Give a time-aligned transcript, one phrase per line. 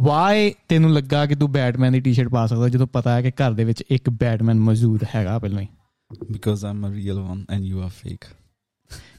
[0.00, 3.52] Y ਤੈਨੂੰ ਲੱਗਾ ਕਿ ਤੂੰ ਬੈਟਮੈਨ ਦੀ ਟੀ-ਸ਼ਰਟ ਪਾ ਸਕਦਾ ਜਦੋਂ ਪਤਾ ਹੈ ਕਿ ਘਰ
[3.52, 5.68] ਦੇ ਵਿੱਚ ਇੱਕ ਬੈਟਮੈਨ ਮੌਜੂਦ ਹੈਗਾ ਪਹਿਲਾਂ ਹੀ
[6.32, 8.24] because I'm a real one and you are fake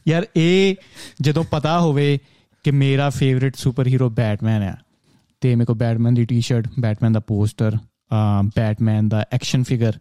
[0.07, 0.75] ਯਾਰ ਇਹ
[1.21, 2.19] ਜਦੋਂ ਪਤਾ ਹੋਵੇ
[2.63, 4.77] ਕਿ ਮੇਰਾ ਫੇਵਰਿਟ ਸੁਪਰ ਹੀਰੋ ਬੈਟਮੈਨ ਆ
[5.41, 7.75] ਤੇ ਮੇਰੇ ਕੋ ਬੈਟਮੈਨ ਦੀ ਟੀ-ਸ਼ਰਟ ਬੈਟਮੈਨ ਦਾ ਪੋਸਟਰ
[8.43, 9.93] ਬੈਟਮੈਨ ਦਾ ਐਕਸ਼ਨ ਫਿਗਰ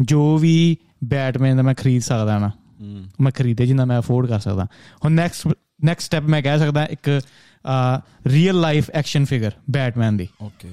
[0.00, 2.50] ਜੋ ਵੀ ਬੈਟਮੈਨ ਦਾ ਮੈਂ ਖਰੀਦ ਸਕਦਾ ਨਾ
[3.20, 5.48] ਮੈਂ ਖਰੀਦੇ ਜਿੰਨਾ ਮੈਂ ਅਫੋਰਡ ਕਰ ਸਕਦਾ। ਹੁਣ ਨੈਕਸਟ
[5.84, 7.20] ਨੈਕਸਟ ਸਟੈਪ ਮੈਂ ਕਹਿ ਸਕਦਾ ਇੱਕ
[8.26, 10.68] real life action figure Batman ਦੀ। ਓਕੇ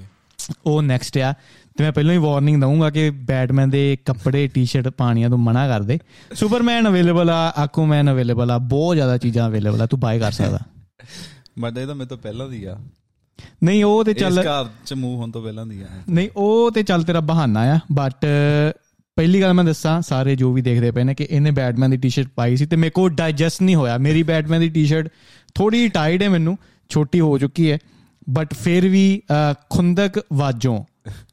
[0.65, 1.33] ਉਹ ਨੈਕਸਟ ਆ।
[1.77, 5.81] ਤੇ ਮੈਂ ਪਹਿਲਾਂ ਹੀ ਵਾਰਨਿੰਗ ਦਊਂਗਾ ਕਿ ਬੈਟਮੈਨ ਦੇ ਕੱਪੜੇ ਟੀ-ਸ਼ਰਟ ਪਾਣੀਆਂ ਤੋਂ ਮਨਾ ਕਰ
[5.81, 6.00] ਦੇ।
[6.33, 10.59] ਸੁਪਰਮੈਨ ਅਵੇਲੇਬਲ ਆ ਆਕੂਮੈਨ ਅਵੇਲੇਬਲ ਆ ਬਹੁਤ ਜ਼ਿਆਦਾ ਚੀਜ਼ਾਂ ਅਵੇਲੇਬਲ ਆ ਤੂੰ ਬਾਈ ਕਰ ਸਕਦਾ।
[11.59, 12.78] ਬਟ ਇਹ ਤਾਂ ਮੇਰੇ ਤੋਂ ਪਹਿਲਾਂ ਦੀ ਆ।
[13.64, 16.71] ਨਹੀਂ ਉਹ ਤੇ ਇਸ ਚੱਲ ਘਰ ਚ ਮੂਵ ਹੋਣ ਤੋਂ ਪਹਿਲਾਂ ਦੀ ਆ। ਨਹੀਂ ਉਹ
[16.71, 18.25] ਤੇ ਚੱਲ ਤੇਰਾ ਬਹਾਨਾ ਆ ਬਟ
[19.19, 22.28] ਪਹਿਲੀ ਗੱਲ ਮੈਂ ਦੱਸਾਂ ਸਾਰੇ ਜੋ ਵੀ ਦੇਖਦੇ ਪਏ ਨੇ ਕਿ ਇਹਨੇ ਬੈਟਮੈਨ ਦੀ ਟੀ-ਸ਼ਰਟ
[22.36, 25.07] ਪਾਈ ਸੀ ਤੇ ਮੇਰੇ ਕੋ ਡਾਈਜੈਸਟ ਨਹੀਂ ਹੋਇਆ। ਮੇਰੀ ਬੈਟਮੈਨ ਦੀ ਟੀ-ਸ਼ਰਟ
[25.55, 26.57] ਥੋੜੀ ਟਾਈਟ ਹੈ ਮੈਨੂੰ
[26.89, 27.78] ਛੋਟੀ ਹੋ ਚੁੱਕੀ ਹੈ
[28.29, 29.21] ਬਟ ਫਿਰ ਵੀ
[29.69, 30.78] ਖੁੰਦਕ ਵਾਜੋਂ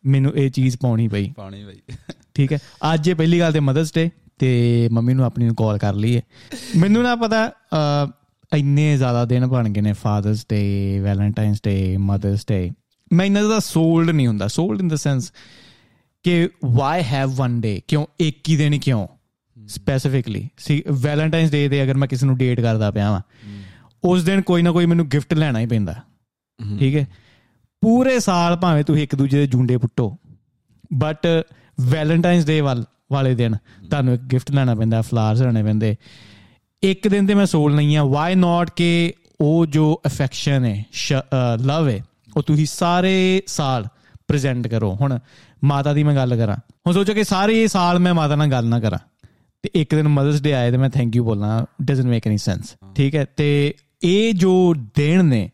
[0.06, 1.95] ਮੈਨੂੰ ਇਹ ਚੀਜ਼ ਪਾਉਣੀ ਪਈ। ਪਾਣੀ ਬਈ
[2.34, 2.59] ਠੀਕ ਹੈ?
[2.95, 6.16] ਅੱਜ ਇਹ ਪਹਿਲੀ ਗੱਲ ਤੇ ਮਦਰਸ ਡੇ ਤੇ ਮੰਮੀ ਨੂੰ ਆਪਣੀ ਨੂੰ ਕਾਲ ਕਰ ਲਈ
[6.16, 6.23] ਹੈ
[6.76, 7.51] ਮੈਨੂੰ ਨਾ ਪਤਾ
[8.52, 12.70] ਇੰਨੇ ਜ਼ਿਆਦਾ ਦਿਨ ਬਣ ਗਏ ਨੇ Father's Day Valentine's Day Mother's Day
[13.10, 15.30] ਮੈਂ ਇਹਨਾਂ ਦਾ ਸੋਲਡ ਨਹੀਂ ਹੁੰਦਾ। ਸੋਲਡ ਇਨ ਦ ਸੈਂਸ
[16.22, 19.06] ਕਿ ਵਾਈ ਹੈਵ ਵਨ ਡੇ ਕਿਉਂ ਇੱਕ ਹੀ ਦਿਨ ਕਿਉਂ?
[19.56, 23.20] ਸਪੈਸੀਫਿਕਲੀ ਸੀ ਵੈਲੈਂਟਾਈਨਸ ਡੇ ਤੇ ਅਗਰ ਮੈਂ ਕਿਸੇ ਨੂੰ ਡੇਟ ਕਰਦਾ ਪਿਆ ਵਾਂ
[24.04, 25.95] ਉਸ ਦਿਨ ਕੋਈ ਨਾ ਕੋਈ ਮੈਨੂੰ ਗਿਫਟ ਲੈਣਾ ਹੀ ਪੈਂਦਾ।
[26.78, 27.06] ਠੀਕ ਹੈ?
[27.82, 30.16] ਪੂਰੇ ਸਾਲ ਭਾਵੇਂ ਤੁਸੀਂ ਇੱਕ ਦੂਜੇ ਦੇ ਜੁੰਡੇ ਪੁੱਟੋ
[30.95, 31.26] ਬਟ
[31.80, 33.56] ਵੈਲੈਂਟਾਈਨਸ ਡੇ ਵਾਲੇ ਦਿਨ
[33.90, 35.95] ਤੁਹਾਨੂੰ ਇੱਕ ਗਿਫਟ ਲੈਣਾ ਪੈਂਦਾ ਫਲਾਵਰਸ ਲੈਣੇ ਪੈਂਦੇ।
[36.82, 40.84] ਇੱਕ ਦਿਨ ਤੇ ਮੈਂ ਸੋਲ ਨਹੀਂ ਆ ਵਾਈ ਨਾਟ ਕਿ ਉਹ ਜੋ ਅਫੈਕਸ਼ਨ ਹੈ
[41.60, 42.01] ਲਵ ਹੈ
[42.36, 43.86] ਉਹ ਤੁਸੀਂ ਸਾਰੇ ਸਾਲ
[44.29, 45.19] ਪ੍ਰੈਜ਼ੈਂਟ ਕਰੋ। ਹੁਣ
[45.65, 48.80] ਮਾਤਾ ਦੀ ਮੈਂ ਗੱਲ ਕਰਾਂ। ਹੁਣ ਸੋਚੋ ਕਿ ਸਾਰੇ ਸਾਲ ਮੈਂ ਮਾਤਾ ਨਾਲ ਗੱਲ ਨਾ
[48.80, 48.99] ਕਰਾਂ।
[49.63, 52.74] ਤੇ ਇੱਕ ਦਿਨ ਮਦਰਸ ਡੇ ਆਏ ਤੇ ਮੈਂ ਥੈਂਕ ਯੂ ਬੋਲਣਾ ਡਸਨਟ ਮੇਕ ਐਨੀ ਸੈਂਸ
[52.95, 53.24] ਠੀਕ ਹੈ?
[53.37, 55.51] ਤੇ ਇਹ ਜੋ ਦਿਨ ਨੇ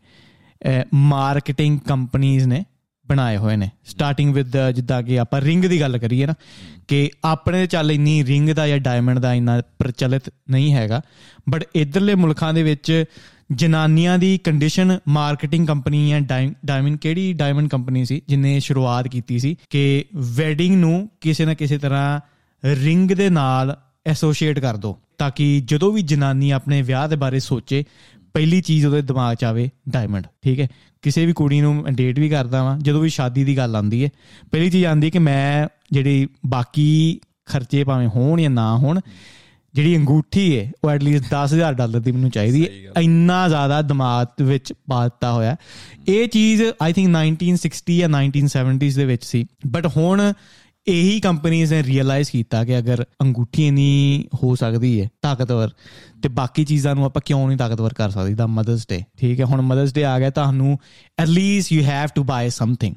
[0.93, 2.65] ਮਾਰਕੀਟਿੰਗ ਕੰਪਨੀਆਂ ਨੇ
[3.07, 6.33] ਬਣਾਏ ਹੋਏ ਨੇ। ਸਟਾਰਟਿੰਗ ਵਿਦ ਜਿੱਦਾਂ ਕਿ ਆਪਾਂ ਰਿੰਗ ਦੀ ਗੱਲ ਕਰੀਏ ਨਾ
[6.87, 11.01] ਕਿ ਆਪਣੇ ਚੱਲ ਇੰਨੀ ਰਿੰਗ ਦਾ ਜਾਂ ਡਾਇਮੰਡ ਦਾ ਇੰਨਾ ਪ੍ਰਚਲਿਤ ਨਹੀਂ ਹੈਗਾ।
[11.49, 13.05] ਬਟ ਇਧਰਲੇ ਮੁਲਕਾਂ ਦੇ ਵਿੱਚ
[13.55, 16.21] ਜਨਾਨੀਆਂ ਦੀ ਕੰਡੀਸ਼ਨ ਮਾਰਕੀਟਿੰਗ ਕੰਪਨੀ ਜਾਂ
[16.65, 21.77] ਡਾਇਮੰਡ ਕਿਹੜੀ ਡਾਇਮੰਡ ਕੰਪਨੀ ਸੀ ਜਿਨੇ ਸ਼ੁਰੂਆਤ ਕੀਤੀ ਸੀ ਕਿ ਵੈਡਿੰਗ ਨੂੰ ਕਿਸੇ ਨਾ ਕਿਸੇ
[21.77, 22.19] ਤਰ੍ਹਾਂ
[22.65, 27.39] ਰਿੰਗ ਦੇ ਨਾਲ ਐਸੋਸੀਏਟ ਕਰ ਦੋ ਤਾਂ ਕਿ ਜਦੋਂ ਵੀ ਜਨਾਨੀ ਆਪਣੇ ਵਿਆਹ ਦੇ ਬਾਰੇ
[27.39, 27.85] ਸੋਚੇ,
[28.33, 30.67] ਪਹਿਲੀ ਚੀਜ਼ ਉਹਦੇ ਦਿਮਾਗ 'ਚ ਆਵੇ ਡਾਇਮੰਡ ਠੀਕ ਹੈ?
[31.01, 34.09] ਕਿਸੇ ਵੀ ਕੁੜੀ ਨੂੰ ਡੇਟ ਵੀ ਕਰਦਾ ਵਾਂ, ਜਦੋਂ ਵੀ ਸ਼ਾਦੀ ਦੀ ਗੱਲ ਆਉਂਦੀ ਹੈ,
[34.51, 38.99] ਪਹਿਲੀ ਚੀਜ਼ ਆਉਂਦੀ ਹੈ ਕਿ ਮੈਂ ਜਿਹੜੀ ਬਾਕੀ ਖਰਚੇ ਭਾਵੇਂ ਹੋਣ ਜਾਂ ਨਾ ਹੋਣ
[39.75, 44.73] ਜਿਹੜੀ ਅੰਗੂਠੀ ਹੈ ਉਹ ਐਟਲੀਸਟ 10000 ਡਾਲਰ ਦੀ ਮੈਨੂੰ ਚਾਹੀਦੀ ਹੈ ਇੰਨਾ ਜ਼ਿਆਦਾ ਦਿਮਾਗ ਵਿੱਚ
[44.73, 45.55] ਪਾਤਾ ਹੋਇਆ
[46.07, 50.33] ਇਹ ਚੀਜ਼ ਆਈ ਥਿੰਕ 1960 ਜਾਂ 1970s ਦੇ ਵਿੱਚ ਸੀ। ਬਟ ਹੁਣ
[50.87, 55.69] ਇਹੀ ਕੰਪਨੀਆਂ ਨੇ ਰੀਅਲਾਈਜ਼ ਕੀਤਾ ਕਿ ਅਗਰ ਅੰਗੂਠੀ ਨਹੀਂ ਹੋ ਸਕਦੀ ਹੈ ਤਾਕਤਵਰ
[56.23, 58.33] ਤੇ ਬਾਕੀ ਚੀਜ਼ਾਂ ਨੂੰ ਆਪਾਂ ਕਿਉਂ ਨਹੀਂ ਤਾਕਤਵਰ ਕਰ ਸਕਦੇ?
[58.33, 59.45] ਦਾ ਮਦਰਸ ਡੇ ਠੀਕ ਹੈ?
[59.45, 60.77] ਹੁਣ ਮਦਰਸ ਡੇ ਆ ਗਿਆ ਤੁਹਾਨੂੰ
[61.19, 62.95] at least you have to buy something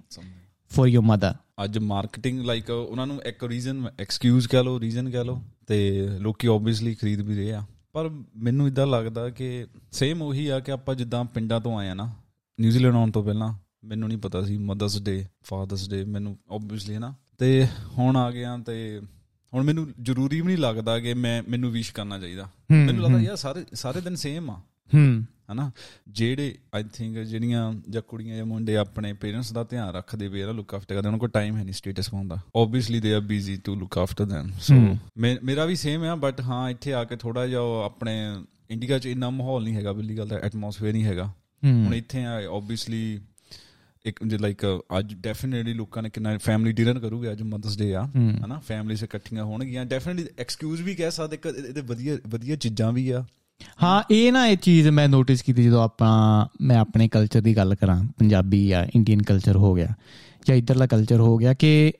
[0.78, 5.18] for your mother ਅੱਜ ਮਾਰਕੀਟਿੰਗ ਲਾਈਕ ਉਹਨਾਂ ਨੂੰ ਇੱਕ ਰੀਜ਼ਨ ਐਕਸਕਿਊਜ਼ ਕਹ ਲਓ ਰੀਜ਼ਨ ਕਹ
[5.18, 10.48] ਲਓ ਤੇ ਲੋਕੀ ਆਬਵੀਅਸਲੀ ਖਰੀਦ ਵੀ ਰਹੇ ਆ। ਪਰ ਮੈਨੂੰ ਇਦਾਂ ਲੱਗਦਾ ਕਿ ਸੇਮ ਉਹੀ
[10.48, 12.12] ਆ ਕਿ ਆਪਾਂ ਜਿੱਦਾਂ ਪਿੰਡਾਂ ਤੋਂ ਆਏ ਆ ਨਾ
[12.60, 13.54] ਨਿਊਜ਼ੀਲੈਂਡ ਆਉਣ ਤੋਂ ਪਹਿਲਾਂ
[13.84, 17.66] ਮੈਨੂੰ ਨਹੀਂ ਪਤਾ ਸੀ ਮਦਰਸ ਡੇ ਫਾਦਰਸ ਡੇ ਮੈਨੂੰ ਆਬਵੀਅਸਲੀ ਹੈ ਨਾ। ਤੇ
[17.98, 19.00] ਹੁਣ ਆ ਗਿਆ ਤੇ
[19.54, 23.36] ਹੁਣ ਮੈਨੂੰ ਜ਼ਰੂਰੀ ਵੀ ਨਹੀਂ ਲੱਗਦਾ ਕਿ ਮੈਂ ਮੈਨੂੰ ਵਿਸ਼ ਕਰਨਾ ਚਾਹੀਦਾ। ਮੈਨੂੰ ਲੱਗਦਾ ਯਾਰ
[23.36, 24.60] ਸਾਰੇ ਸਾਰੇ ਦਿਨ ਸੇਮ ਆ।
[24.94, 25.70] ਹੂੰ। ਹਨਾ?
[26.08, 30.52] ਜਿਹੜੇ ਆਈ ਥਿੰਕ ਜਿਹੜੀਆਂ ਜਾਂ ਕੁੜੀਆਂ ਜਾਂ ਮੁੰਡੇ ਆਪਣੇ ਪੇਰੈਂਟਸ ਦਾ ਧਿਆਨ ਰੱਖਦੇ ਵੇ ਆ
[30.52, 33.56] ਲੁੱਕ ਆਫਟਰ ਕਰਦੇ ਉਹਨਾਂ ਕੋਲ ਟਾਈਮ ਹੈ ਨਹੀਂ ਸਟੇਟਸ ਪਾਉਣ ਦਾ। Obviously they are busy
[33.56, 34.50] to look after them.
[34.60, 34.74] So
[35.44, 38.16] ਮੇਰਾ ਵੀ ਸੇਮ ਆ ਬਟ ਹਾਂ ਇੱਥੇ ਆ ਕੇ ਥੋੜਾ ਜਿਹਾ ਆਪਣੇ
[38.70, 41.32] ਇੰਡੀਆ 'ਚ ਇੰਨਾ ਮਾਹੌਲ ਨਹੀਂ ਹੈਗਾ ਬਿੱਲੀ ਗੱਲ ਦਾ ਐਟਮੋਸਫੇਅਰ ਨਹੀਂ ਹੈਗਾ।
[41.62, 43.20] ਹੁਣ ਇੱਥੇ ਆ ਆਬਵੀਅਸਲੀ
[44.04, 44.64] ਇੱਕ ਜੇ ਲਾਈਕ
[44.98, 48.04] ਅੱਜ ਡੈਫੀਨਿਟਲੀ ਲੋਕਾਂ ਨੇ ਕਿੰਨਾ ਫੈਮਿਲੀ ਡਿਨਰ ਕਰੂਗੇ ਅੱਜ ਮਦਰਸ ਡੇ ਆ
[48.44, 48.58] ਹਨਾ?
[48.58, 53.24] ਫੈਮਿਲੀਸ ਇਕੱਠੀਆਂ ਹੋਣਗੀਆਂ। ਡੈਫੀਨਿਟਲੀ ਐਕਸਕਿਊਜ਼ ਵੀ ਕਹਿ ਸਕਦੇ ਇਹਦੇ ਵਧੀਆ ਵਧੀਆ ਚੀਜ਼ਾਂ ਵੀ ਆ।
[53.82, 57.74] ਹਾਂ, ਇਹ ਨਾ ਇਹ ਚੀਜ਼ ਮੈਂ ਨੋਟਿਸ ਕੀਤੀ ਜਦੋਂ ਆਪਾਂ, ਮੈਂ ਆਪਣੇ ਕਲਚਰ ਦੀ ਗੱਲ
[57.74, 59.88] ਕਰਾਂ, ਪੰਜਾਬੀ ਜਾਂ ਇੰਡੀਅਨ ਕਲਚਰ ਹੋ ਗਿਆ
[60.46, 61.92] ਜਾਂ ਇਧਰਲਾ ਕਲਚਰ ਹੋ ਗਿਆ ਕਿ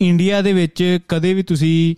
[0.00, 1.94] ਇੰਡੀਆ ਦੇ ਵਿੱਚ ਕਦੇ ਵੀ ਤੁਸੀਂ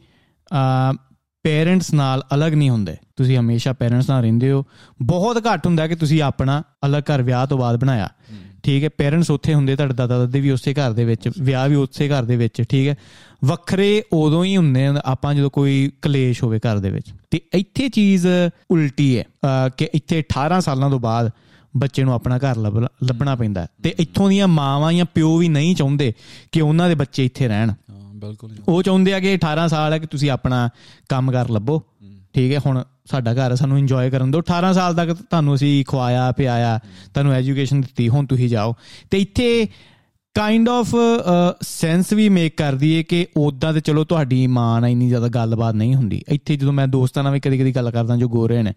[1.44, 4.64] ਪੇਰੈਂਟਸ ਨਾਲ ਅਲੱਗ ਨਹੀਂ ਹੁੰਦੇ। ਤੁਸੀਂ ਹਮੇਸ਼ਾ ਪੇਰੈਂਟਸ ਨਾਲ ਰਹਿੰਦੇ ਹੋ।
[5.02, 8.08] ਬਹੁਤ ਘੱਟ ਹੁੰਦਾ ਕਿ ਤੁਸੀਂ ਆਪਣਾ ਅਲੱਗ ਘਰ ਵਿਆਹ ਤੋਂ ਬਾਅਦ ਬਣਾਇਆ।
[8.64, 11.74] ਠੀਕ ਹੈ ਪੇਰੈਂਟਸ ਉੱਥੇ ਹੁੰਦੇ ਤੁਹਾਡੇ ਦਾਦਾ ਦਾਦੀ ਵੀ ਉਸੇ ਘਰ ਦੇ ਵਿੱਚ ਵਿਆਹ ਵੀ
[11.74, 12.94] ਉਸੇ ਘਰ ਦੇ ਵਿੱਚ ਠੀਕ ਹੈ।
[13.44, 18.26] ਵੱਖਰੇ ਉਦੋਂ ਹੀ ਹੁੰਦੇ ਆਪਾਂ ਜਦੋਂ ਕੋਈ ਕਲੇਸ਼ ਹੋਵੇ ਘਰ ਦੇ ਵਿੱਚ। ਤੇ ਇੱਥੇ ਚੀਜ਼
[18.70, 19.24] ਉਲਟੀ ਹੈ
[19.76, 21.30] ਕਿ ਇੱਥੇ 18 ਸਾਲਾਂ ਤੋਂ ਬਾਅਦ
[21.76, 22.56] ਬੱਚੇ ਨੂੰ ਆਪਣਾ ਘਰ
[23.04, 26.12] ਲੱਭਣਾ ਪੈਂਦਾ ਤੇ ਇੱਥੋਂ ਦੀਆਂ ਮਾਵਾਂ ਜਾਂ ਪਿਓ ਵੀ ਨਹੀਂ ਚਾਹੁੰਦੇ
[26.52, 27.72] ਕਿ ਉਹਨਾਂ ਦੇ ਬੱਚੇ ਇੱਥੇ ਰਹਿਣ।
[28.14, 30.68] ਬਿਲਕੁਲ ਉਹ ਚਾਹੁੰਦੇ ਆ ਕਿ 18 ਸਾਲ ਹੈ ਕਿ ਤੁਸੀਂ ਆਪਣਾ
[31.08, 31.82] ਕੰਮ ਕਰ ਲੱਭੋ।
[32.34, 36.30] ਠੀਕ ਹੈ, ਹੁਣ ਸਾਡਾ ਘਰ ਸਾਨੂੰ ਇੰਜੋਏ ਕਰਨ ਦਿਓ। 18 ਸਾਲ ਤੱਕ ਤੁਹਾਨੂੰ ਅਸੀਂ ਖਵਾਇਆ,
[36.32, 36.78] ਪਿਆਇਆ,
[37.14, 38.74] ਤੁਹਾਨੂੰ ਐਜੂਕੇਸ਼ਨ ਦਿੱਤੀ, ਹੁਣ ਤੁਸੀਂ ਜਾਓ।
[39.10, 39.66] ਤੇ ਇੱਥੇ
[40.34, 40.94] ਕਾਈਂਡ ਆਫ
[41.62, 45.74] ਸੈਂਸ ਵੀ ਮੇਕ ਕਰਦੀ ਏ ਕਿ ਉਦਾਂ ਤੇ ਚਲੋ ਤੁਹਾਡੀ ਮਾਂ ਨਾਲ ਇੰਨੀ ਜ਼ਿਆਦਾ ਗੱਲਬਾਤ
[45.74, 48.72] ਨਹੀਂ ਹੁੰਦੀ। ਇੱਥੇ ਜਦੋਂ ਮੈਂ ਦੋਸਤਾਂ ਨਾਲ ਵੀ ਕਦੀ-ਕਦੀ ਗੱਲ ਕਰਦਾ, ਜੋ ਗੋਰੇ ਨੇ,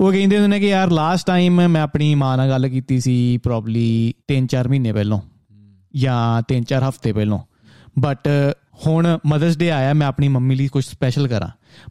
[0.00, 3.36] ਉਹ ਕਹਿੰਦੇ ਹੁੰਦੇ ਨੇ ਕਿ ਯਾਰ ਲਾਸਟ ਟਾਈਮ ਮੈਂ ਆਪਣੀ ਮਾਂ ਨਾਲ ਗੱਲ ਕੀਤੀ ਸੀ
[3.38, 5.18] ਪ੍ਰੋਬਬਲੀ 3-4 ਮਹੀਨੇ ਪਹਿਲਾਂ
[5.94, 7.38] ਜਾਂ 3-4 ਹਫ਼ਤੇ ਪਹਿਲਾਂ।
[7.98, 8.28] ਬਟ
[8.86, 11.48] ਹੁਣ ਮਦਰਸ ਡੇ ਆਇਆ ਮੈਂ ਆਪਣੀ ਮੰਮੀ ਲਈ ਕੁਝ ਸਪੈਸ਼ਲ ਕਰਾਂ।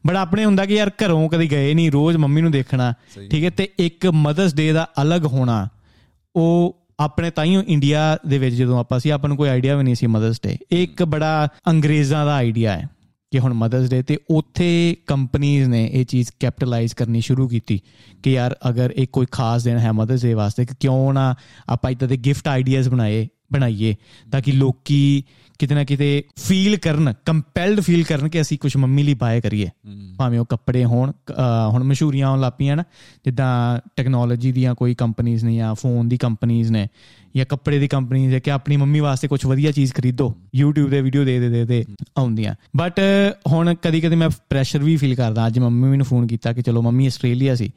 [0.07, 2.93] ਬਟ ਆਪਣੇ ਹੁੰਦਾ ਕਿ ਯਾਰ ਘਰੋਂ ਕਦੀ ਗਏ ਨਹੀਂ ਰੋਜ਼ ਮੰਮੀ ਨੂੰ ਦੇਖਣਾ।
[3.31, 5.67] ਠੀਕ ਹੈ ਤੇ ਇੱਕ ਮਦਰਸ ਡੇ ਦਾ ਅਲੱਗ ਹੋਣਾ
[6.35, 9.95] ਉਹ ਆਪਣੇ ਤਾਈਓ ਇੰਡੀਆ ਦੇ ਵਿੱਚ ਜਦੋਂ ਆਪਾਂ ਸੀ ਆਪਾਂ ਨੂੰ ਕੋਈ ਆਈਡੀਆ ਵੀ ਨਹੀਂ
[9.95, 12.87] ਸੀ ਮਦਰਸ ਡੇ ਇੱਕ ਬੜਾ ਅੰਗਰੇਜ਼ਾਂ ਦਾ ਆਈਡੀਆ ਹੈ
[13.31, 17.81] ਕਿ ਹੁਣ ਮਦਰਸ ਡੇ ਤੇ ਉੱਥੇ ਕੰਪਨੀਆਂ ਨੇ ਇਹ ਚੀਜ਼ ਕੈਪੀਟਲਾਈਜ਼ ਕਰਨੀ ਸ਼ੁਰੂ ਕੀਤੀ
[18.23, 21.35] ਕਿ ਯਾਰ ਅਗਰ ਇੱਕ ਕੋਈ ਖਾਸ ਦਿਨ ਹੈ ਮਦਰਸ ਡੇ ਵਾਸਤੇ ਕਿ ਕਿਉਂ ਨਾ
[21.69, 23.95] ਆਪਾਂ ਇਦਾਂ ਦੇ ਗਿਫਟ ਆਈਡੀਆਜ਼ ਬਣਾਏ ਬਣਾਈਏ
[24.31, 25.23] ਤਾਂ ਕਿ ਲੋਕੀ
[25.59, 29.69] ਕਿਤੇ ਨਾ ਕਿਤੇ ਫੀਲ ਕਰਨ ਕੰਪੈਲਡ ਫੀਲ ਕਰਨ ਕਿ ਅਸੀਂ ਕੁਝ ਮੰਮੀ ਲਈ ਬਾਏ ਕਰੀਏ।
[30.17, 31.11] ਭਾਵੇਂ ਉਹ ਕੱਪੜੇ ਹੋਣ
[31.69, 32.83] ਹੁਣ ਮਸ਼ਹੂਰੀਆਂ ਆਉਣ ਲੱਪੀਆਂ ਨਾ
[33.25, 36.87] ਜਿੱਦਾਂ ਟੈਕਨੋਲੋਜੀ ਦੀਆਂ ਕੋਈ ਕੰਪਨੀਆਂ ਨੇ ਜਾਂ ਫੋਨ ਦੀ ਕੰਪਨੀਆਂ ਨੇ
[37.35, 41.01] ਜਾਂ ਕੱਪੜੇ ਦੀ ਕੰਪਨੀਆਂ ਨੇ ਕਿ ਆਪਣੀ ਮੰਮੀ ਵਾਸਤੇ ਕੁਝ ਵਧੀਆ ਚੀਜ਼ ਖਰੀਦੋ, YouTube ਦੇ
[41.01, 41.85] ਵੀਡੀਓ ਦੇ ਦੇ ਦੇ ਦੇ
[42.17, 42.99] ਆਉਂਦੀਆਂ। ਬਟ
[43.47, 46.81] ਹੁਣ ਕਦੀ ਕਦੀ ਮੈਂ ਪ੍ਰੈਸ਼ਰ ਵੀ ਫੀਲ ਕਰਦਾ। ਅੱਜ ਮੰਮੀ ਮੈਨੂੰ ਫੋਨ ਕੀਤਾ ਕਿ ਚਲੋ
[46.81, 47.71] ਮੰਮੀ ਆਸਟ੍ਰੇਲੀਆ ਸੀ।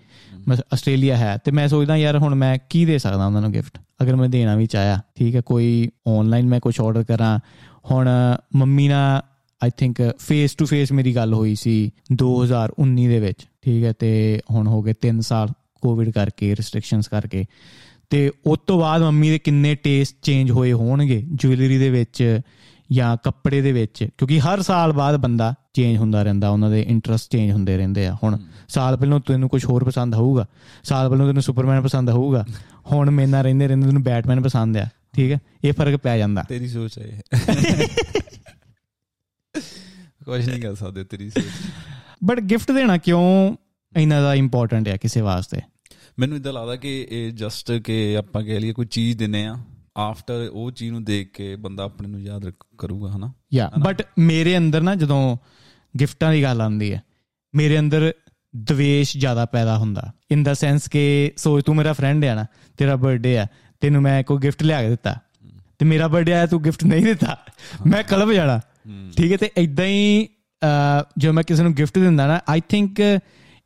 [0.49, 3.79] ਮੈਂ ਆਸਟ੍ਰੇਲੀਆ ਹੈ। ਤੇ ਮੈਂ ਸੋਚਦਾ, ਯਾਰ ਹੁਣ ਮੈਂ ਕੀ ਦੇ ਸਕਦਾ ਉਹਨਾਂ ਨੂੰ ਗਿਫਟ
[4.03, 7.39] ਅਗਰ ਮੈਂ ਦੇਣਾ ਵੀ ਚਾਹਿਆ, ਠੀਕ ਹੈ, ਕੋਈ ਆਨਲਾਈਨ ਮੈਂ ਕੁਝ ਆਰਡਰ ਕਰਾਂ।
[7.91, 8.09] ਹੁਣ
[8.57, 9.23] ਮੰਮੀ ਨਾਲ
[9.65, 14.41] I think face to face ਮੇਰੀ ਗੱਲ ਹੋਈ ਸੀ 2019 ਦੇ ਵਿੱਚ, ਠੀਕ ਹੈ, ਤੇ
[14.51, 15.49] ਹੁਣ ਹੋ ਗਏ 3 ਸਾਲ
[15.81, 17.45] ਕੋਵਿਡ ਕਰਕੇ ਰੈਸਟ੍ਰਿਕਸ਼ਨਸ ਕਰਕੇ।
[18.13, 22.41] ਤੇ ਉਸ ਤੋਂ ਬਾਅਦ ਮੰਮੀ ਦੇ ਕਿੰਨੇ ਟੇਸਟ ਚੇਂਜ ਹੋਏ ਹੋਣਗੇ ਜੁਐਲਰੀ ਦੇ ਵਿੱਚ
[22.93, 27.33] ਜਾਂ ਕੱਪੜੇ ਦੇ ਵਿੱਚ ਕਿਉਂਕਿ ਹਰ ਸਾਲ ਬਾਅਦ ਬੰਦਾ ਚੇਂਜ ਹੁੰਦਾ ਰਹਿੰਦਾ ਉਹਨਾਂ ਦੇ ਇੰਟਰਸਟ
[27.33, 28.39] ਚੇਂਜ ਹੁੰਦੇ ਰਹਿੰਦੇ ਆ। ਹੁਣ
[28.69, 30.47] ਸਾਲ ਪਹਿਲਾਂ ਤੈਨੂੰ ਕੁਝ ਹੋਰ ਪਸੰਦ ਹੋਊਗਾ
[30.83, 32.45] ਸਾਲ ਪਹਿਲਾਂ ਤੈਨੂੰ ਸੁਪਰਮੈਨ ਪਸੰਦ ਹੋਊਗਾ
[32.93, 36.43] ਹੁਣ ਮੇਰੇ ਨਾਲ ਰਹਿੰਦੇ ਰਹਿੰਦੇ ਤੈਨੂੰ ਬੈਟਮੈਨ ਪਸੰਦ ਆ ਠੀਕ ਹੈ ਇਹ ਫ਼ਰਕ ਪੈ ਜਾਂਦਾ।
[36.43, 37.21] ਤੇਰੀ ਸੋਚ ਹੈ
[40.25, 41.45] ਕੁਝ ਨਹੀਂ ਕਰ ਸਕਦੇ ਤੇਰੀ ਸੋਚ।
[42.25, 43.57] ਬਟ ਗਿਫਟ ਦੇਣਾ ਕਿਉਂ
[43.97, 45.61] ਇੰਨਾ ਦਾ ਇੰਪੋਰਟੈਂਟ ਹੈ ਕਿਸੇ ਵਾਸਤੇ?
[46.19, 49.57] ਮੈਨੂੰ ਇਦਾਂ ਲੱਗਦਾ ਕਿ ਇਹ ਜਸਟ ਕਿ ਆਪਾਂ ਕਹਿ ਲਈਏ ਕੋਈ ਚੀਜ਼ ਦਿੰਨੇ ਆ
[49.97, 53.33] ਆਫਟਰ ਉਹ ਚੀਜ਼ ਨੂੰ ਦੇਖ ਕੇ ਬੰਦਾ ਆਪਣੇ ਨੂੰ ਯਾਦ ਕਰੂਗਾ ਹਨਾ?
[53.55, 55.37] ਯਾ ਬਟ ਮੇਰੇ ਅੰਦਰ ਨਾ ਜਦੋਂ
[56.01, 57.03] ਗਿਫਟਾਂ ਦੀ ਗੱਲ ਆਉਂਦੀ ਹੈ
[57.55, 58.13] ਮੇਰੇ ਅੰਦਰ
[58.57, 62.97] ਦਵੇਸ਼ ਜ਼ਿਆਦਾ ਪੈਦਾ ਹੁੰਦਾ। ਇਨ ਦਾ ਸੈਂਸ ਕਿ ਸੋਚ ਤੂੰ ਮੇਰਾ ਫਰੈਂਡ ਹੈ ਨਾ ਤੇਰਾ
[62.97, 63.47] ਬਰਥਡੇ ਹੈ
[63.81, 65.17] ਤੈਨੂੰ ਮੈਂ ਕੋਈ ਗਿਫਟ ਲਿਆ ਕੇ ਦਿੱਤਾ।
[65.79, 67.39] ਤੇ ਮੇਰਾ ਬਰਥਡੇ ਆਇਆ ਤੂੰ ਗਿਫਟ ਨਹੀਂ ਦਿੱਤਾ।
[67.87, 68.61] ਮੈਂ ਕਲਬ ਜਾਣਾ।
[69.17, 70.29] ਠੀਕ ਹੈ ਤੇ ਇਦਾਂ ਹੀ
[71.19, 73.21] ਜਦੋਂ ਮੈਂ ਕਿਸੇ ਨੂੰ ਗਿਫਟ ਦਿੰਦਾ ਨਾ ਆਈ ਥਿੰਕ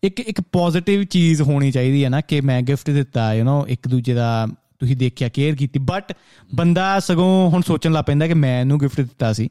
[0.06, 3.88] ਇੱਕ ਇੱਕ ਪੋਜ਼ਿਟਿਵ ਚੀਜ਼ ਹੋਣੀ ਚਾਹੀਦੀ ਹੈ ਨਾ ਕਿ ਮੈਂ ਗਿਫਟ ਦਿੱਤਾ ਯੂ نو ਇੱਕ
[3.88, 4.48] ਦੂਜੇ ਦਾ
[4.80, 6.12] ਤੁਸੀਂ ਦੇਖਿਆ ਕੇਅਰ ਕੀਤੀ ਬਟ
[6.56, 9.50] ਬੰਦਾ ਸਗੋਂ ਹੁਣ ਸੋਚਣ ਲੱਗ ਪੈਂਦਾ ਕਿ ਮੈਂ ਇਹਨੂੰ ਗਿਫਟ ਦਿੱਤਾ ਸੀ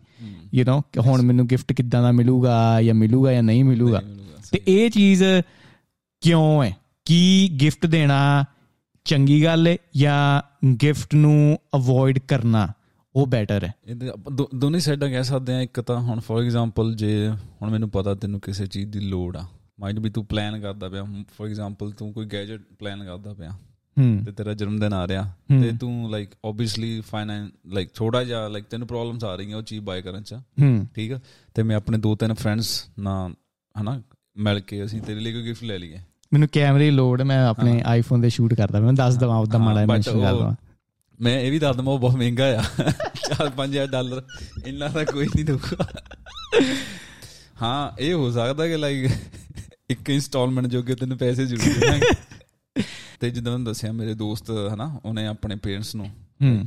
[0.55, 4.03] ਯੂ نو ਕਿ ਹੁਣ ਮੈਨੂੰ ਗਿਫਟ ਕਿੱਦਾਂ ਦਾ ਮਿਲੂਗਾ ਜਾਂ ਮਿਲੂਗਾ ਜਾਂ ਨਹੀਂ ਮਿਲੂਗਾ
[4.53, 5.23] ਤੇ ਇਹ ਚੀਜ਼
[6.23, 6.73] ਕਿਉਂ ਹੈ
[7.07, 8.45] ਕੀ ਗਿਫਟ ਦੇਣਾ
[9.07, 10.43] ਚੰਗੀ ਗੱਲ ਹੈ ਜਾਂ
[10.83, 12.69] ਗਿਫਟ ਨੂੰ ਅਵੋਇਡ ਕਰਨਾ
[13.15, 16.43] ਉਹ ਬੈਟਰ ਹੈ ਇਹਦੇ ਆਪਾਂ ਦੋ- ਦੋਨੇ ਸਾਈਡਾਂ ਕਹਿ ਸਕਦੇ ਆ ਇੱਕ ਤਾਂ ਹੁਣ ਫੋਰ
[16.43, 17.29] ਐਗਜ਼ਾਮਪਲ ਜੇ
[17.63, 19.45] ਹੁਣ ਮੈਨੂੰ ਪਤਾ ਤੈਨੂੰ ਕਿਸੇ ਚੀਜ਼ ਦੀ ਲੋੜ ਆ
[19.80, 21.04] ਮਾਈਟ ਵੀ ਤੂੰ ਪਲਾਨ ਕਰਦਾ ਪਿਆ।
[21.38, 23.50] ਫੋਰ ਐਗਜ਼ਾਮਪਲ ਤੂੰ ਕੋਈ ਗੈਜਟ ਪਲਾਨ ਕਰਦਾ ਪਿਆ।
[24.00, 28.48] ਹੂੰ। ਤੇ ਤੇਰਾ ਜਨਮ ਦਿਨ ਆ ਰਿਹਾ। ਤੇ ਤੂੰ ਲਾਈਕ ਆਬਵੀਅਸਲੀ ਫਾਈਨੈਂਸ ਲਾਈਕ ਥੋੜਾ ਜਿਹਾ
[28.48, 31.20] ਲਾਈਕ ਤੈਨੂੰ ਪ੍ਰੋਬਲਮਸ ਆ ਰਹੀਆਂ ਉਹ ਚੀਜ਼ ਬਾਏ ਕਰਨ ਚ। ਹੂੰ। ਠੀਕ ਆ?
[31.54, 33.34] ਤੇ ਮੈਂ ਆਪਣੇ ਦੋ ਤਿੰਨ ਫਰੈਂਡਸ ਨਾਲ
[33.82, 34.02] ਹਨਾ
[34.38, 36.00] ਮਿਲ ਕੇ ਅਸੀਂ ਤੇਰੇ ਲਈ ਕੋਈ ਗਿਫਟ ਲੈ ਲਈਏ।
[36.34, 39.86] ਮੈਨੂੰ ਕੈਮਰੇ ਦੀ ਹੈ, ਮੈਂ ਆਪਣੇ ਆਈਫੋਨ ਤੇ ਸ਼ੂਟ ਕਰਦਾ ਮੈਂ ਦੱਸ ਦਵਾਂ ਉਹਦਾ ਮਾੜਾ
[39.86, 40.56] ਮੈਂਸ਼ਨ ਕਰ ਦਵਾਂ।
[41.22, 42.64] ਮੈਂ ਇਹ ਵੀ ਦੱਸ ਦਵਾਂ ਉਹ ਬਹੁਤ ਮਹਿੰਗਾ ਆ।
[43.30, 44.24] 4-5000 ਡਾਲਰ
[44.66, 45.88] ਇੰਨਾ ਤਾਂ ਕੋਈ ਨਹੀਂ ਦਊਗਾ।
[47.62, 49.12] ਹਾਂ ਇਹ ਹੋ ਸਕਦਾ ਕਿ ਲਾਈਕ
[49.90, 52.84] ਇੱਕ ਇਨਸਟਾਲਮੈਂਟ ਜੋਗੇ ਤੈਨੂੰ ਪੈਸੇ ਜ਼ਰੂਰ ਦੇਣਗੇ
[53.20, 56.10] ਤੇ ਜਿੱਦਾਂ ਦੱਸਿਆ ਮੇਰੇ ਦੋਸਤ ਹਨਾ ਉਹਨੇ ਆਪਣੇ ਪੇਰੈਂਟਸ ਨੂੰ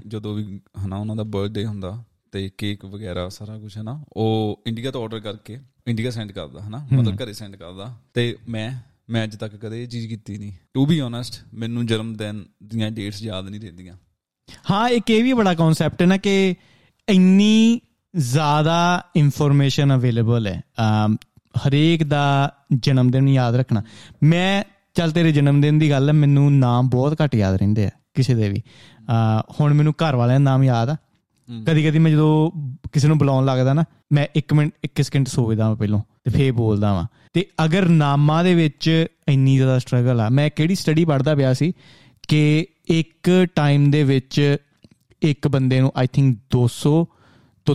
[0.06, 4.90] ਜਦੋਂ ਵੀ ਹਨਾ ਉਹਨਾਂ ਦਾ ਬਰਥਡੇ ਹੁੰਦਾ ਤੇ ਕੇਕ ਵਗੈਰਾ ਸਾਰਾ ਕੁਝ ਹਨਾ ਉਹ ਇੰਡੀਆ
[4.90, 5.58] ਤੋਂ ਆਰਡਰ ਕਰਕੇ
[5.88, 8.72] ਇੰਡੀਆ ਸੈਂਡ ਕਰਦਾ ਹਨਾ ਮਤਲਬ ਘਰੇ ਸੈਂਡ ਕਰਦਾ। ਤੇ ਮੈਂ
[9.10, 12.90] ਮੈਂ ਅੱਜ ਤੱਕ ਕਦੇ ਇਹ ਚੀਜ਼ ਕੀਤੀ ਨਹੀਂ। ਟੂ ਬੀ ਓਨੈਸਟ ਮੈਨੂੰ ਜਨਮ ਦਿਨ ਦੀਆਂ
[12.90, 13.94] ਡੇਟਸ ਯਾਦ ਨਹੀਂ ਰਹਿੰਦੀਆਂ।
[14.70, 16.54] ਹਾਂ ਇੱਕ ਇਹ ਵੀ ਬੜਾ ਕਨਸੈਪਟ ਹੈ ਨਾ ਕਿ
[17.08, 17.80] ਇੰਨੀ
[18.16, 20.62] ਜ਼ਿਆਦਾ ਇਨਫੋਰਮੇਸ਼ਨ ਅਵੇਲੇਬਲ ਹੈ।
[21.58, 23.82] ਹਰੇਕ ਦਾ ਜਨਮ ਦਿਨ ਯਾਦ ਰੱਖਣਾ।
[24.22, 27.90] ਮੈਂ ਚੱਲ ਤੇਰੇ ਜਨਮ ਦਿਨ ਦੀ ਗੱਲ ਹੈ ਮੈਨੂੰ ਨਾਮ ਬਹੁਤ ਘੱਟ ਯਾਦ ਰਹਿੰਦੇ ਆ
[28.14, 28.62] ਕਿਸੇ ਦੇ ਵੀ।
[29.60, 30.96] ਹੁਣ ਮੈਨੂੰ ਘਰ ਵਾਲਿਆਂ ਦਾ ਨਾਮ ਯਾਦ ਆ।
[31.66, 32.50] ਕਦੀ ਕਦੀ ਮੈਂ ਜਦੋਂ
[32.92, 36.52] ਕਿਸੇ ਨੂੰ ਬੁਲਾਉਣ ਲੱਗਦਾ ਨਾ ਮੈਂ 1 ਮਿੰਟ 1 ਸਕਿੰਟ ਸੋਚਦਾ ਹਾਂ ਪਹਿਲਾਂ ਤੇ ਫੇਰ
[36.52, 41.34] ਬੋਲਦਾ ਵਾਂ। ਤੇ ਅਗਰ ਨਾਮਾਂ ਦੇ ਵਿੱਚ ਇੰਨੀ ਜ਼ਿਆਦਾ ਸਟਰਗਲ ਆ ਮੈਂ ਕਿਹੜੀ ਸਟੱਡੀ ਪੜ੍ਹਦਾ
[41.34, 41.72] ਪਿਆ ਸੀ
[42.28, 44.56] ਕਿ ਇੱਕ ਟਾਈਮ ਦੇ ਵਿੱਚ
[45.22, 47.04] ਇੱਕ ਬੰਦੇ ਨੂੰ ਆਈ ਥਿੰਕ 200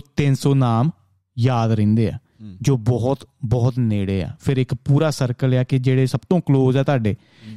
[0.16, 0.90] 300 ਨਾਮ
[1.38, 2.18] ਯਾਦ ਰਹਿੰਦੇ ਆ
[2.62, 6.76] ਜੋ ਬਹੁਤ ਬਹੁਤ ਨੇੜੇ ਆ। ਫਿਰ ਇੱਕ ਪੂਰਾ ਸਰਕਲ ਆ ਕਿ ਜਿਹੜੇ ਸਭ ਤੋਂ ক্লোਜ਼
[6.76, 7.16] ਆ ਤੁਹਾਡੇ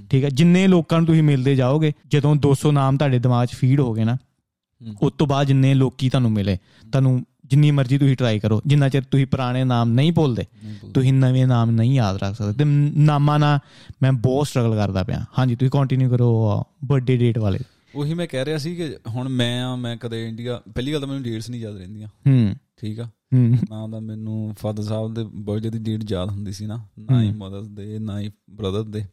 [0.09, 3.79] ਠੀਕ ਹੈ ਜਿੰਨੇ ਲੋਕਾਂ ਨੂੰ ਤੁਸੀਂ ਮਿਲਦੇ ਜਾਓਗੇ ਜਦੋਂ 200 ਨਾਮ ਤੁਹਾਡੇ ਦਿਮਾਗ 'ਚ ਫੀਡ
[3.79, 4.17] ਹੋ ਗਏ ਨਾ
[5.01, 6.57] ਉਸ ਤੋਂ ਬਾਅਦ ਜਿੰਨੇ ਲੋਕੀ ਤੁਹਾਨੂੰ ਮਿਲੇ
[6.91, 10.43] ਤੁਹਾਨੂੰ ਜਿੰਨੀ ਮਰਜ਼ੀ ਤੁਸੀਂ ਟਰਾਈ ਕਰੋ। ਜਿੰਨਾ ਚਿਰ ਤੁਸੀਂ ਪੁਰਾਣੇ ਨਾਮ ਨਹੀਂ ਭੁੱਲਦੇ
[10.93, 12.65] ਤੁਸੀਂ ਨਵੇਂ ਨਾਮ ਨਹੀਂ ਯਾਦ ਰੱਖ ਸਕਦੇ। ਤੇ
[12.97, 13.59] ਨਾਮਾਂ ਨਾਲ
[14.01, 17.59] ਮੈਂ ਬਹੁਤ ਸਟਰਗਲ ਕਰਦਾ ਪਿਆ। ਹਾਂਜੀ ਤੁਸੀਂ ਕੰਟੀਨਿਊ ਕਰੋ ਬਰਥਡੇ ਡੇਟ ਵਾਲੇ।
[17.95, 21.07] ਉਹੀ ਮੈਂ ਕਹਿ ਰਿਹਾ ਸੀ ਕਿ ਹੁਣ ਮੈਂ ਆ ਮੈਂ ਕਦੇ ਇੰਡੀਆ ਪਹਿਲੀ ਗੱਲ ਤਾਂ
[21.07, 23.09] ਮੈਨੂੰ ਡੇਟਸ ਨਹੀਂ ਯਾਦ ਰਹਿੰਦੀਆਂ। ਹੂੰ। ਠੀਕ ਆ?
[23.69, 27.31] ਨਾ ਤਾਂ ਮੈਨੂੰ ਫਾਦਰ ਸਾਹਿਬ ਦੇ ਬਰਥਡੇ ਦੀ ਡੇਟ ਯਾਦ ਹੁੰਦੀ ਸੀ ਨਾ। ਨਾ ਹੀ
[27.31, 29.03] ਮਦਰਸ ਦੇ ਨਾ ਹੀ ਬ੍ਰਦਰ ਦੇ।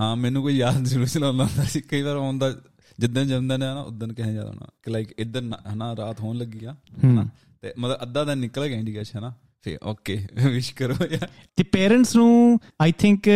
[0.00, 2.54] ਹਾਂ ਮੈਨੂੰ ਕੋਈ ਯਾਦ ਜ਼ਰੂਰ ਚਲਾਉਂਦਾ ਹੁੰਦਾ ਸੀ। ਕਈ ਵਾਰ ਆਉਂਦਾ
[2.98, 5.42] ਜਿੱਦਾਂ ਜਨਮਦਿਨ ਹੈ ਨਾ ਉਦੋਂ ਕਿਹਾ ਯਾਦ ਆਉਣਾ। ਕਿ ਲਾਈਕ ਇਧਰ
[5.74, 7.28] ਹਨਾ ਰਾਤ ਹੋਣ ਲੱਗੀ ਆ ਹਨਾ।
[7.62, 11.62] ਤੇ ਮਤਲਬ ਅੱਧਾ ਦਿਨ ਨਿਕਲ ਗਿਆ ਇੰਡੀਆ ਚ ਹਨਾ। ਫੇ ਓਕੇ ਵਿਸ਼ ਕਰੋ ਯਾਰ। ਤੇ
[11.62, 13.28] ਪੇਰੈਂਟਸ ਨੂੰ ਆਈ ਥਿੰਕ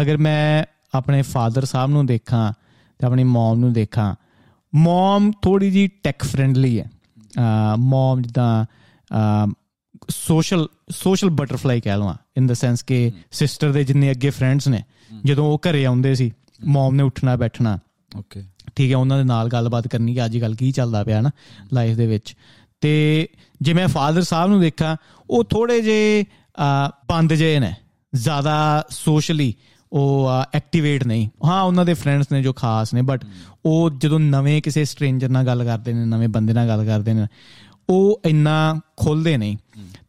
[0.00, 2.52] ਅਗਰ ਮੈਂ ਆਪਣੇ ਫਾਦਰ ਸਾਹਿਬ ਨੂੰ ਦੇਖਾਂ
[2.98, 4.14] ਤੇ ਆਪਣੀ ਮਮ ਨੂੰ ਦੇਖਾਂ।
[4.72, 6.90] ਮਮ ਥੋੜੀ ਜੀ ਟੈਕ ਫ੍ਰੈਂਡਲੀ ਹੈ।
[7.76, 8.64] ਮਮ ਜਿੱਦਾਂ
[10.10, 14.82] ਸੋਸ਼ਲ ਸੋਸ਼ਲ ਬਟਰਫਲਾਈ ਕਹਿ ਲਵਾਂ ਇਨ ਦਾ ਸੈਂਸ ਕਿ ਸਿਸਟਰ ਦੇ ਜਿੰਨੇ ਅੱਗੇ ਫਰੈਂਡਸ ਨੇ
[15.24, 16.30] ਜਦੋਂ ਉਹ ਘਰੇ ਆਉਂਦੇ ਸੀ
[16.66, 17.78] ਮਮ ਨੇ ਉੱਠਣਾ ਬੈਠਣਾ।
[18.16, 18.42] ਓਕੇ
[18.76, 21.30] ਠੀਕ ਹੈ ਉਹਨਾਂ ਦੇ ਨਾਲ ਗੱਲਬਾਤ ਕਰਨੀ ਕਿ ਅੱਜ ਕੱਲ ਕੀ ਚੱਲਦਾ ਪਿਆ ਨਾ
[21.72, 22.34] ਲਾਈਫ ਦੇ ਵਿੱਚ।
[22.80, 23.28] ਤੇ
[23.62, 24.96] ਜੇ ਮੈਂ ਫਾਦਰ ਸਾਹਿਬ ਨੂੰ ਦੇਖਾਂ
[25.30, 26.24] ਉਹ ਥੋੜੇ ਜੇ
[27.08, 27.74] ਬੰਦ ਜੇ ਨੇ
[28.14, 29.54] ਜ਼ਿਆਦਾ ਸੋਸ਼ਲੀ
[29.92, 33.24] ਉਹ ਐਕਟੀਵੇਟ ਨਹੀਂ। ਹਾਂ, ਉਹਨਾਂ ਦੇ ਫਰੈਂਡਸ ਨੇ ਜੋ ਖਾਸ ਨੇ ਬਟ
[33.64, 37.26] ਉਹ ਜਦੋਂ ਨਵੇਂ ਕਿਸੇ ਸਟ੍ਰੇਂਜਰ ਨਾਲ ਗੱਲ ਕਰਦੇ ਨੇ, ਨਵੇਂ ਬੰਦੇ ਨਾਲ ਗੱਲ ਕਰਦੇ ਨੇ,
[37.88, 39.56] ਉਹ ਇੰਨਾ ਖੁੱਲਦੇ ਨਹੀਂ।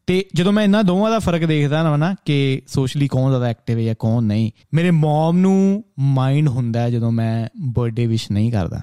[0.08, 3.78] ਤੇ ਜਦੋਂ ਮੈਂ ਇਹਨਾਂ ਦੋਵਾਂ ਦਾ ਫ਼ਰਕ ਦੇਖਦਾ ਨਾ ਨਾ ਕਿ ਸੋਸ਼ਲੀ ਕੌਣ ਜ਼ਿਆਦਾ ਐਕਟਿਵ
[3.78, 8.82] ਹੈ ਜਾਂ ਕੌਣ ਨਹੀਂ, ਮੇਰੇ ਮਮ ਨੂੰ ਮਾਈਂਡ ਹੁੰਦਾ ਜਦੋਂ ਮੈਂ ਬਰਥਡੇ ਵਿਸ਼ ਨਹੀਂ ਕਰਦਾ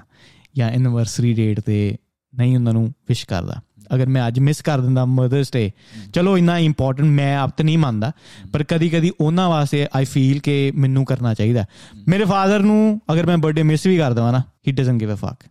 [0.57, 1.97] ਜਾਂ ਐਨਵਰਸਰੀ ਡੇਟ ਤੇ
[2.35, 3.61] ਨਹੀਂ ਉਹਨਾਂ ਨੂੰ ਵਿਸ਼ ਕਰਦਾ।
[3.95, 5.71] ਅਗਰ ਮੈਂ ਅੱਜ ਮਿਸ ਕਰ ਦਿੰਦਾ ਮਦਰਸ ਡੇ
[6.13, 8.11] ਚਲੋ ਇੰਨਾ ਇੰਪੋਰਟੈਂਟ ਮੈਂ ਆਪ ਤਾਂ ਨਹੀਂ ਮੰਨਦਾ,
[8.53, 11.65] ਪਰ ਕਦੀ ਕਦੀ ਉਹਨਾਂ ਵਾਸਤੇ ਆਈ ਫੀਲ ਕਿ ਮੈਨੂੰ ਕਰਨਾ ਚਾਹੀਦਾ।
[12.07, 15.15] ਮੇਰੇ ਫਾਦਰ ਨੂੰ ਅਗਰ ਮੈਂ ਬਰਥਡੇ ਮਿਸ ਵੀ ਕਰ ਦਵਾਂ ਨਾ ਹੀ ਡਸਨਟ ਗਿਵ ਅ
[15.15, 15.47] ਫੱਕ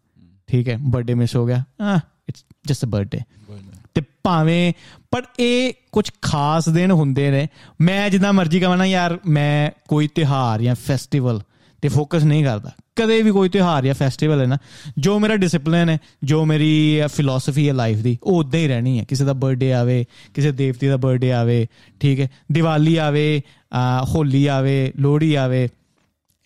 [0.47, 3.21] ਠੀਕ ਹੈ ਬਰਥਡੇ ਮਿਸ ਹੋ ਗਿਆ ਆ ਇਟਸ ਜਸਟ ਅ ਬਰਥਡੇ
[3.95, 4.73] ਤੇ ਭਾਵੇਂ,
[5.11, 7.49] ਪਰ ਇਹ ਕੁਝ ਖਾਸ ਦਿਨ ਹੁੰਦੇ ਨੇ,
[7.81, 11.41] ਮੈਂ ਜਿੰਨਾ ਮਰਜ਼ੀ ਕਹਾਂ ਨਾ, ਯਾਰ, ਮੈਂ ਕੋਈ ਤਿਹਾਰ ਜਾਂ ਫੈਸਟੀਵਲ
[11.89, 14.59] ਤੇ ਫੋਕਸ ਨਹੀਂ ਕਰਦਾ। ਕਦੇ ਵੀ ਕੋਈ ਤਿਉਹਾਰ ਜਾਂ ਫੈਸਟੀਵਲ ਹੈ ਨਾ
[14.99, 19.05] ਜੋ ਮੇਰਾ ਡਿਸਪਲਿਨ ਹੈ ਜੋ ਮੇਰੀ ਫਿਲਾਸਫੀ ਹੈ ਲਾਈਫ ਦੀ ਉਹ ਉਦਾਂ ਹੀ ਰਹਿਣੀ ਹੈ।
[19.05, 21.67] ਕਿਸੇ ਦਾ ਬਰਥਡੇ ਆਵੇ ਕਿਸੇ ਦੇਵਤੀ ਦਾ ਬਰਥਡੇ ਆਵੇ
[22.01, 23.43] ਠੀਕ ਹੈ ਦੀਵਾਲੀ ਆਵੇ
[24.05, 25.69] ਹੋਲੀ ਆਵੇ ਲੋਹੜੀ ਆਵੇ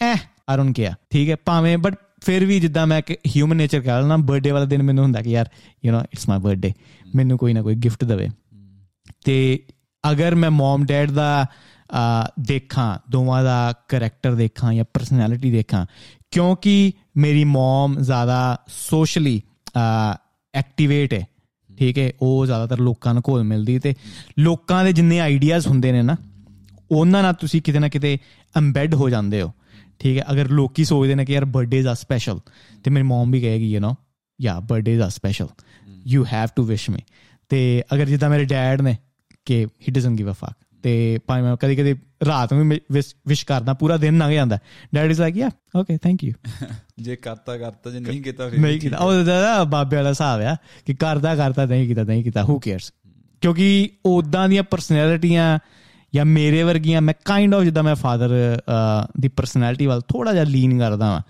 [0.01, 0.15] ਐ
[0.49, 4.03] ਆਈ ਡੋਨਟ ਕੇਅਰ ਠੀਕ ਹੈ ਭਾਵੇਂ ਬਟ ਫਿਰ ਵੀ ਜਿੱਦਾਂ ਮੈਂ ਕਿ ਹਿਊਮਨ ਨੇਚਰ ਕਹਾਂ
[4.03, 5.49] ਨਾ ਬਰਥਡੇ ਵਾਲਾ ਦਿਨ ਮੈਨੂੰ ਹੁੰਦਾ ਕਿ ਯਾਰ
[5.85, 6.73] you know it's my birthday
[7.15, 8.29] ਮੈਨੂੰ ਕੋਈ ਨਾ ਕੋਈ ਗਿਫਟ ਦੇਵੇ।
[9.25, 9.61] ਤੇ
[10.11, 11.47] ਅਗਰ ਮੈਂ ਮਮ ਡੈਡ ਦਾ
[12.41, 15.85] ਦੇਖਾਂ, ਦੋਵਾਂ ਦਾ ਕੈਰੈਕਟਰ ਦੇਖਾਂ ਜਾਂ ਪਰਸਨੈਲਿਟੀ ਦੇਖਾਂ।
[16.31, 19.41] ਕਿਉਂਕਿ ਮੇਰੀ ਮਮ ਜ਼ਿਆਦਾ ਸੋਸ਼ਲੀ
[20.55, 21.27] ਐਕਟੀਵੇਟ ਹੈ।
[21.71, 23.95] ਠੀਕ ਹੈ, ਉਹ ਜ਼ਿਆਦਾਤਰ ਲੋਕਾਂ ਨਾਲ ਘੁਲ ਮਿਲਦੀ ਤੇ
[24.39, 26.17] ਲੋਕਾਂ ਦੇ ਜਿੰਨੇ ਆਈਡੀਆਜ਼ ਹੁੰਦੇ ਨੇ ਨਾ,
[26.91, 28.19] ਉਹਨਾਂ ਨਾਲ ਤੁਸੀਂ ਕਿਤੇ ਨਾ ਕਿਤੇ
[28.55, 29.53] ਐਮਬੈਡ ਹੋ ਜਾਂਦੇ ਹੋ।
[29.99, 32.41] ਠੀਕ ਹੈ, ਅਗਰ ਲੋਕੀ ਸੋਚਦੇ ਨੇ ਕਿ ਯਾਰ ਬਰਥਡੇਜ਼ ਆ ਸਪੈਸ਼ਲ
[32.85, 33.95] ਤੇ ਮੇਰੀ ਮਮ ਵੀ ਕਹੇਗੀ you know
[34.41, 35.49] yeah birthdays are special
[36.07, 37.01] you have to wish me
[37.49, 38.97] ਤੇ ਅਗਰ ਜਿੱਦਾਂ ਮੇਰੇ ਡੈਡ ਨੇ
[39.45, 41.95] ਕਿ ਹੀ ਡਸਨਟ ਗਿਵ ਅ ਫੱਕ ਤੇ ਭਾਵੇਂ ਮੈਂ ਕਦੀ ਕਦੀ
[42.27, 42.69] ਰਾਤ ਨੂੰ
[43.29, 44.59] ਵਿਸ਼ ਕਰਦਾ ਪੂਰਾ ਦਿਨ ਲੰਘ ਜਾਂਦਾ।
[44.95, 46.33] Dad is like yeah okay thank you
[46.99, 50.57] ਜੇ ਕਰਤਾ ਕਰਤਾ ਜੇ ਨਹੀਂ ਕੀਤਾ ਫਿਰ ਨਹੀਂ ਕੀਤਾ। ਉਹ ਦਾ ਬਾਬੇ ਵਾਲਾ ਹਿਸਾਬ ਆ
[50.87, 52.93] ਕਿ ਕਰਦਾ ਕਰਤਾ ਨਹੀਂ ਕੀਤਾ ਨਹੀਂ ਕੀਤਾ ਹੂ ਕੇਅਰਸ
[53.41, 55.59] ਕਿਉਂਕਿ ਉਦਾਂ ਦੀਆਂ ਪਰਸਨੈਲਿਟੀਆਂ
[56.15, 58.31] ਜਾਂ ਮੇਰੇ ਵਰਗੀਆਂ ਮੈਂ ਕਾਈਂਡ ਆਫ ਜਿੱਦਾਂ ਮੈਂ ਫਾਦਰ
[59.21, 61.21] ਦੀ ਪਰਸਨੈਲਿਟੀ ਵੱਲ ਥੋੜਾ ਜਿਹਾ ਲੀਨ ਕਰਦਾ ਵਾਂ।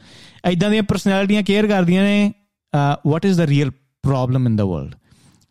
[0.44, 2.32] ਐਦਾਂ ਦੀਆਂ ਪਰਸਨੈਲਿਟੀਆਂ ਕੇਅਰ ਕਰਦੀਆਂ ਨੇ
[3.06, 3.70] what is the real
[4.04, 4.94] problem in the world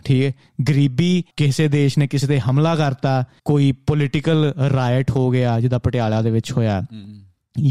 [0.05, 0.31] ਠੀਕ ਹੈ
[0.69, 6.21] ਗਰੀਬੀ ਕਿਸੇ ਦੇਸ਼ ਨੇ ਕਿਸੇ ਤੇ ਹਮਲਾ ਕਰਤਾ ਕੋਈ ਪੋਲਿਟੀਕਲ ਰਾਇਟ ਹੋ ਗਿਆ ਜਿਹਦਾ ਪਟਿਆਲਾ
[6.21, 6.83] ਦੇ ਵਿੱਚ ਹੋਇਆ।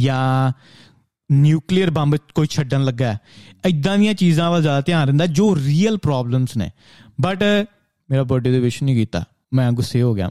[0.01, 0.53] ਜਾਂ
[1.33, 3.19] ਨਿਊਕਲੀਅਰ ਬੰਬ ਕੋਈ ਛੱਡਣ ਲੱਗਾ
[3.65, 6.71] ਐਦਾਂ ਦੀਆਂ ਚੀਜ਼ਾਂ ਵੱਲ ਜ਼ਿਆਦਾ ਧਿਆਨ ਦਿੰਦਾ ਜੋ ਰੀਅਲ ਪ੍ਰੋਬਲਮਸ ਨੇ।
[7.21, 7.43] ਬਟ
[8.11, 10.31] ਮੇਰਾ ਬਰਥਡੇ ਦੇ ਵਿਸ਼ ਨਹੀਂ ਕੀਤਾ। ਮੈਂ ਗੁੱਸੇ ਹੋ ਗਿਆ।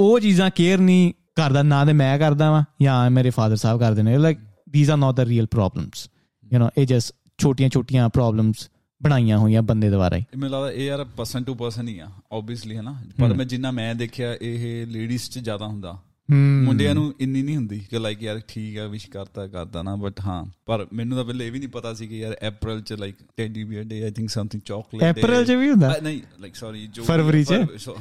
[0.00, 4.02] ਉਹ ਚੀਜ਼ਾਂ ਕੇਅਰ ਨਹੀਂ ਕਰਦਾ ਨਾ ਤੇ ਮੈਂ ਕਰਦਾ ਵਾਂ ਜਾਂ ਮੇਰੇ ਫਾਦਰ ਸਾਹਿਬ ਕਰਦੇ
[4.02, 4.38] ਨੇ। Like
[4.72, 6.08] these are not the real problems
[6.52, 8.68] you know ਇਹ ਜਸ ਛੋਟੀਆਂ ਛੋਟੀਆਂ ਪ੍ਰੋਬਲਮਸ
[9.04, 12.76] ਬਣਾਈਆਂ ਹੋਈਆਂ ਬੰਦੇ ਦੁਆਰਾ ਹੀ। ਮੈਨੂੰ ਲੱਗਦਾ ਇਹ ਯਾਰ ਪਰਸਨ ਟੂ ਪਰਸਨ ਹੀ ਆ ਆਬਵੀਅਸਲੀ
[12.76, 15.98] ਹੈ ਨਾ ਪਰ ਮੈਂ ਜਿੰਨਾ ਮੈਂ ਦੇਖਿਆ ਇਹ ਲੇਡੀਜ਼ 'ਚ ਜ਼ਿਆਦਾ ਹੁੰਦਾ।
[16.30, 20.20] ਮੁੰਡਿਆਂ ਨੂੰ ਇੰਨੀ ਨਹੀਂ ਹੁੰਦੀ ਕਿ ਲਾਈਕ ਯਾਰ ਠੀਕ ਆ ਵਿਸ਼ ਕਰਤਾ ਕਰਦਾ ਨਾ ਬਟ
[20.20, 23.16] ਹਾਂ। ਪਰ ਮੈਨੂੰ ਤਾਂ ਪਹਿਲੇ ਇਹ ਵੀ ਨਹੀਂ ਪਤਾ ਸੀ ਕਿ ਯਾਰ ਅਪ੍ਰੈਲ 'ਚ like
[23.36, 25.96] teddy bear day I think something chocolate April 'ਚ ਵੀ ਹੁੰਦਾ?
[26.02, 27.52] ਨਹੀਂ ਲਾਈਕ ਸੌਰੀ ਜੋ ਫਰਵਰੀ 'ਚ?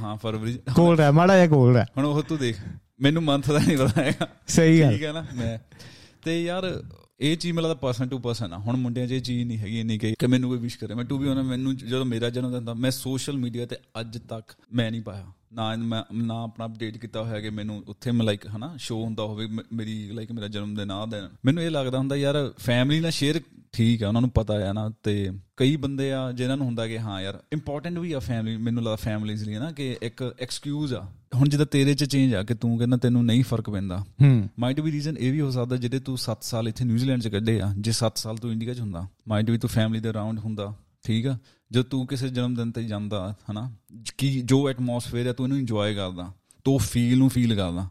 [0.02, 2.58] ਹਾਂ ਫਰਵਰੀ ਕੋਲ ਹੈ ਮਾੜਾ ਜਿਹਾ ਕੋਲ ਹੈ। ਹੁਣ ਉਹ ਤੂੰ ਦੇਖ।
[3.02, 5.60] ਮੈਨੂੰ ਮੰਥ ਦਾ ਨਹੀਂ ਪਤਾ ਹੈਗਾ। ਸਹੀ ਗੱਲ। ਠੀਕ ਹੈ ਨਾ ਮੈਂ।
[6.24, 6.84] ਤੇ ਯਾਰ
[7.22, 9.80] ਇਹ ਚੀਜ਼ ਮੈਨੂੰ ਲੱਗਦਾ ਪਰਸਨ ਟੂ ਪਰਸਨ ਆ। ਹੁਣ ਮੁੰਡਿਆਂ 'ਚ ਇਹ ਚੀਜ਼ ਨਹੀਂ ਹੈਗੀ,
[9.80, 12.66] ਇੰਨੀ ਕਿ ਮੈਨੂੰ ਕੋਈ ਵਿਸ਼ ਕਰੇ। ਮੈਂ ਟੂ ਵੀ ਉਹਨਾਂ ਮੈਨੂੰ ਜਦੋਂ ਮੇਰਾ ਜਨਮ ਦਿਨ
[12.66, 16.98] ਦਾ ਮੈਂ ਸੋਸ਼ਲ ਮੀਡੀਆ ਤੇ ਅੱਜ ਤੱਕ ਮੈਂ ਨਹੀਂ ਪਾਇਆ। ਨਾ ਮੈਂ ਨਾ ਆਪਣਾ ਅਪਡੇਟ
[16.98, 20.76] ਕੀਤਾ ਹੋਇਆ ਕਿ ਮੈਨੂੰ ਉੱਥੇ ਮੈਂ ਲਾਈਕ ਹਨਾ ਸ਼ੋ ਹੁੰਦਾ ਹੋਵੇ ਮੇਰੀ ਲਾਈਕ ਮੇਰਾ ਜਨਮ
[20.76, 23.42] ਦਿਨ ਆ ਦਿਨ। ਮੈਨੂੰ ਇਹ ਲੱਗਦਾ ਹੁੰਦਾ ਯਾਰ ਫੈਮਿਲੀ ਨਾਲ ਸ਼ੇਅਰ
[23.72, 27.00] ਠੀਕ ਆ ਉਹਨਾਂ ਨੂੰ ਪਤਾ ਹੈ ਨਾ ਤੇ ਕਈ ਬੰਦੇ ਆ ਜਿਨ੍ਹਾਂ ਨੂੰ ਹੁੰਦਾ ਕਿ
[27.00, 31.08] ਹਾਂ ਯਾਰ ਇੰਪੋਰਟੈਂਟ ਵੀ ਆ ਫੈਮਿਲੀ ਮੈਨੂੰ ਲੱਗਦਾ ਫੈਮਿਲੀਜ਼ ਲਈ ਨਾ ਕਿ ਇੱਕ ਐਕਸਕਿਊਜ਼ ਆ।
[31.36, 34.04] ਹੁਣ ਜਿੱਦਾਂ ਤੇਰੇ 'ਚ ਚੇਂਜ ਆ ਕਿ ਤੂੰ ਕਹਿੰਦਾ ਤੈਨੂੰ ਨਹੀਂ ਫ਼ਰਕ ਪੈਂਦਾ।
[34.60, 37.62] ਮਾਈਟ ਵੀ ਰੀਜ਼ਨ ਇਹ ਵੀ ਹੋ ਸਕਦਾ ਜਿਹਦੇ ਤੂੰ 7 ਸਾਲ ਇੱਥੇ ਨਿਊਜ਼ੀਲੈਂਡ 'ਚ ਕੱਢੇ
[37.62, 40.74] ਆ ਜੇ 7 ਸਾਲ ਤੂੰ ਇੰਡੀਆ 'ਚ ਹੁੰਦਾ। ਮਾਈਟ ਵੀ ਤੂੰ ਫੈਮਿਲੀ ਦੇ ਅਰਾਊਂਡ ਹੁੰਦਾ
[41.04, 41.38] ਠੀਕ ਆ?
[41.72, 43.72] ਜਦ ਤੂੰ ਕਿਸੇ ਜਨਮ ਦਿਨ ਤੇ ਜਾਂਦਾ ਹਨਾ
[44.18, 46.32] ਕਿ ਜੋ ਐਟਮੋਸਫੇਅਰ ਹੈ ਤੂੰ ਇਹਨੂੰ ਇੰਜੋਏ ਕਰਦਾ
[46.64, 47.90] ਤੂੰ ਫੀਲ ਨੂੰ ਫੀਲ ਕਰਦਾ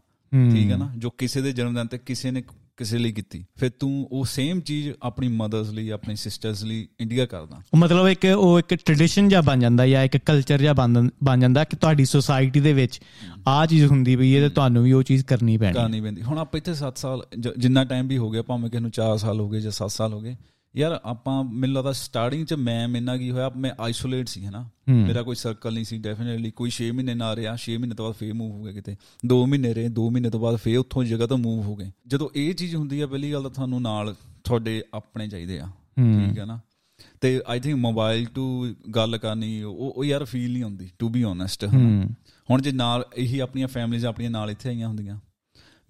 [0.53, 2.43] ਠੀਕ ਹੈ ਨਾ ਜੋ ਕਿਸੇ ਦੇ ਜਨਮ ਦਿਨ ਤੇ ਕਿਸੇ ਨੇ
[2.77, 7.25] ਕਿਸੇ ਲਈ ਕੀਤੀ ਫਿਰ ਤੂੰ ਉਹ ਸੇਮ ਚੀਜ਼ ਆਪਣੀ ਮਦਰਸ ਲਈ ਆਪਣੀ ਸਿਸਟਰਸ ਲਈ ਇੰਡੀਆ
[7.25, 10.73] ਕਰਦਾ। ਮਤਲਬ ਇੱਕ ਉਹ ਇੱਕ ਟ੍ਰੈਡੀਸ਼ਨ ਜਾਂ ਬਣ ਜਾਂਦਾ ਜਾਂ ਇੱਕ ਕਲਚਰ ਜਾਂ
[11.23, 13.01] ਬਣ ਜਾਂਦਾ ਕਿ ਤੁਹਾਡੀ ਸੋਸਾਇਟੀ ਦੇ ਵਿੱਚ
[13.47, 16.37] ਆ ਚੀਜ਼ ਹੁੰਦੀ ਪਈ ਹੈ ਤੇ ਤੁਹਾਨੂੰ ਵੀ ਉਹ ਚੀਜ਼ ਕਰਨੀ ਪੈਣੀ ਕਰਨੀ ਪੈਂਦੀ। ਹੁਣ
[16.37, 17.25] ਆਪਾਂ ਇੱਥੇ 7 ਸਾਲ
[17.57, 20.13] ਜਿੰਨਾ ਟਾਈਮ ਵੀ ਹੋ ਗਿਆ ਭਾਵੇਂ ਕਿਸ ਨੂੰ 4 ਸਾਲ ਹੋ ਗਏ ਜਾਂ 7 ਸਾਲ
[20.13, 20.35] ਹੋ ਗਏ
[20.75, 24.69] ਯਾਰ ਆਪਾਂ ਮੈਨੂੰ ਲੱਗਦਾ ਸਟਾਰਟਿੰਗ ਚ ਮੈਂ ਮੈਨਾਂ ਕੀ ਹੋਇਆ ਮੈਂ ਆਈਸੋਲੇਟ ਸੀ ਹਨਾ?
[24.89, 28.15] ਮੇਰਾ ਕੋਈ ਸਰਕਲ ਨਹੀਂ ਸੀ ਡੈਫੀਨਿਟਲੀ ਕੋਈ 6 ਮਹੀਨੇ ਨਾ ਰਿਹਾ 6 ਮਹੀਨੇ ਤੋਂ ਬਾਅਦ
[28.15, 28.95] ਫੇਰ ਮੂਵ ਹੋ ਗਏ ਕਿਤੇ।
[29.27, 32.29] 2 ਮਹੀਨੇ ਰਹੇ 2 ਮਹੀਨੇ ਤੋਂ ਬਾਅਦ ਫੇਰ ਉੱਥੋਂ ਜਗ੍ਹਾ ਤੋਂ ਮੂਵ ਹੋ ਗਏ। ਜਦੋਂ
[32.35, 36.45] ਇਹ ਚੀਜ਼ ਹੁੰਦੀ ਆ ਪਹਿਲੀ ਗੱਲ ਤਾਂ ਤੁਹਾਨੂੰ ਨਾਲ ਤੁਹਾਡੇ ਆਪਣੇ ਚਾਹੀਦੇ ਆ। ਠੀਕ ਹੈ
[36.45, 36.59] ਨਾ?
[37.21, 41.65] ਤੇ ਆਈ ਥਿੰਕ ਮੋਬਾਈਲ ਟੂ ਗੱਲ ਕਰਨੀ ਉਹ ਯਾਰ ਫੀਲ ਨਹੀਂ ਹੁੰਦੀ ਟੂ ਬੀ ਓਨੈਸਟ
[42.49, 45.19] ਹੁਣ ਜੇ ਨਾਲ ਇਹੀ ਆਪਣੀਆਂ ਫੈਮਲੀਆਂ ਆਪਣੀਆਂ ਨਾਲ ਇੱਥੇ ਆਈਆਂ ਹੁੰਦੀਆਂ।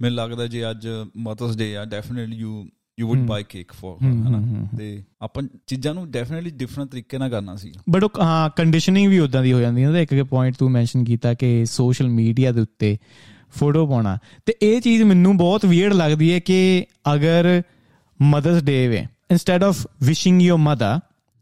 [0.02, 2.68] ਮੈਨੂੰ ਲੱਗਦਾ ਜੇ ਅੱਜ ਮਦਰਸ ਡੇ ਆ definitely you
[3.02, 4.68] you would buy cake for ਹਨਾ?
[4.78, 9.20] ਤੇ ਆਪਾਂ ਚੀਜ਼ਾਂ ਨੂੰ ਡੈਫੀਨਿਟਲੀ ਡਿਫਰੈਂਟ ਤਰੀਕੇ ਨਾਲ ਕਰਨਾ ਸੀ। ਬਟ ਉਹ ਹਾਂ ਕੰਡੀਸ਼ਨਿੰਗ ਵੀ
[9.20, 12.52] ਉਦਾਂ ਦੀ ਹੋ ਜਾਂਦੀ ਹੈ ਨਾ ਇੱਕ ਇੱਕ ਪੁਆਇੰਟ ਤੂੰ ਮੈਂਸ਼ਨ ਕੀਤਾ ਕਿ ਸੋਸ਼ਲ ਮੀਡੀਆ
[12.52, 12.98] ਦੇ ਉੱਤੇ
[13.60, 17.62] ਫੋਟੋ ਪਾਉਣਾ। ਤੇ ਇਹ ਚੀਜ਼ ਮੈਨੂੰ ਬਹੁਤ ਵੀਅਰਡ ਲੱਗਦੀ ਹੈ ਕਿ ਅਗਰ
[18.22, 21.00] Mother's Day we instead of wishing your mother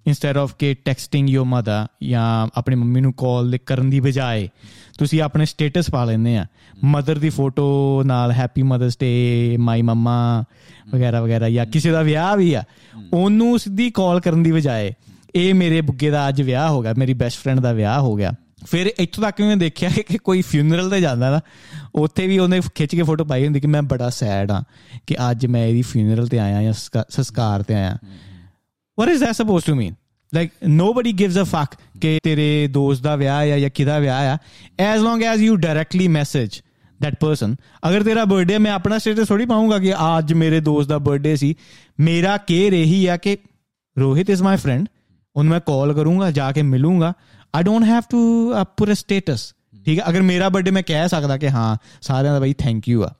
[0.09, 4.49] instead of K texting your mother ਜਾਂ ਆਪਣੀ ਮੰਮੀ ਨੂੰ ਕਾਲ ਕਰਨ ਦੀ ਬਜਾਏ
[4.99, 6.45] ਤੁਸੀਂ ਆਪਣੇ ਸਟੇਟਸ ਪਾ ਲੈਂਦੇ ਆ।
[6.83, 10.43] ਮਦਰ ਦੀ ਫੋਟੋ ਨਾਲ happy Mother's Day my mama
[10.93, 12.63] ਵਗੈਰਾ ਵਗੈਰਾ ਜਾਂ ਕਿਸੇ ਦਾ ਵਿਆਹ ਵੀ ਆ।
[13.13, 14.93] ਉਹਨੂੰ ਸਿੱਧੀ ਕਾਲ ਕਰਨ ਦੀ ਬਜਾਏ
[15.35, 18.33] ਇਹ ਮੇਰੇ ਬੁੱਗੇ ਦਾ ਅੱਜ ਵਿਆਹ ਹੋ ਗਿਆ, ਮੇਰੀ ਬੈਸਟ ਫਰੈਂਡ ਦਾ ਵਿਆਹ ਹੋ ਗਿਆ।
[18.67, 21.41] ਫਿਰ ਇੱਥੋਂ ਤੱਕ ਮੈਂ ਦੇਖਿਆ ਕਿ ਕੋਈ ਫਿਊਨਰਲ ਤੇ ਜਾਂਦਾ ਨਾ,
[21.95, 24.63] ਉੱਥੇ ਵੀ ਉਹਨੇ ਖਿੱਚ ਕੇ ਫੋਟੋ ਪਾਈ ਹੁੰਦੀ ਕਿ ਮੈਂ ਬੜਾ ਸੈਡ ਆ
[25.07, 26.73] ਕਿ ਅੱਜ ਮੈਂ ਇਹਦੀ ਫਿਊਨਰਲ ਤੇ ਆਇਆ ਜਾਂ
[27.09, 27.97] ਸੰਸਕਾਰ ਤੇ ਆਇਆ।
[28.99, 29.98] What is that supposed to mean?
[30.35, 34.37] Like, nobody gives a fuck ਕਿ ਤੇਰੇ ਦੋਸਤ ਦਾ ਵਿਆਹ ਆ ਜਾਂ ਕਿਹਦਾ ਵਿਆਹ ਆ
[34.95, 36.59] as long as you directly message
[36.99, 37.55] that person
[37.89, 41.55] ਅਗਰ ਤੇਰਾ ਬਰਥਡੇ ਮੈਂ ਆਪਣਾ ਸਟੇਟਸ ਥੋੜੀ ਪਾਉਂਗਾ ਕਿ ਅੱਜ ਮੇਰੇ ਦੋਸਤ ਦਾ ਬਰਥਡੇ ਸੀ
[41.99, 43.37] ਮੇਰਾ ਕੇਅਰ ਇਹੀ ਆ ਕਿ
[43.97, 44.87] ਰੋਹਿਤ ਇਜ਼ ਮਾਈ ਫਰੈਂਡ
[45.35, 47.13] ਉਹਨੂੰ ਮੈਂ ਕਾਲ ਕਰੂੰਗਾ ਜਾ ਕੇ ਮਿਲੂੰਗਾ
[47.55, 49.53] I don't have to put a status
[49.85, 53.03] ਠੀਕ ਹੈ ਅਗਰ ਮੇਰਾ ਬਰਥਡੇ ਮੈਂ ਕਹਿ ਸਕਦਾ ਕਿ ਹਾਂ ਸਾਰਿਆਂ ਦਾ ਬਈ ਥੈਂਕ ਯੂ
[53.03, 53.13] ਆ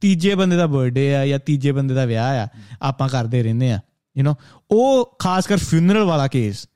[0.00, 2.48] ਤੀਜੇ ਬੰਦੇ ਦਾ ਬਰਥਡੇ ਆ ਜਾਂ ਤੀਜੇ ਬੰਦੇ ਦਾ ਵਿਆਹ ਆ
[2.82, 3.80] ਆਪਾਂ ਕਰਦੇ ਰਹਿੰਦੇ ਆ
[4.18, 4.34] ਯੂ نو
[4.70, 6.66] ਉਹ ਖਾਸ ਕਰ ਫਿਊਨਰਲ ਵਾਲਾ ਕੇਸ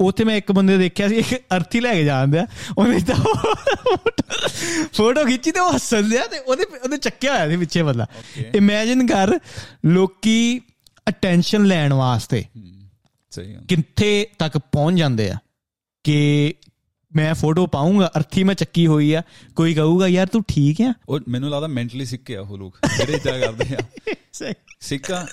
[0.00, 2.46] ਉੱਥੇ ਮੈਂ ਇੱਕ ਬੰਦੇ ਦੇਖਿਆ ਸੀ ਇੱਕ ਅਰਥੀ ਲੈ ਕੇ ਜਾਂਦੇ ਆ
[2.78, 3.14] ਉਹਨੇ ਤਾਂ
[4.92, 8.06] ਫੋਟੋ ਖਿੱਚੀ ਤੇ ਉਹ ਹੱਸਣ ਲਿਆ ਤੇ ਉਹਦੇ ਉਹਦੇ ਚੱਕਿਆ ਹੋਇਆ ਸੀ ਪਿੱਛੇ ਬੰਦਾ।
[8.54, 9.38] ਇਮੇਜਿਨ ਕਰ
[9.86, 10.60] ਲੋਕੀ
[11.08, 12.44] ਅਟੈਂਸ਼ਨ ਲੈਣ ਵਾਸਤੇ
[13.30, 15.36] ਸਹੀ ਕਿੱਥੇ ਤੱਕ ਪਹੁੰਚ ਜਾਂਦੇ ਆ
[16.04, 16.54] ਕਿ
[17.16, 19.22] ਮੈਂ ਫੋਟੋ ਪਾਉਂਗਾ ਅਰਥੀ ਮੈਂ ਚੱਕੀ ਹੋਈ ਆ।
[19.56, 20.94] ਕੋਈ ਕਹੂਗਾ ਯਾਰ ਤੂੰ ਠੀਕ ਆ?
[21.08, 23.78] ਉਹ ਮੈਨੂੰ ਲੱਗਦਾ ਮੈਂਟਲੀ ਸਿੱਕੇ ਆ ਉਹ ਲੋਕ। ਜਿਹੜੇ ਇਦਾਂ ਕਰਦੇ ਆ।
[24.80, 25.26] ਸਿੱਕਾ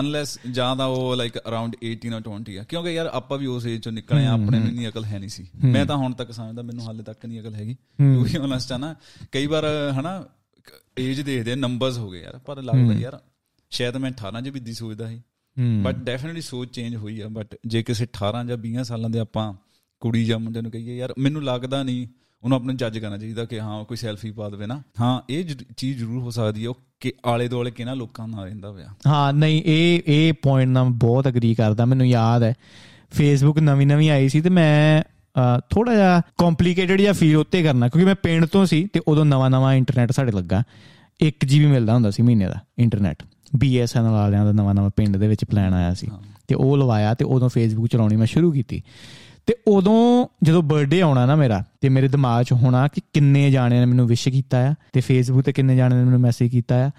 [0.00, 3.66] ਅਨਲੈਸ ਜਾਂ ਤਾਂ ਉਹ ਲਾਈਕ ਅਰਾਊਂਡ 18 or 20 ਆ। ਕਿਉਂਕਿ ਯਾਰ ਆਪਾਂ ਵੀ ਉਸ
[3.66, 6.32] ਏਜ ਚੋਂ ਨਿਕਲੇ ਆ ਆਪਣੇ ਨੂੰ ਇੰਨੀ ਅਕਲ ਹੈ ਨਹੀਂ ਸੀ। ਮੈਂ ਤਾਂ ਹੁਣ ਤੱਕ
[6.32, 8.94] ਸਮਝਦਾ ਮੈਨੂੰ ਹਾਲੇ ਤੱਕ ਨਹੀਂ ਅਕਲ ਹੈਗੀ। ਬੀ ਓਨੈਸਟ ਆ ਨਾ।
[9.32, 9.64] ਕਈ ਵਾਰ
[10.00, 10.24] ਹਨਾ
[10.98, 13.20] ਏਜ ਦੇਖਦੇ ਨੰਬਰਸ ਹੋ ਗਏ ਯਾਰ। ਪਰ ਲੱਗਦਾ ਯਾਰ
[13.70, 15.22] ਸ਼ਾਇਦ ਮੈਂ 18 ਚ ਵੀ ਦੀ ਸੋਚਦਾ ਸੀ।
[15.82, 19.54] ਬਟ ਡੈਫੀਨਿਟਲੀ ਸੋਚ ਚੇਂਜ ਹੋਈ ਆ। ਬਟ ਜੇ ਕਿਸੇ 18 ਜਾਂ 20 ਸਾਲਾਂ ਦੇ ਆਪਾਂ
[20.00, 22.06] ਕੁੜੀ ਜਾਂ ਮੁੰਡੇ ਨੂੰ ਕਹੀਏ ਯਾਰ ਮੈਨੂੰ ਲੱਗਦਾ ਨਹੀਂ
[22.42, 25.44] ਉਹਨੂੰ ਆਪਣੇ ਜੱਜ ਕਰਨਾ ਚਾਹੀਦਾ ਕਿ ਹਾਂ ਕੋਈ ਸੈਲਫੀ ਪਾ ਦੇਵੇ ਨਾ। ਹਾਂ ਇਹ
[25.76, 29.62] ਚੀਜ਼ ਜ਼ਰੂਰ ਹੋ ਸਕਦੀ ਹੈ ਕਿ ਆਲੇ ਦੁਆਲੇ ਕਿਹਨਾਂ ਲੋਕਾਂ ਨਾਲ ਰਹਿੰਦਾ ਹੋਇਆ ਹਾਂ ਨਹੀਂ
[29.64, 32.54] ਇਹ ਇਹ ਪੁਆਇੰਟ ਨਾਲ ਬਹੁਤ ਅਗਰੀ ਕਰਦਾ ਮੈਨੂੰ ਯਾਦ ਹੈ।
[33.10, 35.02] ਫੇਸਬੁੱਕ ਨਵੀਂ ਨਵੀਂ ਆਈ ਸੀ ਤੇ ਮੈਂ
[35.70, 39.50] ਥੋੜਾ ਜਿਹਾ ਕੰਪਲਿਕੇਟਡ ਜਿਹਾ ਫੀਲ ਉੱਤੇ ਕਰਨਾ ਕਿਉਂਕਿ ਮੈਂ ਪਿੰਡ ਤੋਂ ਸੀ ਤੇ ਉਦੋਂ ਨਵਾਂ
[39.50, 40.62] ਨਵਾਂ ਇੰਟਰਨੈਟ ਸਾਡੇ ਲੱਗਾ।
[41.20, 43.22] 1 ਜੀਬੀ ਮਿਲਦਾ ਹੁੰਦਾ ਸੀ ਮਹੀਨੇ ਦਾ ਇੰਟਰਨੈਟ
[43.56, 46.06] ਬੀਐਸਐਨ ਵਾਲਿਆਂ ਦਾ ਨਵਾਂ ਨਵਾਂ ਪਿੰਡ ਦੇ ਵਿੱਚ ਪਲਾਨ ਆਇਆ ਸੀ
[46.48, 48.82] ਤੇ ਉਹ ਲਵਾਇਆ ਤੇ ਉਦੋਂ ਫੇਸਬੁੱਕ ਚਲਾਉਣੀ ਮੈਂ ਸ਼ੁਰੂ ਕੀਤੀ।
[49.48, 53.80] ਤੇ ਉਦੋਂ ਜਦੋਂ ਬਰਥਡੇ ਆਉਣਾ ਨਾ ਮੇਰਾ, ਤੇ ਮੇਰੇ ਦਿਮਾਗ 'ਚ ਹੋਣਾ ਕਿ ਕਿੰਨੇ ਜਾਣਿਆਂ
[53.80, 56.90] ਨੇ ਮੈਨੂੰ ਵਿਸ਼ ਕੀਤਾ ਆ, ਤੇ ਫੇਸਬੁੱਕ ਤੇ ਕਿੰਨੇ ਜਾਣਿਆਂ ਨੇ ਮੈਨੂੰ ਮੈਸੇਜ ਕੀਤਾ ਆ।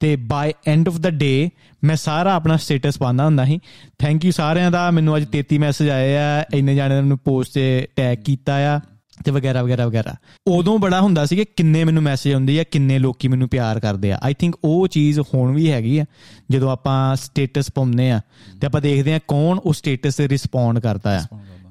[0.00, 1.50] ਤੇ ਬਾਈ ਐਂਡ ਆਫ ਦਾ ਡੇ
[1.84, 3.60] ਮੈਂ ਸਾਰਾ ਆਪਣਾ ਸਟੇਟਸ ਪਾਉਂਦਾ ਹੁੰਦਾ ਸੀ।
[3.98, 7.54] ਥੈਂਕ ਯੂ ਸਾਰਿਆਂ ਦਾ, ਮੈਨੂੰ ਅੱਜ 33 ਮੈਸੇਜ ਆਏ ਆ, ਇੰਨੇ ਜਾਣਿਆਂ ਨੇ ਮੈਨੂੰ ਪੋਸਟ
[7.54, 8.80] ਤੇ ਟੈਗ ਕੀਤਾ ਆ,
[9.24, 10.14] ਤੇ ਵਗੈਰਾ ਵਗੈਰਾ ਵਗੈਰਾ।
[10.46, 14.12] ਉਦੋਂ ਬੜਾ ਹੁੰਦਾ ਸੀ ਕਿ ਕਿੰਨੇ ਮੈਨੂੰ ਮੈਸੇਜ ਆਉਂਦੇ ਆ, ਕਿੰਨੇ ਲੋਕੀ ਮੈਨੂੰ ਪਿਆਰ ਕਰਦੇ
[14.12, 16.04] ਆ। ਆਈ ਥਿੰਕ ਉਹ ਚੀਜ਼ ਹੁਣ ਵੀ ਹੈਗੀ ਆ,
[16.50, 18.20] ਜਦੋਂ ਆਪਾਂ ਸਟੇਟਸ ਪਾਉਂਦੇ ਆ,
[18.60, 21.22] ਤੇ ਆਪਾਂ ਦੇਖਦੇ ਆ ਕੌਣ ਉਸ ਸਟੇਟਸ ਤੇ ਰਿਸਪੌਂਡ ਕਰਦਾ ਆ।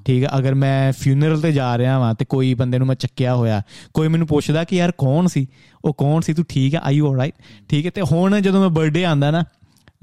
[0.05, 3.35] ਠੀਕ ਹੈ ਅਗਰ ਮੈਂ ਫਿਊਨਰਲ ਤੇ ਜਾ ਰਿਹਾ ਵਾਂ ਤੇ ਕੋਈ ਬੰਦੇ ਨੂੰ ਮੈਂ ਚੱਕਿਆ
[3.35, 3.61] ਹੋਇਆ
[3.93, 5.47] ਕੋਈ ਮੈਨੂੰ ਪੁੱਛਦਾ ਕਿ ਯਾਰ ਕੌਣ ਸੀ?
[5.83, 6.33] ਉਹ ਕੌਣ ਸੀ?
[6.33, 7.33] ਤੂੰ ਠੀਕ ਹੈ ਆਈ ਯੂ ਆਲਰਾਈਟ
[7.69, 9.43] ਠੀਕ ਹੈ ਤੇ ਹੁਣ ਜਦੋਂ ਮੈਂ ਬਰਥਡੇ ਆਂਦਾ ਨਾ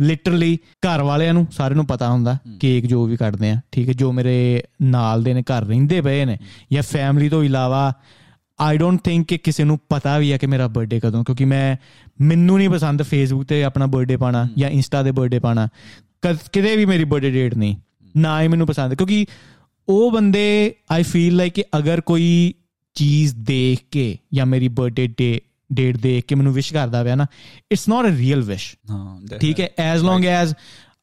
[0.00, 0.56] ਲਿਟਰਲੀ
[0.86, 4.12] ਘਰ ਵਾਲਿਆਂ ਨੂੰ ਸਾਰਿਆਂ ਨੂੰ ਪਤਾ ਹੁੰਦਾ ਕੇਕ ਜੋ ਵੀ ਕੱਟਦੇ ਆ ਠੀਕ ਹੈ ਜੋ
[4.12, 6.38] ਮੇਰੇ ਨਾਲ ਦੇ ਨੇ ਘਰ ਰਹਿੰਦੇ ਪਏ ਨੇ
[6.72, 7.92] ਜਾਂ ਫੈਮਿਲੀ ਤੋਂ ਇਲਾਵਾ
[8.58, 11.76] ਆਈ ਡੋਨਟ ਥਿੰਕ ਕਿ ਕਿਸੇ ਨੂੰ ਪਤਾ ਵੀ ਹੈ ਕਿ ਮੇਰਾ ਬਰਥਡੇ ਕਦੋਂ ਕਿਉਂਕਿ ਮੈਂ
[12.20, 15.68] ਮੈਨੂੰ ਨਹੀਂ ਪਸੰਦ ਫੇਸਬੁੱਕ ਤੇ ਆਪਣਾ ਬਰਥਡੇ ਪਾਣਾ ਜਾਂ ਇੰਸਟਾ ਦੇ ਬਰਥਡੇ ਪਾਣਾ
[16.52, 17.76] ਕਿਤੇ ਵੀ ਮੇਰੀ ਬਰਥਡੇ ਡੇਟ ਨਹੀਂ
[18.16, 19.26] ਨਾ ਹੀ ਮੈਨੂੰ ਪਸੰਦ ਕਿਉਂਕਿ
[19.88, 22.54] ਉਹ ਬੰਦੇ ਆਈ ਫੀਲ ਲਾਈਕ ਕਿ ਅਗਰ ਕੋਈ
[22.94, 25.40] ਚੀਜ਼ ਦੇਖ ਕੇ ਜਾਂ ਮੇਰੀ ਬਰਥਡੇ ਡੇ
[25.72, 27.26] ਡੇਟ ਦੇਖ ਕੇ ਮੈਨੂੰ ਵਿਸ਼ ਕਰਦਾ ਪਿਆ ਨਾ
[27.72, 29.68] ਇਟਸ ਨਾਟ ਅ ਰੀਅਲ ਵਿਸ਼ ਹਾਂ ਠੀਕ ਹੈ?
[29.78, 30.54] ਐਸ ਲੌਂਗ ਐਸ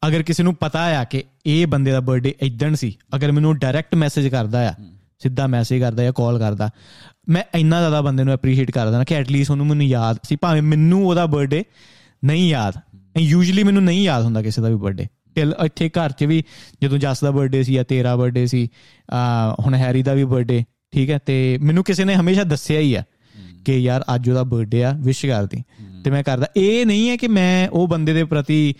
[0.08, 3.96] ਅਗਰ ਕਿਸੇ ਨੂੰ ਪਤਾ ਆ ਕਿ ਇਹ ਬੰਦੇ ਦਾ ਬਰਥਡੇ ਇਦਣ ਸੀ ਅਗਰ ਮੈਨੂੰ ਡਾਇਰੈਕਟ
[3.96, 4.74] ਮੈਸੇਜ ਕਰਦਾ ਆ
[5.20, 6.70] ਸਿੱਧਾ ਮੈਸੇਜ ਕਰਦਾ ਜਾਂ ਕਾਲ ਕਰਦਾ
[7.30, 10.62] ਮੈਂ ਇੰਨਾ ਜ਼ਿਆਦਾ ਬੰਦੇ ਨੂੰ ਐਪਰੀਸ਼ੀਏਟ ਕਰਦਾ ਨਾ ਕਿ ਐਟਲੀਸਟ ਉਹਨੂੰ ਮੈਨੂੰ ਯਾਦ ਸੀ ਭਾਵੇਂ
[10.62, 11.64] ਮੈਨੂੰ ਉਹਦਾ ਬਰਥਡੇ
[12.24, 12.80] ਨਹੀਂ ਯਾਦ
[13.18, 16.44] ਯੂਜੂਲੀ ਮੈਨੂੰ ਨਹੀਂ ਯਾਦ ਹੁੰਦਾ ਕਿਸੇ ਦਾ ਵੀ ਬਰਥਡੇ ਟਿਲ ਇੱਥੇ ਘਰ 'ਚ ਵੀ
[16.84, 18.68] ਜਦੋਂ ਜਸ ਦਾ ਬਰਥਡੇ ਸੀ ਜਾਂ ਤੇਰਾ ਬਰਥਡੇ ਸੀ
[19.14, 21.20] ਆ ਹੁਣ ਹੈਰੀ ਦਾ ਵੀ ਬਰਥਡੇ ਠੀਕ ਹੈ?
[21.26, 23.04] ਤੇ ਮੈਨੂੰ ਕਿਸੇ ਨੇ ਹਮੇਸ਼ਾ ਦੱਸਿਆ ਹੀ ਆ
[23.66, 25.64] ਕਿ ਯਾਰ ਅੱਜ ਉਹਦਾ ਬਰਥਡੇ ਆ ਵਿਸ਼ ਕਰਦੀ।
[26.04, 28.76] ਤੇ ਮੈਂ ਕਰਦਾ। ਇਹ ਨਹੀਂ ਹੈ ਕਿ ਮੈਂ ਉਹ ਬੰਦੇ ਦੇ ਪ੍ਰਤੀ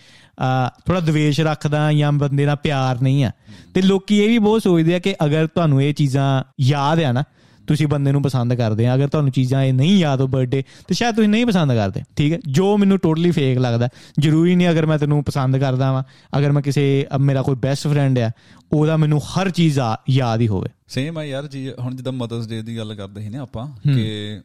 [0.86, 3.30] ਥੋੜਾ ਦਵੇਸ਼ ਰੱਖਦਾ ਜਾਂ ਬੰਦੇ ਨਾਲ ਪਿਆਰ ਨਹੀਂ ਆ।
[3.74, 7.24] ਤੇ ਲੋਕੀ ਇਹ ਵੀ ਬਹੁਤ ਸੋਚਦੇ ਆ ਕਿ ਅਗਰ ਤੁਹਾਨੂੰ ਇਹ ਚੀਜ਼ਾਂ ਯਾਦ ਆ ਨਾ
[7.66, 10.94] ਤੁਸੀਂ ਬੰਦੇ ਨੂੰ ਪਸੰਦ ਕਰਦੇ ਆ ਅਗਰ ਤੁਹਾਨੂੰ ਚੀਜ਼ਾਂ ਇਹ ਨਹੀਂ ਯਾਦ ਹੋ ਬਰਥਡੇ ਤੇ
[10.94, 12.38] ਸ਼ਾਇਦ ਤੁਸੀਂ ਨਹੀਂ ਪਸੰਦ ਕਰਦੇ ਠੀਕ ਹੈ?
[12.48, 13.88] ਜੋ ਮੈਨੂੰ ਟੋਟਲੀ ਫੇਕ ਲੱਗਦਾ
[14.20, 16.02] ਜ਼ਰੂਰੀ ਨਹੀਂ ਅਗਰ ਮੈਂ ਤੈਨੂੰ ਪਸੰਦ ਕਰਦਾ ਵਾਂ
[16.38, 18.30] ਅਗਰ ਮੈਂ ਕਿਸੇ ਮੇਰਾ ਕੋਈ ਬੈਸਟ ਫਰੈਂਡ ਆ
[18.72, 22.62] ਉਹਦਾ ਮੈਨੂੰ ਹਰ ਚੀਜ਼ ਯਾਦ ਹੀ ਹੋਵੇ। ਸੇਮ ਆ ਯਾਰ ਜੀ ਹੁਣ ਜਿੱਦਾਂ ਮਦਰਸ ਡੇ
[22.62, 24.40] ਦੀ ਗੱਲ ਕਰਦੇ ਸੀ ਨੇ ਆਪਾਂ ਕਿ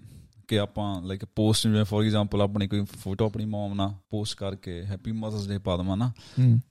[0.47, 4.81] ਕਿ ਆਪਾਂ ਲਾਈਕ ਪੋਸਟ ਜਿਵੇਂ ਫੋਰ ਐਗਜ਼ਾਮਪਲ ਆਪਣੀ ਕੋਈ ਫੋਟੋ ਆਪਣੀ ਮਮ ਨਾਲ ਪੋਸਟ ਕਰਕੇ
[4.84, 6.12] ਹੈਪੀ ਮਦਰਸ ਡੇ ਪਾ ਦਵਾਂ ਨਾ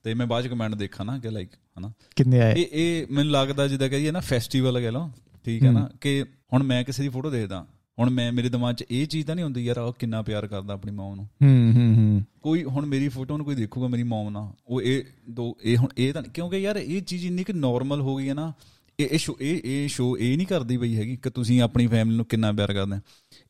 [0.04, 2.52] ਤੇ ਮੈਂ ਬਾਅਦ ਚ ਕਮੈਂਟ ਦੇਖਾਂ ਨਾ ਕਿ ਲਾਈਕ ਹਨਾ। ਕਿੰਨੇ ਆਏ?
[2.52, 5.10] ਇਹ ਇਹ ਮੈਨੂੰ ਲੱਗਦਾ ਜਿੱਦਾਂ ਕਹੀਏ ਨਾ ਫੈਸਟੀਵਲ ਕਹਿ ਲਓ
[5.44, 7.66] ਠੀਕ ਹੈ ਨਾ ਕਿ ਹੁਣ ਮੈਂ ਕਿਸੇ ਦੀ ਫੋਟੋ ਦੇਖਦਾ
[7.98, 10.74] ਹੁਣ ਮੈਂ ਮੇਰੇ ਦਿਮਾਗ 'ਚ ਇਹ ਚੀਜ਼ ਤਾਂ ਨਹੀਂ ਹੁੰਦੀ ਯਾਰ ਉਹ ਕਿੰਨਾ ਪਿਆਰ ਕਰਦਾ
[10.74, 14.30] ਆਪਣੀ ਮਾਂ ਨੂੰ। ਹੂੰ ਹੂੰ ਹੂੰ। ਕੋਈ ਹੁਣ ਮੇਰੀ ਫੋਟੋ ਨੂੰ ਕੋਈ ਦੇਖੂਗਾ ਮੇਰੀ ਮਮ
[14.30, 18.00] ਨਾਲ ਉਹ ਇਹ ਦੋ ਇਹ ਹੁਣ ਇਹ ਤਾਂ ਕਿਉਂਕਿ ਯਾਰ ਇਹ ਚੀਜ਼ ਇੰਨੀ ਕਿ ਨਾਰਮਲ
[18.00, 18.52] ਹੋ ਗਈ ਹੈ ਨਾ
[18.98, 22.16] ਇਹ ਇਹ ਸ਼ੋ ਇਹ ਇਹ ਸ਼ੋ ਇਹ ਨਹੀਂ ਕਰਦੀ ਪਈ ਹੈਗੀ ਕਿ ਤੁਸੀਂ ਆਪਣੀ ਫੈਮਿਲੀ
[22.16, 23.00] ਨੂੰ ਕਿੰਨਾ ਪਿਆਰ ਕਰਦੇ ਆ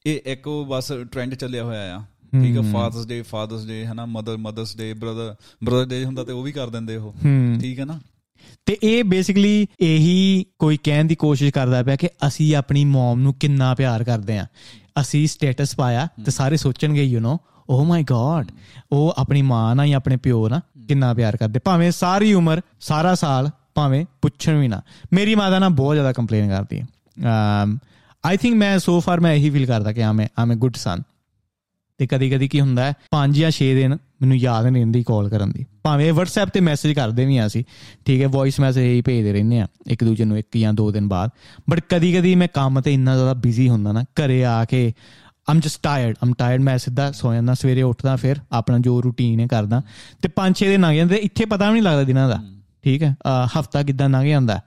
[0.06, 4.36] ਇਹ ਇੱਕ ਬਸ ਟ੍ਰੈਂਡ ਚੱਲਿਆ ਹੋਇਆ ਆ ਠੀਕ ਹੈ। ਫਾਦਰਸ ਡੇ ਫਾਦਰਸ ਡੇ ਹਨਾ mother
[4.36, 5.34] Mother's Day brother
[5.64, 8.00] brother day ਹੁੰਦਾ ਤੇ ਉਹ ਵੀ ਕਰ ਦਿੰਦੇ ਉਹ ਹੂੰ। ਠੀਕ ਹੈ ਨਾ?
[8.66, 13.34] ਤੇ ਇਹ ਬੇਸਿਕਲੀ ਇਹੀ ਕੋਈ ਕਹਿਣ ਦੀ ਕੋਸ਼ਿਸ਼ ਕਰਦਾ ਪਿਆ ਕਿ ਅਸੀਂ ਆਪਣੀ ਮਮ ਨੂੰ
[13.34, 14.46] ਕਿੰਨਾ ਪਿਆਰ ਕਰਦੇ ਆ
[15.00, 17.38] ਅਸੀਂ ਸਟੇਟਸ ਪਾਇਆ ਤੇ ਸਾਰੇ ਸੋਚਣਗੇ you know
[17.70, 18.52] O my god
[18.92, 23.14] ਉਹ ਆਪਣੀ ਮਾਂ ਨਾਲ ਜਾਂ ਆਪਣੇ ਪਿਓ ਨਾਲ ਕਿੰਨਾ ਪਿਆਰ ਕਰਦੇ। ਭਾਵੇਂ ਸਾਰੀ ਉਮਰ ਸਾਰਾ
[23.14, 26.86] ਸਾਲ ਭਾਵੇਂ ਪੁੱਛਣ ਵੀ ਨਾ। ਮੇਰੀ ਮਾਤਾ ਨਾਲ ਬਹੁਤ ਜ਼ਿਆਦਾ ਕੰਪਲੇਨ ਕਰਦੀ ਹੈ।
[28.26, 31.02] ਆਈ ਥਿੰਕ ਮੈਂ ਸੋ ਫਾਰ ਮੈਂ ਇਹੀ ਫੀਲ ਕਰਦਾ ਕਿ ਆਮ ਆਮ ਅ ਗੁੱਡ ਸਨ
[32.00, 35.28] ਤੇ ਕਦੀ ਕਦੀ ਕੀ ਹੁੰਦਾ ਹੈ 5 ਜਾਂ 6 ਦਿਨ ਮੈਨੂੰ ਯਾਦ ਨਹੀਂ ਰਹਿੰਦੀ ਕਾਲ
[35.28, 37.62] ਕਰਨ ਦੀ। ਭਾਵੇਂ WhatsApp ਤੇ ਮੈਸੇਜ ਕਰਦੇ ਵੀ ਆ ਅਸੀਂ,
[38.06, 41.08] ਠੀਕ ਹੈ ਵੌਇਸ ਮੈਸੇਜ ਹੀ ਭੇਜਦੇ ਰਹਿੰਦੇ ਆ ਇੱਕ ਦੂਜੇ ਨੂੰ ਇੱਕ ਜਾਂ ਦੋ ਦਿਨ
[41.08, 41.30] ਬਾਅਦ।
[41.70, 44.92] ਬਟ ਕਦੀ ਕਦੀ ਮੈਂ ਕੰਮ ਤੇ ਇੰਨਾ ਜ਼ਿਆਦਾ ਬਿਜ਼ੀ ਹੁੰਦਾ ਨਾ, ਘਰੇ ਆ ਕੇ
[45.48, 49.40] I'm just tired I'm tired ਮੈਂ ਸਿੱਧਾ ਸੌ ਜਾਂਦਾ, ਸਵੇਰੇ ਉੱਠਦਾ ਫਿਰ ਆਪਣਾ ਜੋ ਰੂਟੀਨ
[49.40, 49.82] ਹੈ ਕਰਦਾ।
[50.22, 52.38] ਤੇ 5-6 ਦਿਨ ਲੰਘ ਜਾਂਦੇ, ਇੱਥੇ ਪਤਾ ਵੀ ਨਹੀਂ ਲੱਗਦਾ ਦਿਨਾਂ ਦਾ,
[52.84, 53.14] ਠੀਕ ਹੈ
[53.58, 54.60] ਹਫਤਾ ਕਿੱਦਾਂ ਲੰਘ ਜਾਂਦਾ।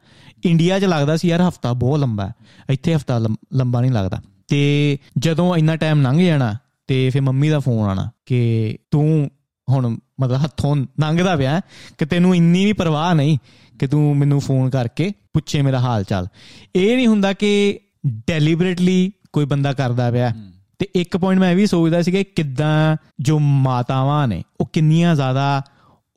[0.46, 2.34] ਇੰਡੀਆ 'ਚ ਲੱਗਦਾ ਸੀ ਯਾਰ ਹਫਤਾ ਬਹੁਤ ਲੰਬਾ ਹੈ,
[2.70, 6.54] ਇੱਥੇ ਹਫਤਾ ਲੰਬਾ ਨਹੀਂ ਲੱਗਦਾ। ਤੇ ਜਦੋਂ ਇੰਨਾ ਟਾਈਮ ਲੰਘ ਜਾਣਾ
[6.94, 9.30] ਤੇ ਫਿਰ ਮੰਮੀ ਦਾ ਫੋਨ ਆਣਾ ਕਿ ਤੂੰ
[9.70, 11.62] ਹੁਣ ਮਤਲਬ ਹੱਥੋਂ ਲੰਘਦਾ ਪਿਆ
[11.98, 13.38] ਕਿ ਤੈਨੂੰ ਇੰਨੀ ਵੀ ਪਰਵਾਹ ਨਹੀਂ
[13.80, 16.28] ਕਿ ਤੂੰ ਮੈਨੂੰ ਫੋਨ ਕਰਕੇ ਪੁੱਛੇ ਮੇਰਾ ਹਾਲ ਚਾਲ।
[16.76, 20.36] ਇਹ ਨਹੀਂ ਹੁੰਦਾ ਕਿ ਡੈਲੀਬਰੇਟਲੀ ਕੋਈ ਬੰਦਾ ਕਰਦਾ ਪਿਆ
[20.80, 25.16] ਤੇ ਇੱਕ ਪੁਆਇੰਟ ਮੈਂ ਇਹ ਵੀ ਸੋਚਦਾ ਸੀ ਕਿ ਕਿੱਦਾਂ ਜੋ ਮਾਤਾਵਾਂ ਨੇ ਉਹ ਕਿੰਨੀਆਂ
[25.16, 25.62] ਜ਼ਿਆਦਾ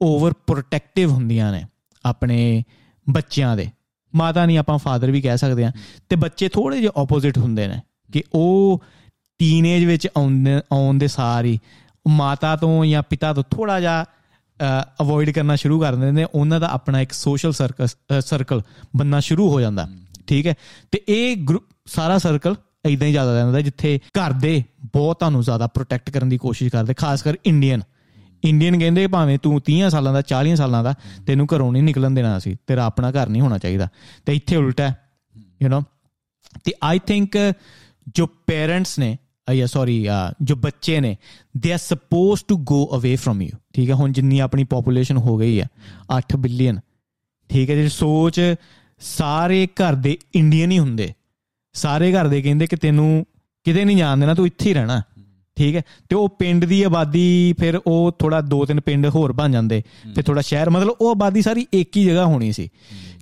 [0.02, 1.64] ਓਵਰ ਪ੍ਰੋਟੈਕਟਿਵ ਹੁੰਦੀਆਂ ਨੇ
[2.04, 2.64] ਆਪਣੇ
[3.10, 3.68] ਬੱਚਿਆਂ ਦੇ।
[4.14, 5.72] ਮਾਤਾ ਨਹੀਂ ਆਪਾਂ ਫਾਦਰ ਵੀ ਕਹਿ ਸਕਦੇ ਆ
[6.08, 7.80] ਤੇ ਬੱਚੇ ਥੋੜੇ ਜਿਹਾ ਆਪੋਜ਼ਿਟ ਹੁੰਦੇ ਨੇ
[8.12, 8.82] ਕਿ ਉਹ
[9.38, 11.58] ਟੀਨੇਜ ਵਿੱਚ ਆਉਂਦੇ ਆਉਣ ਦੇ ਸਾਰੀ
[12.08, 14.04] ਮਾਤਾ ਤੋਂ ਜਾਂ ਪਿਤਾ ਤੋਂ ਥੋੜਾ ਜਿਹਾ
[15.00, 17.86] ਅਵੋਇਡ ਕਰਨਾ ਸ਼ੁਰੂ ਕਰ ਦਿੰਦੇ ਨੇ, ਉਹਨਾਂ ਦਾ ਆਪਣਾ ਇੱਕ ਸੋਸ਼ਲ ਸਰਕਲ
[18.20, 18.62] ਸਰਕਲ
[18.96, 19.88] ਬੰਨਾ ਸ਼ੁਰੂ ਹੋ ਜਾਂਦਾ।
[20.26, 20.54] ਠੀਕ ਹੈ?
[20.92, 21.36] ਤੇ ਇਹ
[21.86, 22.54] ਸਾਰਾ ਸਰਕਲ
[22.88, 26.94] ਇਦਾਂ ਹੀ ਜ਼ਿਆਦਾ ਰਹਿੰਦਾ ਜਿੱਥੇ ਘਰ ਦੇ ਬਹੁਤ ਤੁਹਾਨੂੰ ਜ਼ਿਆਦਾ ਪ੍ਰੋਟੈਕਟ ਕਰਨ ਦੀ ਕੋਸ਼ਿਸ਼ ਕਰਦੇ,
[26.94, 27.82] ਖਾਸ ਕਰ ਇੰਡੀਅਨ
[28.44, 30.94] ਇੰਡੀਅਨ ਕਹਿੰਦੇ ਭਾਵੇਂ ਤੂੰ 30 ਸਾਲਾਂ ਦਾ 40 ਸਾਲਾਂ ਦਾ,
[31.26, 33.88] ਤੈਨੂੰ ਘਰੋਂ ਨਹੀਂ ਨਿਕਲਣ ਦੇਣਾ ਸੀ ਤੇਰਾ ਆਪਣਾ ਘਰ ਨਹੀਂ ਹੋਣਾ ਚਾਹੀਦਾ।
[34.26, 34.92] ਤੇ ਇੱਥੇ ਉਲਟਾ
[35.62, 35.82] ਯੂ نو
[36.64, 37.36] ਤੇ ਆਈ ਥਿੰਕ
[38.14, 39.16] ਜੋ ਪੇਰੈਂਟਸ ਨੇ
[39.54, 40.06] ਜਾਂ ਸੌਰੀ
[40.42, 41.16] ਜੋ ਬੱਚੇ ਨੇ
[41.56, 45.36] they are suppose to go ਅਵੇ ਫਰਮ ਯੂ ਠੀਕ ਹੈ, ਹੁਣ ਜਿੰਨੀ ਆਪਣੀ ਪੋਪੂਲੇਸ਼ਨ ਹੋ
[45.38, 45.68] ਗਈ ਹੈ
[46.16, 46.80] 8 ਬਿਲੀਅਨ
[47.50, 48.40] ਠੀਕ ਹੈ, ਜੇ ਸੋਚ
[49.00, 51.12] ਸਾਰੇ ਘਰ ਦੇ ਇੰਡੀਅਨ ਹੀ ਹੁੰਦੇ,
[51.74, 53.26] ਸਾਰੇ ਘਰ ਦੇ ਕਹਿੰਦੇ ਕਿ ਤੈਨੂੰ
[53.66, 55.02] ਕਿਤੇ ਨਹੀਂ ਜਾਣ ਦੇਣਾ, ਤੂੰ ਇੱਥੇ ਹੀ ਰਹਿਣਾ।
[55.56, 59.52] ਠੀਕ ਹੈ, ਤੇ ਉਹ ਪਿੰਡ ਦੀ ਆਬਾਦੀ, ਫਿਰ ਉਹ ਥੋੜਾ ਦੋ ਤਿੰਨ ਪਿੰਡ ਹੋਰ ਬਣ
[59.52, 59.82] ਜਾਂਦੇ
[60.16, 62.68] ਤੇ ਥੋੜਾ ਸ਼ਹਿਰ, ਮਤਲਬ ਉਹ ਆਬਾਦੀ ਸਾਰੀ ਇੱਕ ਹੀ ਜਗ੍ਹਾ ਹੋਣੀ ਸੀ।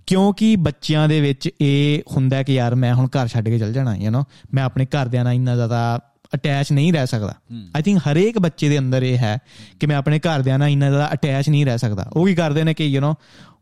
[0.07, 3.95] ਕਿਉਂਕਿ ਬੱਚਿਆਂ ਦੇ ਵਿੱਚ ਇਹ ਹੁੰਦਾ ਕਿ ਯਾਰ, ਮੈਂ ਹੁਣ ਘਰ ਛੱਡ ਕੇ ਚੱਲ ਜਾਣਾ
[3.97, 6.01] ਯੂ نو ਮੈਂ ਆਪਣੇ ਘਰਦਿਆਂ ਨਾਲ ਇੰਨਾ ਜ਼ਿਆਦਾ
[6.35, 7.35] ਅਟੈਚ ਨਹੀਂ ਰਹਿ ਸਕਦਾ।
[7.77, 9.39] ਆਈ ਥਿੰਕ ਹਰੇਕ ਬੱਚੇ ਦੇ ਅੰਦਰ ਇਹ ਹੈ
[9.81, 12.75] ਕਿ ਮੈਂ ਆਪਣੇ ਘਰਦਿਆਂ ਨਾਲ ਇੰਨਾ ਜ਼ਿਆਦਾ ਅਟੈਚ ਨਹੀਂ ਰਹਿ ਸਕਦਾ। ਉਹ ਵੀ ਕਰਦੇ ਨੇ
[12.75, 13.15] ਕਿ ਯੂ نو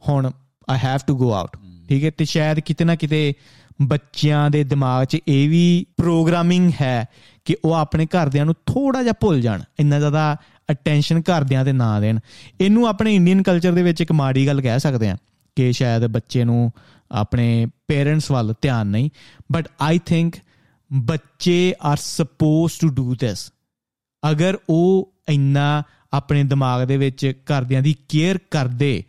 [0.09, 0.31] ਹੁਣ
[0.71, 1.57] I have to go out
[1.89, 2.11] ਠੀਕ ਹੈ?
[2.11, 3.35] ਤੇ ਸ਼ਾਇਦ ਕਿਤੇ ਨਾ ਕਿਤੇ
[3.83, 7.07] ਬੱਚਿਆਂ ਦੇ ਦਿਮਾਗ 'ਚ ਇਹ ਵੀ ਪ੍ਰੋਗਰਾਮਿੰਗ ਹੈ
[7.45, 10.37] ਕਿ ਉਹ ਆਪਣੇ ਘਰਦਿਆਂ ਨੂੰ ਥੋੜਾ ਜਿਹਾ ਭੁੱਲ ਜਾਣ ਇੰਨਾ ਜ਼ਿਆਦਾ
[10.71, 12.19] ਅਟੈਂਸ਼ਨ ਘਰਦਿਆਂ ਤੇ ਨਾ ਦੇਣ।
[12.61, 15.17] ਇਹਨੂੰ ਆਪਣੇ ਇੰਡੀਅਨ ਕਲਚਰ ਦੇ ਵਿੱਚ ਇੱਕ ਮਾੜੀ ਗੱਲ ਕਹਿ ਸਕਦੇ ਆ
[15.57, 16.71] ਕਿ ਸ਼ਾਇਦ ਬੱਚੇ ਨੂੰ
[17.13, 19.11] ਆਪਣੇ ਪੇਰੈਂਟਸ ਵੱਲ ਧਿਆਨ ਨਹੀਂ।
[19.53, 20.37] ਬਟ ਆਈ ਥਿੰਕ
[20.93, 23.53] ਬੱਚੇ are suppose to do this
[24.31, 29.05] ਅਗਰ ਉਹ ਇੰਨਾ ਆਪਣੇ ਦਿਮਾਗ ਦੇ ਵਿੱਚ ਘਰਦਿਆਂ ਦੀ ਕੇਅਰ ਕਰਦੇ,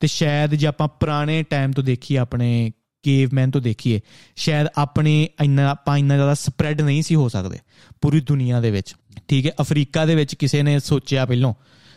[0.00, 4.00] ਤੇ ਸ਼ਾਇਦ ਜੇ ਆਪਾਂ ਪੁਰਾਣੇ ਟਾਈਮ ਤੋਂ ਦੇਖੀਏ, ਆਪਣੇ ਕੇਵਮੈਨ ਤੋਂ ਦੇਖੀਏ,
[4.36, 7.58] ਸ਼ਾਇਦ ਆਪਣੇ ਇੰਨਾ, ਆਪਾਂ ਇੰਨਾ ਜ਼ਿਆਦਾ ਸਪਰੈਡ ਨਹੀਂ ਸੀ ਹੋ ਸਕਦੇ
[8.00, 8.94] ਪੂਰੀ ਦੁਨੀਆ ਦੇ ਵਿੱਚ।
[9.28, 9.52] ਠੀਕ ਹੈ?
[9.60, 11.54] ਅਫਰੀਕਾ ਦੇ ਵਿੱਚ ਕਿਸੇ ਨੇ ਸੋਚਿਆ ਪਹਿਲਾਂ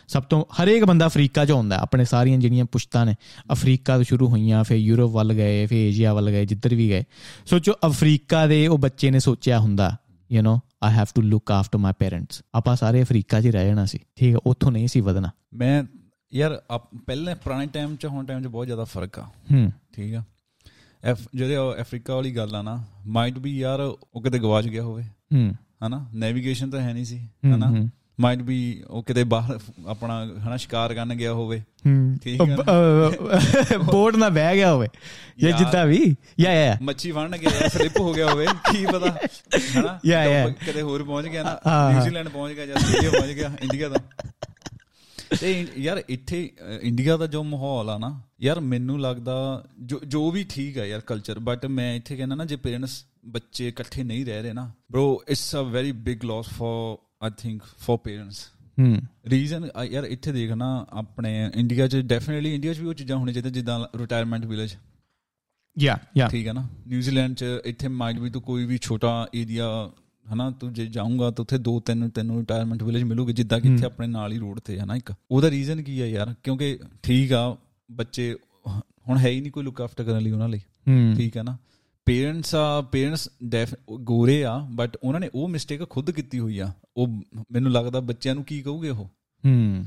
[0.08, 3.14] ਸਭ ਤੋਂ ਹਰੇਕ ਬੰਦਾ ਅਫਰੀਕਾ 'ਚ ਆਉਂਦਾ ਆਪਣੇ ਸਾਰੀਆਂ ਜਿਹੜੀਆਂ ਪੁਸ਼ਤਾਂ ਨੇ
[3.52, 7.04] ਅਫਰੀਕਾ ਤੋਂ ਸ਼ੁਰੂ ਹੋਈਆਂ ਫਿਰ ਯੂਰਪ ਵੱਲ ਗਏ ਫਿਰ ਏਸ਼ੀਆ ਵੱਲ ਗਏ ਜਿੱਧਰ ਵੀ ਗਏ।
[7.46, 9.96] ਸੋਚੋ ਅਫਰੀਕਾ ਦੇ ਉਹ ਬੱਚੇ ਨੇ ਸੋਚਿਆ ਹੁੰਦਾ
[10.32, 13.84] you know I have to look after my parents ਆਪਾਂ ਸਾਰੇ ਅਫਰੀਕਾ 'ਚ ਰਹਿ ਜਾਣਾ
[13.84, 15.84] ਸੀ। ਠੀਕ ਹੈ ਉੱਥੋਂ ਨਹੀਂ ਸੀ ਵਧਣਾ। ਮੈਂ
[16.34, 16.62] ਯਾਰ
[17.06, 20.22] ਪਹਿਲੇ ਪੁਰਾਣੇ ਟਾਈਮ 'ਚ ਹੁਣ ਟਾਈਮ 'ਚ ਬਹੁਤ ਜ਼ਿਆਦਾ ਫ਼ਰਕ ਆ। ਹੂੰ। ਠੀਕ ਆ?
[21.04, 23.80] ਐਫ ਜਿਹੜੇ ਅਫਰੀਕਾ ਵਾਲੀ ਗੱਲ ਆ ਨਾ ਮਾਈਟ ਵੀ ਯਾਰ
[24.14, 25.54] ਉਹ ਕਿਤੇ ਗਵਾਚ ਗਿਆ ਹੋਵੇ। ਹੂੰ।
[25.86, 26.06] ਹਨਾ?
[26.14, 27.88] ਨੈਵੀਗੇਸ਼ਨ ਤਾਂ ਹੈ ਨਹੀਂ ਸੀ। ਹਨਾ?
[28.20, 31.62] ਮਾਈਟ ਵੀ ਉਹ ਕਿਤੇ ਬਾਹਰ ਆਪਣਾ ਹਨਾ ਸ਼ਿਕਾਰ ਕਰਨ ਗਿਆ ਹੋਵੇ।
[32.22, 32.56] ਠੀਕ ਹੈ
[33.78, 34.88] ਬੋਰਡ ਨਾ ਬਹਿ ਗਿਆ ਹੋਵੇ।
[35.38, 39.18] ਜਾਂ ਜਿੱਦਾਂ ਵੀ। ਯਾ ਯਾ ਮੱਛੀ ਫੜਨ ਗਿਆ ਸਲਿੱਪ ਹੋ ਗਿਆ ਹੋਵੇ ਕੀ ਪਤਾ।
[39.78, 40.00] ਹਨਾ?
[40.06, 41.60] ਯਾ ਯਾ। ਕਿਤੇ ਹੋਰ ਪਹੁੰਚ ਗਿਆ ਨਾ
[41.92, 43.96] ਨਿਊਜ਼ੀਲੈਂਡ ਪਹੁੰਚ ਗਿਆ ਜਾਂ ਆਸਟ੍ਰੇਲੀਆ ਪਹੁੰਚ ਗਿਆ ਇੰਡੀਆ ਦਾ।
[45.40, 46.50] ਤੇ ਯਾਰ ਇੱਥੇ
[46.82, 51.00] ਇੰਡੀਆ ਦਾ ਜੋ ਮਾਹੌਲ ਆ ਨਾ ਯਾਰ ਮੈਨੂੰ ਲੱਗਦਾ ਜੋ ਜੋ ਵੀ ਠੀਕ ਆ ਯਾਰ
[51.00, 55.16] ਕਲਚਰ ਬਟ ਮੈਂ ਇੱਥੇ ਕਹਿੰਦਾ ਨਾ ਜੇ ਪੇਰੈਂਟਸ ਬੱਚੇ ਇਕੱਠੇ ਨਹੀਂ ਰਹਿ ਰਹੇ ਨਾ bro
[55.28, 58.46] it's a very big loss for I think for parents
[58.80, 63.32] hmm reason ਯਾਰ ਇੱਥੇ ਦੇਖਣਾ ਆਪਣੇ ਇੰਡੀਆ 'ਚ ਡੈਫੀਨਿਟਲੀ ਇੰਡੀਆ 'ਚ ਵੀ ਉਹ ਚੀਜ਼ਾਂ ਹੋਣੀ
[63.32, 64.76] ਚਾਹੀਦੀਆਂ ਜਿੱਦਾਂ ਰਿਟਾਇਰਮੈਂਟ ਵਿਲੇਜ
[65.78, 69.90] ਯਾ ਯਾ ਠੀਕ ਹੈ ਨਾ ਨਿਊਜ਼ੀਲੈਂਡ 'ਚ ਇੱਥੇ ਮਾਈਟ ਵੀ ਤੂੰ ਕੋਈ ਵੀ ਛੋਟਾ ਏਰੀਆ
[70.32, 73.86] ਹਨਾ ਤੂੰ ਜੇ ਜਾਊਂਗਾ ਤਾਂ ਉੱਥੇ ਦੋ ਤਿੰਨ ਤੈਨੂੰ ਰਿਟਾਇਰਮੈਂਟ ਵਿਲੇਜ ਮਿਲੂਗੇ ਜਿੱਦਾਂ ਕਿ ਇੱਥੇ
[73.86, 77.32] ਆਪਣੇ ਨਾਲ ਹੀ ਰੋਡ ਤੇ ਹੈ ਨਾ ਇੱਕ ਉਹਦਾ ਰੀਜ਼ਨ ਕੀ ਹੈ ਯਾਰ ਕਿਉਂਕਿ ਠੀਕ
[77.32, 77.56] ਆ
[77.90, 78.36] ਬੱਚੇ
[79.08, 80.60] ਹੁਣ ਹੈ ਹੀ ਨਹੀਂ ਕੋਈ ਲੁੱਕ ਆਫਟਰ ਕਰਨ ਲਈ ਉਹਨਾਂ ਲਈ
[81.16, 81.56] ਠੀਕ ਹੈ ਨਾ
[82.08, 83.28] ਪੇਰੈਂਟਸ ਆ ਪੇਰੈਂਟਸ
[83.92, 87.06] ਗੋਰੇ ਆ ਬਟ ਉਹਨਾਂ ਨੇ ਉਹ ਮਿਸਟੇਕ ਖੁਦ ਕੀਤੀ ਹੋਈ ਆ। ਉਹ
[87.52, 89.04] ਮੈਨੂੰ ਲੱਗਦਾ ਬੱਚਿਆਂ ਨੂੰ ਕੀ ਕਹੂਗੇ ਉਹ?
[89.46, 89.84] ਹੂੰ।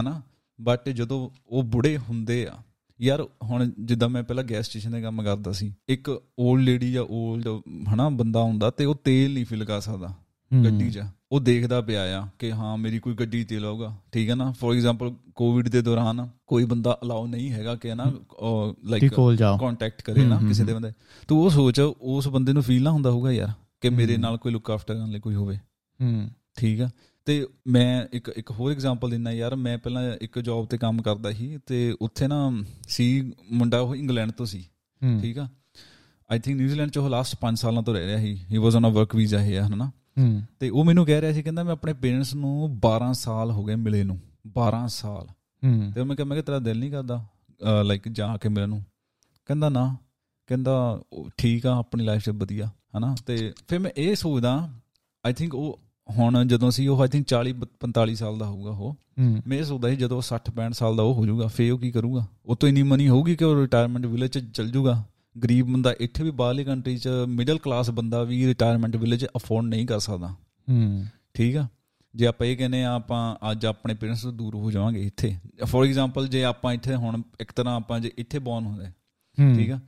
[0.00, 0.22] ਹਨਾ?
[0.60, 2.54] ਬਟ ਜਦੋਂ ਉਹ ਬੁੜੇ ਹੁੰਦੇ ਆ
[3.00, 7.04] ਯਾਰ ਹੁਣ ਜਿੱਦਾਂ ਮੈਂ ਪਹਿਲਾਂ ਗੈਸ ਸਟੇਸ਼ਨ ਤੇ ਕੰਮ ਕਰਦਾ ਸੀ ਇੱਕ 올ਡ ਲੇਡੀ ਜਾਂ
[7.04, 7.48] 올ਡ
[7.94, 10.14] ਹਨਾ ਬੰਦਾ ਹੁੰਦਾ ਤੇ ਉਹ ਤੇਲ ਨਹੀਂ ਫਿਲ ਕਰ ਸਕਦਾ।
[10.64, 11.02] ਗੱਡੀ 'ਚ।
[11.32, 14.52] ਉਹ ਦੇਖਦਾ ਪਿਆ ਆ ਕਿ ਹਾਂ ਮੇਰੀ ਕੋਈ ਗੱਡੀ ਤੇ ਲਾਊਗਾ। ਠੀਕ ਹੈ ਨਾ?
[14.52, 18.12] ਫੋਰ ਐਗਜ਼ਾਮਪਲ ਕੋਵਿਡ ਦੇ ਦੌਰਾਨ ਕੋਈ ਬੰਦਾ ਅਲਾਉ ਨਹੀਂ ਹੈਗਾ ਕਿ ਨਾ
[18.84, 19.14] ਲਾਈਕ
[19.60, 20.92] ਕੰਟੈਕਟ ਕਰੇ ਨਾ ਕਿਸੇ ਦੇ ਬੰਦੇ।
[21.28, 23.48] ਤੂੰ ਉਹ ਸੋਚ ਉਸ ਬੰਦੇ ਨੂੰ ਫੀਲ ਨਾ ਹੁੰਦਾ ਹੋਊਗਾ ਯਾਰ
[23.80, 25.56] ਕਿ ਮੇਰੇ ਨਾਲ ਕੋਈ ਲੁੱਕ ਆਫਟਰ ਕਰਨ ਲਈ ਕੋਈ ਹੋਵੇ।
[26.02, 26.90] ਹੂੰ। ਠੀਕ ਆ?
[27.24, 31.32] ਤੇ ਮੈਂ ਇੱਕ ਇੱਕ ਹੋਰ ਐਗਜ਼ਾਮਪਲ ਦਿੰਨਾ ਯਾਰ। ਮੈਂ ਪਹਿਲਾਂ ਇੱਕ ਜੌਬ ਤੇ ਕੰਮ ਕਰਦਾ
[31.32, 34.64] ਸੀ ਤੇ ਉੱਥੇ ਨਾ ਸੀ ਮੁੰਡਾ ਉਹ ਇੰਗਲੈਂਡ ਤੋਂ ਸੀ।
[35.22, 35.48] ਠੀਕ ਆ?
[36.30, 38.88] ਆਈ ਥਿੰਕ ਨਿਊਜ਼ੀਲੈਂਡ ਚ ਉਹ ਲਾਸਟ 5 ਸਾਲਾਂ ਤੋਂ ਰਹਿ ਰਿਹਾ ਸੀ। He was on
[38.88, 39.90] a work visa ਹੈ ਹਨਾ?
[40.60, 43.74] ਤੇ ਉਹ ਮੈਨੂੰ ਕਹਿ ਰਿਹਾ ਸੀ ਕਹਿੰਦਾ ਮੈਂ ਆਪਣੇ ਪੇਰੈਂਟਸ ਨੂੰ 12 ਸਾਲ ਹੋ ਗਏ
[43.74, 45.26] ਮਿਲੇ ਨੂੰ 12 ਸਾਲ।
[45.66, 47.24] ਹੂੰ। ਤੇ ਮੈਂ ਕਿਹਾ ਮੈਂ ਕਿ ਤੇਰਾ ਦਿਲ ਨਹੀਂ ਕਰਦਾ
[47.82, 48.84] ਲਾਈਕ ਜਾ ਕੇ ਮਿਲਣ ਨੂੰ।
[49.46, 49.96] ਕਹਿੰਦਾ ਨਾ।
[50.46, 51.00] ਕਹਿੰਦਾ
[51.36, 53.16] ਠੀਕ ਆ ਆਪਣੀ ਲਾਈਫ 'ਚ ਵਧੀਆ ਹਨਾ?
[53.26, 54.70] ਤੇ ਫਿਰ ਮੈਂ ਇਹ ਸੋਚਦਾ
[55.26, 57.52] ਆਈ ਥਿੰਕ ਉਹ ਹੁਣ ਜਦੋਂ ਸੀ ਉਹ ਆਈ ਥਿੰਕ 40
[57.88, 58.96] 45 ਸਾਲ ਦਾ ਹੋਊਗਾ ਉਹ
[59.46, 61.90] ਮੈਂ ਇਹ ਸੋਚਦਾ ਸੀ ਜਦੋਂ 60 65 ਸਾਲ ਦਾ ਉਹ ਹੋ ਜਾਊਗਾ ਫੇਰ ਉਹ ਕੀ
[61.90, 62.26] ਕਰੂਗਾ?
[62.46, 65.04] ਉਹ ਤੋਂ ਇੰਨੀ ਮਨੀ ਹੋਊਗੀ ਕਿ ਉਹ ਰਿਟਾਇਰਮੈਂਟ ਵਿਲੇਜ ਚ ਚਲ ਜਾਊਗਾ
[65.42, 69.86] ਗਰੀਬ ਬੰਦਾ ਇੱਥੇ ਵੀ ਬਾਹਰਲੀ ਕੰਟਰੀ ਚ ਮਿਡਲ ਕਲਾਸ ਬੰਦਾ ਵੀ ਰਿਟਾਇਰਮੈਂਟ ਵਿਲੇਜ ਅਫੋਰਡ ਨਹੀਂ
[69.86, 70.28] ਕਰ ਸਕਦਾ।
[70.70, 71.68] ਹੂੰ। ਠੀਕ ਆ?
[72.14, 75.86] ਜੇ ਆਪਾਂ ਇਹ ਕਹਿੰਦੇ ਆ ਆਪਾਂ ਅੱਜ ਆਪਣੇ ਪੇਰੈਂਟਸ ਤੋਂ ਦੂਰ ਹੋ ਜਾਵਾਂਗੇ ਇੱਥੇ। ਫੋਰ
[75.86, 78.86] ਐਗਜ਼ਾਮਪਲ ਜੇ ਆਪਾਂ ਇੱਥੇ ਹੁਣ ਇੱਕ ਤਰ੍ਹਾਂ ਆਪਾਂ ਜੇ ਇੱਥੇ ਬੌਰਨ ਹੁੰਦੇ
[79.56, 79.80] ਠੀਕ ਆ?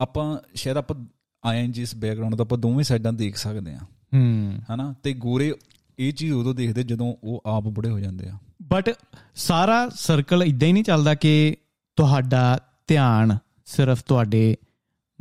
[0.00, 1.04] ਆਪਾਂ ਸ਼ਾਇਦ ਆਪਾਂ
[1.44, 3.78] ਆਈਐਨਜੀਸ ਬੈਕਗ੍ਰਾਉਂਡ ਦਾ ਆਪਾਂ ਦੋਵੇਂ ਸਾਈਡਾਂ ਦੇਖ ਸਕਦੇ ਆ।
[4.14, 4.94] ਹੂੰ। ਹਨਾ?
[5.02, 5.54] ਤੇ ਗੋਰੇ
[5.98, 8.94] ਇਹ ਚੀਜ਼ ਉਦੋਂ ਦੇਖਦੇ ਜਦੋਂ ਉਹ ਆਪ ਬੁੜੇ ਹੋ ਜਾਂਦੇ ਆ। ਬਟ
[9.34, 11.56] ਸਾਰਾ ਸਰਕਲ ਇਦਾਂ ਹੀ ਨਹੀਂ ਚੱਲਦਾ ਕਿ
[11.96, 14.56] ਤੁਹਾਡਾ ਧਿਆਨ ਸਿਰਫ ਤੁਹਾਡੇ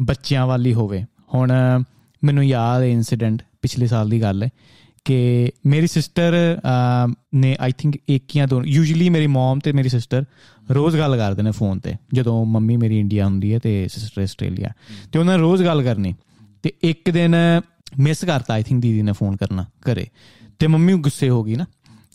[0.01, 1.51] ਬੱਚਿਆਂ ਵੱਲ ਹੋਵੇ। ਹੁਣ
[2.23, 4.49] ਮੈਨੂੰ ਯਾਦ ਹੈ ਇਨਸੀਡੈਂਟ ਪਿਛਲੇ ਸਾਲ ਦੀ ਗੱਲ ਹੈ
[5.05, 6.33] ਕਿ ਮੇਰੀ ਸਿਸਟਰ
[7.35, 10.25] ਨੇ ਆਈ ਥਿੰਕ ਇੱਕ ਜਾਂ ਦੋ ਯੂਜੂਲੀ ਮੇਰੀ ਮਮ ਤੇ ਮੇਰੀ ਸਿਸਟਰ
[10.71, 14.69] ਰੋਜ਼ ਗੱਲ ਕਰਦੇ ਨੇ ਫੋਨ ਤੇ ਜਦੋਂ ਮੰਮੀ ਮੇਰੀ ਇੰਡੀਆ ਹੁੰਦੀ ਹੈ ਤੇ ਸਿਸਟਰ ਆਸਟ੍ਰੇਲੀਆ।
[15.11, 16.13] ਤੇ ਉਹਨਾਂ ਰੋਜ਼ ਗੱਲ ਕਰਨੀ।
[16.63, 17.35] ਤੇ ਇੱਕ ਦਿਨ
[17.99, 20.07] ਮਿਸ ਕਰਤਾ ਆਈ ਥਿੰਕ ਦੀਦੀ ਨੇ ਫੋਨ ਕਰਨਾ ਘਰੇ।
[20.59, 21.65] ਤੇ ਮੰਮੀ ਗੁੱਸੇ ਹੋ ਗਈ ਨਾ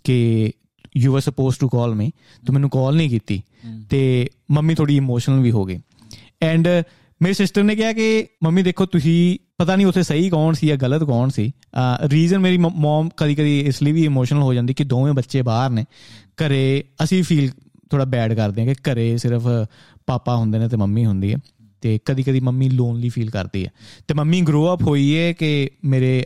[0.05, 0.51] ਕਿ
[0.97, 2.11] you are supposed to call me
[2.47, 3.43] ਤੂੰ ਮੈਨੂੰ ਕਾਲ ਨਹੀਂ ਕੀਤੀ।
[3.91, 5.81] ਤੇ ਮੰਮੀ ਥੋੜੀ ਇਮੋਸ਼ਨਲ ਵੀ ਹੋ ਗਈ।
[6.43, 6.69] ਐਂਡ
[7.23, 10.77] ਮੇਰੀ ਸਿਸਟਰ ਨੇ ਕਿਹਾ ਕਿ, ਮੰਮੀ ਦੇਖੋ, ਤੁਸੀਂ ਪਤਾ ਨਹੀਂ ਉੱਥੇ ਸਹੀ ਕੌਣ ਸੀ ਜਾਂ
[10.77, 11.53] ਗਲਤ ਕੌਣ ਸੀ।
[12.05, 15.71] ਰੀਜ਼ਨ ਮੇਰੀ ਮਮ ਕਦੀ ਕਦੀ ਇਸ ਲਈ ਵੀ ਇਮੋਸ਼ਨਲ ਹੋ ਜਾਂਦੀ ਕਿ ਦੋਵੇਂ ਬੱਚੇ ਬਾਹਰ
[15.71, 15.85] ਨੇ।
[16.37, 17.51] ਘਰੇ ਅਸੀਂ ਫੀਲ
[17.91, 19.43] ਥੋੜਾ ਬੈਡ ਕਰਦੇ ਹਾਂ ਕਿ ਘਰੇ ਸਿਰਫ
[20.07, 21.39] ਪਾਪਾ ਹੁੰਦੇ ਨੇ ਤੇ ਮੰਮੀ ਹੁੰਦੀ ਹੈ।
[21.81, 23.71] ਤੇ ਕਦੀ ਕਦੀ ਮੰਮੀ ਲੋਨਲੀ ਫੀਲ ਕਰਦੀ ਹੈ।
[24.09, 26.25] ਤੇ ਮੰਮੀ ਗਰੋ ਅਪ ਹੋਈ ਹੈ ਕਿ ਮੇਰੇ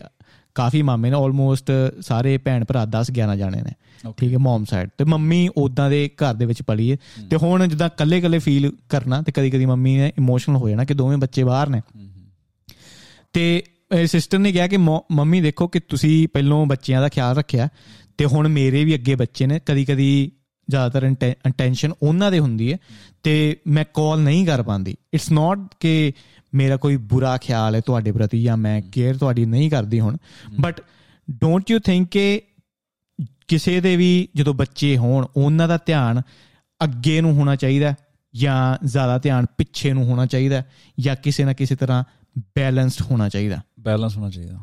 [0.55, 3.73] ਕਾਫੀ ਮਾਮੇ ਨੇ ਆਲਮੋਸਟ ਸਾਰੇ ਭੈਣ ਭਰਾ 10 11 ਜਾਣੇ ਨੇ।
[4.17, 6.97] ਠੀਕ ਹੈ ਮਮ ਸਾਈਡ ਤੇ ਮੰਮੀ ਉਦਾਂ ਦੇ ਘਰ ਦੇ ਵਿੱਚ ਪਲੀ ਹੈ।
[7.31, 10.85] ਤੇ ਹੁਣ ਜਿੱਦਾਂ ਕੱਲੇ ਕੱਲੇ ਫੀਲ ਕਰਨਾ ਤੇ ਕਦੀ ਕਦੀ ਮੰਮੀ ਨੇ ਇਮੋਸ਼ਨਲ ਹੋ ਜਾਣਾ
[10.85, 11.81] ਕਿ ਦੋਵੇਂ ਬੱਚੇ ਬਾਹਰ ਨੇ।
[13.33, 13.62] ਤੇ
[14.07, 17.69] ਸਿਸਟਰ ਨੇ ਕਿਹਾ ਕਿ ਮੰਮੀ ਦੇਖੋ ਕਿ ਤੁਸੀਂ ਪਹਿਲੋਂ ਬੱਚਿਆਂ ਦਾ ਖਿਆਲ ਰੱਖਿਆ
[18.19, 20.33] ਤੇ ਹੁਣ ਮੇਰੇ ਵੀ ਅੱਗੇ ਬੱਚੇ ਨੇ। ਕਦੀ ਕਦੀ
[20.71, 21.15] ਜ਼ਿਆਦਾਤਰ
[21.49, 22.79] ਅਟੈਂਸ਼ਨ ਉਹਨਾਂ ਦੇ ਹੁੰਦੀ ਹੈ।
[23.23, 26.12] ਤੇ ਮੈਂ ਕਾਲ ਨਹੀਂ ਕਰ ਪਾਉਂਦੀ ਇਟਸ ਨਾਟ ਕਿ
[26.55, 30.17] ਮੇਰਾ ਕੋਈ ਬੁਰਾ ਖਿਆਲ ਹੈ ਤੁਹਾਡੇ ਪ੍ਰਤੀ ਜਾਂ ਮੈਂ ਕੇਅਰ ਤੁਹਾਡੀ ਨਹੀਂ ਕਰਦੀ ਹੁਣ
[30.61, 30.81] ਬਟ
[31.31, 32.41] ਡੋਨਟ ਯੂ ਥਿੰਕ ਕਿ
[33.49, 36.23] ਕਿਸੇ ਦੇ ਵੀ ਜਦੋਂ ਬੱਚੇ ਹੋਣ ਉਹਨਾਂ ਦਾ ਧਿਆਨ
[36.85, 37.95] ਅੱਗੇ ਨੂੰ ਹੋਣਾ ਚਾਹੀਦਾ
[38.35, 40.62] ਜਾਂ ਜ਼ਿਆਦਾ ਧਿਆਨ ਪਿੱਛੇ ਨੂੰ ਹੋਣਾ ਚਾਹੀਦਾ
[41.01, 42.05] ਜਾਂ ਕਿਸੇ ਨਾ ਕਿਸੇ ਤਰ੍ਹਾਂ
[42.38, 44.59] ਬੈਲੈਂਸਡ ਹੋਣਾ ਚਾਹੀਦਾ ਬੈਲੈਂਸ ਹੋਣਾ ਚਾਹੀਦਾ।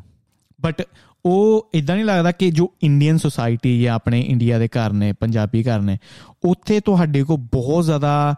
[0.60, 0.82] ਬਟ
[1.26, 5.62] ਉਹ ਇਦਾਂ ਨਹੀਂ ਲੱਗਦਾ ਕਿ ਜੋ ਇੰਡੀਅਨ ਸੋਸਾਇਟੀ ਜਾਂ ਆਪਣੇ ਇੰਡੀਆ ਦੇ ਘਰ ਨੇ ਪੰਜਾਬੀ
[5.62, 5.98] ਘਰ ਨੇ
[6.44, 8.34] ਉੱਥੇ ਤੁਹਾਡੇ ਕੋਲ ਬਹੁਤ ਜ਼ਿਆਦਾ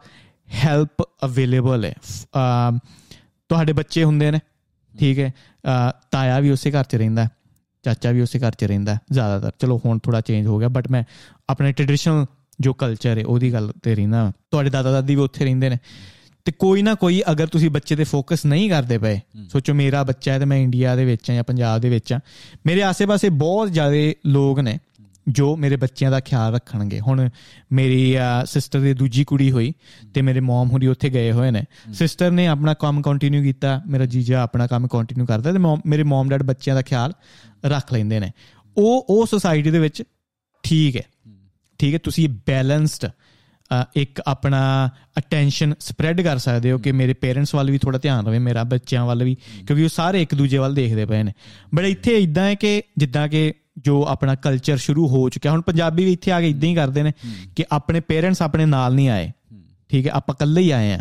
[0.55, 1.95] ਹੈਲਪ ਅਵੇਲੇਬਲ ਹੈ।
[3.53, 4.41] ਤੁਹਾਡੇ ਬੱਚੇ ਹੁੰਦੇ ਨੇ।
[4.95, 5.33] ਠੀਕ ਹੈ।
[6.11, 7.29] ਤਾਇਆ ਵੀ ਉਸੇ ਘਰ 'ਚ ਰਹਿੰਦਾ
[7.85, 11.03] ਚਾਚਾ ਵੀ ਉਸੇ ਘਰ 'ਚ ਰਹਿੰਦਾ ਜ਼ਿਆਦਾਤਰ। ਚਲੋ ਹੁਣ ਥੋੜਾ ਚੇਂਜ ਹੋ ਗਿਆ ਬਟ ਮੈਂ
[11.51, 12.25] ਆਪਣੇ ਟ੍ਰੈਡੀਸ਼ਨਲ
[12.61, 15.79] ਜੋ ਕਲਚਰ ਹੈ ਉਹਦੀ ਗੱਲ ਤੇ ਰਹਿੰਦਾ ਤੁਹਾਡੇ ਦਾਦਾ ਦਾਦੀ ਵੀ ਉੱਥੇ ਰਹਿੰਦੇ ਨੇ।
[16.47, 20.33] ਤੇ ਕੋਈ ਨਾ ਕੋਈ ਅਗਰ ਤੁਸੀਂ ਬੱਚੇ ਤੇ ਫੋਕਸ ਨਹੀਂ ਕਰਦੇ ਪਏ ਸੋਚੋ ਮੇਰਾ ਬੱਚਾ
[20.33, 22.19] ਹੈ ਤੇ ਮੈਂ ਇੰਡੀਆ ਦੇ ਵਿੱਚ ਆ ਜਾਂ ਪੰਜਾਬ ਦੇ ਵਿੱਚ ਆ
[22.67, 24.79] ਮੇਰੇ ਆਸ-ਪਾਸੇ ਬਹੁਤ ਜ਼ਿਆਦਾ ਲੋਕ ਨੇ।
[25.29, 27.29] ਜੋ ਮੇਰੇ ਬੱਚਿਆਂ ਦਾ ਖਿਆਲ ਰੱਖਣਗੇ। ਹੁਣ
[27.73, 29.73] ਮੇਰੀ ਸਿਸਟਰ ਦੀ ਦੂਜੀ ਕੁੜੀ ਹੋਈ
[30.15, 31.63] ਤੇ ਮੇਰੇ ਮਮ ਹੁਰੀ ਉੱਥੇ ਗਏ ਹੋਏ ਨੇ।
[31.95, 36.29] ਸਿਸਟਰ ਨੇ ਆਪਣਾ ਕੰਮ ਕੰਟੀਨਿਊ ਕੀਤਾ ਮੇਰਾ ਜੀਜਾ ਆਪਣਾ ਕੰਮ ਕੰਟੀਨਿਊ ਕਰਦਾ ਤੇ ਮੇਰੇ ਮਮ
[36.29, 37.13] ਡੈਡ ਬੱਚਿਆਂ ਦਾ ਖਿਆਲ
[37.67, 38.31] ਰੱਖ ਲੈਂਦੇ ਨੇ।
[38.77, 40.03] ਉਹ ਉਹ ਸੋਸਾਇਟੀ ਦੇ ਵਿੱਚ
[40.65, 41.03] ਠੀਕ ਹੈ।
[41.81, 43.11] ਠੀਕ ਹੈ ਤੁਸੀਂ ਬੈਲੈਂਸਡ
[43.97, 44.61] ਇੱਕ ਆਪਣਾ
[45.19, 49.05] ਅਟੈਂਸ਼ਨ ਸਪਰੈਡ ਕਰ ਸਕਦੇ ਹੋ ਕਿ ਮੇਰੇ ਪੇਰੈਂਟਸ ਵੱਲ ਵੀ ਥੋੜਾ ਧਿਆਨ ਰਵੇ ਮੇਰਾ ਬੱਚਿਆਂ
[49.07, 49.35] ਵੱਲ ਵੀ
[49.67, 51.33] ਕਿਉਂਕਿ ਉਹ ਸਾਰੇ ਇੱਕ ਦੂਜੇ ਵੱਲ ਦੇਖਦੇ ਪਏ ਨੇ।
[51.75, 56.05] ਬਟ ਇੱਥੇ ਇਦਾਂ ਹੈ ਕਿ ਜਿੱਦਾਂ ਕਿ ਜੋ ਆਪਣਾ ਕਲਚਰ ਸ਼ੁਰੂ ਹੋ ਚੁੱਕਿਆ ਹੁਣ ਪੰਜਾਬੀ
[56.05, 57.13] ਵੀ ਇੱਥੇ ਆ ਕੇ ਇਦਾਂ ਹੀ ਕਰਦੇ ਨੇ
[57.57, 59.33] ਕਿ ਆਪਣੇ ਪੇਰੈਂਟਸ ਆਪਣੇ ਨਾਲ ਨਹੀਂ ਆਏ।
[59.89, 60.99] ਠੀਕ ਹੈ ਆਪਾਂ ਇਕੱਲੇ ਹੀ ਆਏ ਆ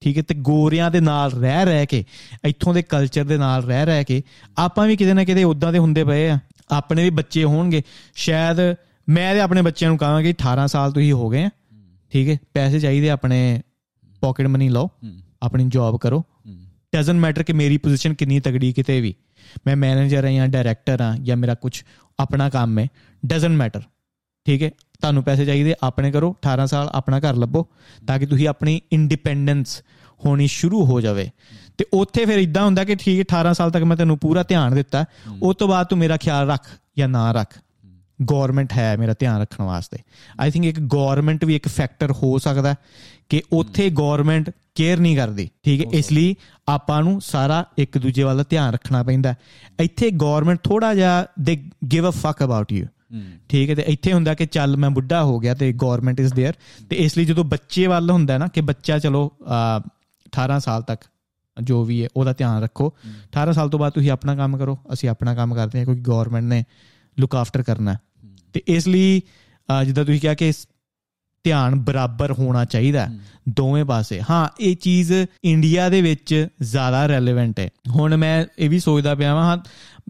[0.00, 2.04] ਠੀਕ ਹੈ ਤੇ ਗੋਰਿਆਂ ਦੇ ਨਾਲ ਰਹਿ ਰਹਿ ਕੇ
[2.44, 4.22] ਇੱਥੋਂ ਦੇ ਕਲਚਰ ਦੇ ਨਾਲ ਰਹਿ ਰਹਿ ਕੇ
[4.58, 6.38] ਆਪਾਂ ਵੀ ਕਿਤੇ ਨਾ ਕਿਤੇ ਉਦਾਂ ਦੇ ਹੁੰਦੇ ਪਏ ਆ।
[6.70, 7.82] ਆਪਣੇ ਵੀ ਬੱਚੇ ਹੋਣਗੇ।
[8.14, 8.56] ਸ਼ਾਇਦ
[9.08, 11.50] ਮੈਂ ਤੇ ਆਪਣੇ ਬੱਚਿਆਂ ਨੂੰ ਕਹਾਂਗਾ ਕਿ 18 ਸਾਲ ਤੁਸੀਂ ਹੋ ਗਏ ਆ।
[12.10, 13.62] ਠੀਕ ਹੈ ਪੈਸੇ ਚਾਹੀਦੇ ਆਪਣੇ
[14.20, 14.88] ਪਾਕਟ ਮਨੀ ਲਓ।
[15.42, 16.24] ਆਪਣੀ ਜੌਬ ਕਰੋ।
[16.94, 19.14] ਡਸਨਟ ਮੈਟਰ ਕਿ ਮੇਰੀ ਪੋਜੀਸ਼ਨ ਕਿੰਨੀ ਤਗੜੀ ਕਿਤੇ ਵੀ।
[19.66, 21.82] ਮੈਂ ਮੈਨੇਜਰ ਹਾਂ ਜਾਂ ਡਾਇਰੈਕਟਰ ਹਾਂ ਜਾਂ ਮੇਰਾ ਕੁਝ
[22.20, 22.88] ਆਪਣਾ ਕੰਮ ਹੈ
[23.26, 23.82] ਡਸਨਟ ਮੈਟਰ
[24.44, 24.70] ਠੀਕ ਹੈ?
[25.00, 27.66] ਤੁਹਾਨੂੰ ਪੈਸੇ ਚਾਹੀਦੇ ਆਪਣੇ ਕਰੋ 18 ਸਾਲ ਆਪਣਾ ਘਰ ਲੱਭੋ
[28.06, 29.82] ਤਾਂ ਕਿ ਤੁਸੀਂ ਆਪਣੀ ਇੰਡੀਪੈਂਡੈਂਸ
[30.24, 31.30] ਹੋਣੀ ਸ਼ੁਰੂ ਹੋ ਜਾਵੇ।
[31.78, 34.74] ਤੇ ਉੱਥੇ ਫਿਰ ਇਦਾਂ ਹੁੰਦਾ ਕਿ ਠੀਕ ਹੈ 18 ਸਾਲ ਤੱਕ ਮੈਂ ਤੈਨੂੰ ਪੂਰਾ ਧਿਆਨ
[34.74, 35.04] ਦਿੱਤਾ
[35.42, 37.58] ਉਸ ਤੋਂ ਬਾਅਦ ਤੂੰ ਮੇਰਾ ਖਿਆਲ ਰੱਖ ਜਾਂ ਨਾ ਰੱਖ।
[38.30, 39.98] ਗਵਰਨਮੈਂਟ ਹੈ ਮੇਰਾ ਧਿਆਨ ਰੱਖਣ ਵਾਸਤੇ।
[40.40, 42.74] ਆਈ ਥਿੰਕ ਇੱਕ ਗਵਰਨਮੈਂਟ ਵੀ ਇੱਕ ਫੈਕਟਰ ਹੋ ਸਕਦਾ
[43.28, 46.35] ਕਿ ਉੱਥੇ ਗਵਰਨਮੈਂਟ ਕੇਅਰ ਨਹੀਂ ਕਰਦੀ ਠੀਕ ਹੈ ਇਸ ਲਈ
[46.69, 49.35] ਆਪਾਂ ਨੂੰ ਸਾਰਾ ਇੱਕ ਦੂਜੇ ਵੱਲ ਧਿਆਨ ਰੱਖਣਾ ਪੈਂਦਾ
[49.79, 51.57] ਇੱਥੇ ਗਵਰਨਮੈਂਟ ਥੋੜਾ ਜਿਹਾ ਦੇ
[51.91, 52.85] give a fuck about you
[53.49, 56.53] ਠੀਕ ਹੈ ਤੇ ਇੱਥੇ ਹੁੰਦਾ ਕਿ ਚੱਲ ਮੈਂ ਬੁੱਢਾ ਹੋ ਗਿਆ ਤੇ ਗਵਰਨਮੈਂਟ ਇਜ਼ देयर
[56.89, 59.31] ਤੇ ਇਸ ਲਈ ਜਦੋਂ ਬੱਚੇ ਵੱਲ ਹੁੰਦਾ ਨਾ ਕਿ ਬੱਚਾ ਚਲੋ
[60.39, 61.03] 18 ਸਾਲ ਤੱਕ
[61.61, 62.93] ਜੋ ਵੀ ਹੈ ਉਹਦਾ ਧਿਆਨ ਰੱਖੋ
[63.39, 66.43] 18 ਸਾਲ ਤੋਂ ਬਾਅਦ ਤੁਸੀਂ ਆਪਣਾ ਕੰਮ ਕਰੋ ਅਸੀਂ ਆਪਣਾ ਕੰਮ ਕਰਦੇ ਹਾਂ ਕਿਉਂਕਿ ਗਵਰਨਮੈਂਟ
[66.43, 66.63] ਨੇ
[67.19, 67.97] ਲੁੱਕ ਆਫਟਰ ਕਰਨਾ
[68.53, 69.21] ਤੇ ਇਸ ਲਈ
[69.85, 70.53] ਜਿੱਦਾਂ ਤੁਸੀਂ ਕਿਹਾ ਕਿ
[71.44, 73.06] ਧਿਆਨ ਬਰਾਬਰ ਹੋਣਾ ਚਾਹੀਦਾ
[73.48, 75.12] ਦੋਵੇਂ ਪਾਸੇ। ਹਾਂ, ਇਹ ਚੀਜ਼
[75.44, 79.56] ਇੰਡੀਆ ਦੇ ਵਿੱਚ ਜ਼ਿਆਦਾ ਰੈਲੇਵੈਂਟ ਹੈ। ਹੁਣ ਮੈਂ ਇਹ ਵੀ ਸੋਚਦਾ ਪਿਆ ਹਾਂ,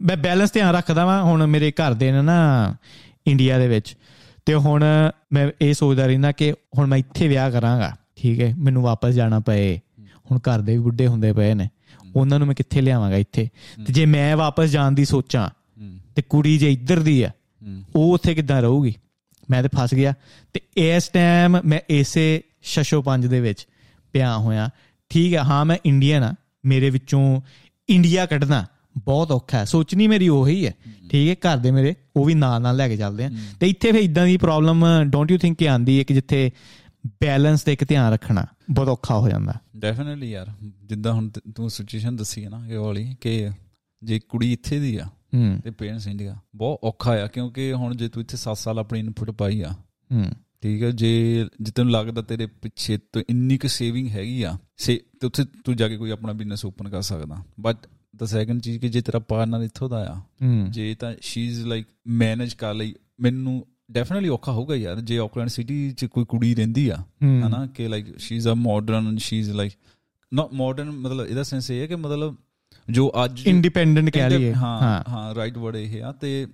[0.03, 2.75] ਮੈਂ ਬੈਲੈਂਸ ਧਿਆਨ ਰੱਖਦਾ ਵਾਂ ਹੁਣ ਮੇਰੇ ਘਰ ਦੇ ਨੇ ਨਾ
[3.27, 3.97] ਇੰਡੀਆ ਦੇ ਵਿੱਚ।
[4.47, 4.85] ਤੇ ਹੁਣ
[5.33, 9.41] ਮੈਂ ਇਹ ਸੋਚਦਾ ਰਹਿੰਦਾ ਕਿ ਹੁਣ ਮੈਂ ਇੱਥੇ ਵਿਆਹ ਕਰਾਂਗਾ, ਠੀਕ ਹੈ, ਮੈਨੂੰ ਵਾਪਸ ਜਾਣਾ
[9.41, 9.77] ਪਏ।
[10.31, 11.69] ਹੁਣ ਘਰ ਦੇ ਵੀ ਬੁੱਢੇ ਹੁੰਦੇ ਪਏ ਨੇ।
[12.17, 13.49] ਉਹਨਾਂ ਨੂੰ ਮੈਂ ਕਿੱਥੇ ਲਿਆਵਾਂਗਾ ਇੱਥੇ?
[13.87, 15.49] ਤੇ ਜੇ ਮੈਂ ਵਾਪਸ ਜਾਣ ਦੀ ਸੋਚਾਂ,
[16.17, 17.31] ਤੇ ਕੁੜੀ ਜੇ ਇੱਧਰ ਦੀ ਆ,
[17.97, 18.95] ਉਹ ਉੱਥੇ ਕਿੱਦਾਂ ਰਹੂਗੀ?
[19.51, 20.15] ਮੈਂ ਤੇ ਫਸ ਗਿਆ।
[20.55, 23.69] ਤੇ ਇਸ ਟਾਈਮ ਮੈਂ ਇਸੇ ਸ਼ਸ਼ੋ ਪੰਜ ਦੇ ਵਿੱਚ
[24.13, 24.71] ਪਿਆ ਹੋਇਆ।
[25.09, 26.35] ਠੀਕ ਹੈ ਹਾਂ ਮੈਂ ਇੰਡੀਅਨ ਆ।
[26.65, 27.41] ਮੇਰੇ ਵਿੱਚੋਂ
[27.89, 28.67] ਇੰਡੀਆ ਕੱਢਣਾ
[28.99, 30.75] ਬਹੁਤ ਔਖਾ ਹੈ। ਸੋਚਣੀ ਮੇਰੀ ਉਹੀ ਹੈ।
[31.11, 33.93] ਠੀਕ ਹੈ ਘਰ ਦੇ ਮੇਰੇ ਉਹ ਵੀ ਨਾਲ ਨਾਲ ਲੈ ਕੇ ਚੱਲਦੇ ਆ। ਤੇ ਇੱਥੇ
[33.93, 36.51] ਫੇ ਇਦਾਂ ਦੀ ਪ੍ਰੋਬਲਮ ਡੋਂਟ ਯੂ ਥਿੰਕ ਕਿ ਆਂਦੀ ਹੈ ਕਿ ਜਿੱਥੇ
[37.07, 40.47] ਬੈਲੈਂਸ ਤੇ ਇੱਕ ਧਿਆਨ ਰੱਖਣਾ ਬਹੁਤ ਔਖਾ ਹੋ ਜਾਂਦਾ। ਡੈਫੀਨਿਟਲੀ ਯਾਰ
[40.85, 43.51] ਜਿੱਦਾਂ ਹੁਣ ਤੂੰ ਸਿਚੁਏਸ਼ਨ ਦੱਸੀ ਹੈ ਨਾ ਇਹ ਵਾਲੀ ਕਿ
[44.03, 45.07] ਜੇ ਕੁੜੀ ਇੱਥੇ ਦੀ ਆ
[45.65, 49.31] ਤੇ ਪੇਰੈਂਟਸ ਇੰਡੀਆ ਬਹੁਤ ਔਖਾ ਆ ਕਿਉਂਕਿ ਹੁਣ ਜੇ ਤੂੰ ਇੱਥੇ 7 ਸਾਲ ਆਪਣੀ ਇਨਪੁਟ
[49.31, 49.75] ਪਾਈ ਆ
[50.63, 55.01] ਠੀਕ ਹੈ ਜੇ ਜੇ ਤੈਨੂੰ ਲੱਗਦਾ ਤੇਰੇ ਪਿੱਛੇ ਤੋਂ ਇੰਨੀ ਕੁ ਸੇਵਿੰਗ ਹੈਗੀ ਆ ਸੇ
[55.21, 57.77] ਤੇ ਉੱਥੇ ਤੂੰ ਜਾ ਕੇ ਕੋਈ ਆਪਣਾ ਬਿਜ਼ਨਸ ਓਪਨ ਕਰ ਸਕਦਾ। ਬਟ
[58.17, 60.21] ਦ ਸੈਕੰਡ ਚੀਜ਼ ਕਿ ਜੇ ਤੇਰਾ ਪਾਰਟਨਰ ਇੱਥੋਂ ਦਾ ਆ
[60.71, 65.49] ਜੇ ਤਾਂ ਸ਼ੀ ਇਜ਼ ਲਾਈਕ ਮੈਨੇਜ ਕਰ ਲਈ ਮੈਨੂੰ ਡੈਫੀਨਿਟਲੀ ਔਖਾ ਹੋਊਗਾ ਯਾਰ। ਜੇ ਆਕਲੈਂਡ
[65.49, 69.51] ਸਿਟੀ ਚ ਕੋਈ ਕੁੜੀ ਰਹਿੰਦੀ ਆ ਹਨਾ ਕਿ like she is a modern she is
[69.51, 69.73] like
[70.35, 72.37] not modern ਮਤਲਬ ਇਹਦਾ ਸੈਂਸ ਇਹ ਹੈ ਕਿ ਮਤਲਬ
[72.91, 76.47] ਜੋ ਅੱਜ ਇੰਡੀਪੈਂਡੈਂਟ ਕਹਿ ਲਈਏ। ਹਾਂ ਹਾਂ। ਰਾਈਟ ਵਰਡ ਇਹ ਆ। ਤੇ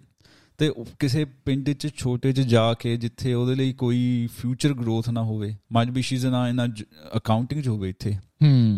[0.59, 5.23] ਤੇ ਕਿਸੇ ਪਿੰਡ 'ਚ ਛੋਟੇ 'ਚ ਜਾ ਕੇ ਜਿੱਥੇ ਉਹਦੇ ਲਈ ਕੋਈ ਫਿਊਚਰ ਗਰੋਥ ਨਾ
[5.23, 6.73] ਹੋਵੇ ਮੱਜ ਵੀ ਸ਼ੀਜ਼ ਨਾ ਇਨ
[7.17, 8.15] ਅਕਾਊਂਟਿੰਗ 'ਚ ਹੋਵੇ ਇੱਥੇ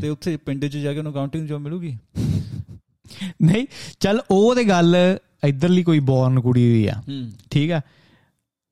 [0.00, 1.96] ਤੇ ਉੱਥੇ ਪਿੰਡ 'ਚ ਜਾ ਕੇ ਉਹਨੂੰ ਅਕਾਊਂਟਿੰਗ ਜੋਬ ਮਿਲੂਗੀ?
[3.42, 3.66] ਨਹੀਂ
[4.00, 4.96] ਚੱਲ ਉਹ ਤੇ ਗੱਲ
[5.44, 7.02] ਇਧਰਲੀ ਕੋਈ ਬੌਰਨ ਕੁੜੀ ਦੀ ਆ।
[7.50, 7.80] ਠੀਕ ਆ?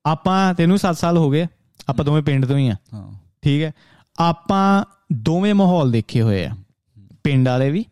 [0.05, 1.47] ਆਪਾਂ ਤੈਨੂੰ 7 ਸਾਲ ਹੋ ਗਏ
[1.89, 3.11] ਆਪਾਂ ਦੋਵੇਂ ਪਿੰਡ ਤੋਂ ਹੀ ਆ। ਹਾਂ।
[3.41, 3.71] ਠੀਕ ਹੈ
[4.19, 6.55] ਆਪਾਂ ਦੋਵੇਂ ਮਾਹੌਲ ਦੇਖੇ ਹੋਏ ਆ।
[7.23, 7.85] ਪਿੰਡ ਵਾਲੇ ਵੀ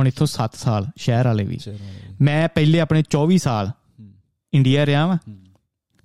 [0.00, 1.58] ਹੁਣ ਇੱਥੋਂ 7 ਸਾਲ ਸ਼ਹਿਰ ਵਾਲੇ ਵੀ।
[2.20, 3.70] ਮੈਂ ਪਹਿਲੇ ਆਪਣੇ 24 ਸਾਲ
[4.52, 5.18] ਇੰਡੀਆ ਰਿਹਾ ਵਾਂ।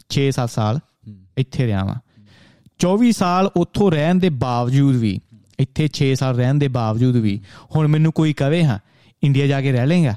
[0.09, 0.79] 6-7 ਸਾਲ
[1.37, 1.95] ਇੱਥੇ ਰਿਹਾ ਵਾਂ।
[2.79, 5.19] 24 ਸਾਲ ਉੱਥੋਂ ਰਹਿਣ ਦੇ ਬਾਵਜੂਦ ਵੀ
[5.59, 7.39] ਇੱਥੇ 6 ਸਾਲ ਰਹਿਣ ਦੇ ਬਾਵਜੂਦ ਵੀ
[7.75, 8.79] ਹੁਣ ਮੈਨੂੰ ਕੋਈ ਕਵੇ ਹਾਂ
[9.23, 10.15] ਇੰਡੀਆ ਜਾ ਕੇ ਰਹਿ ਲੇਗਾ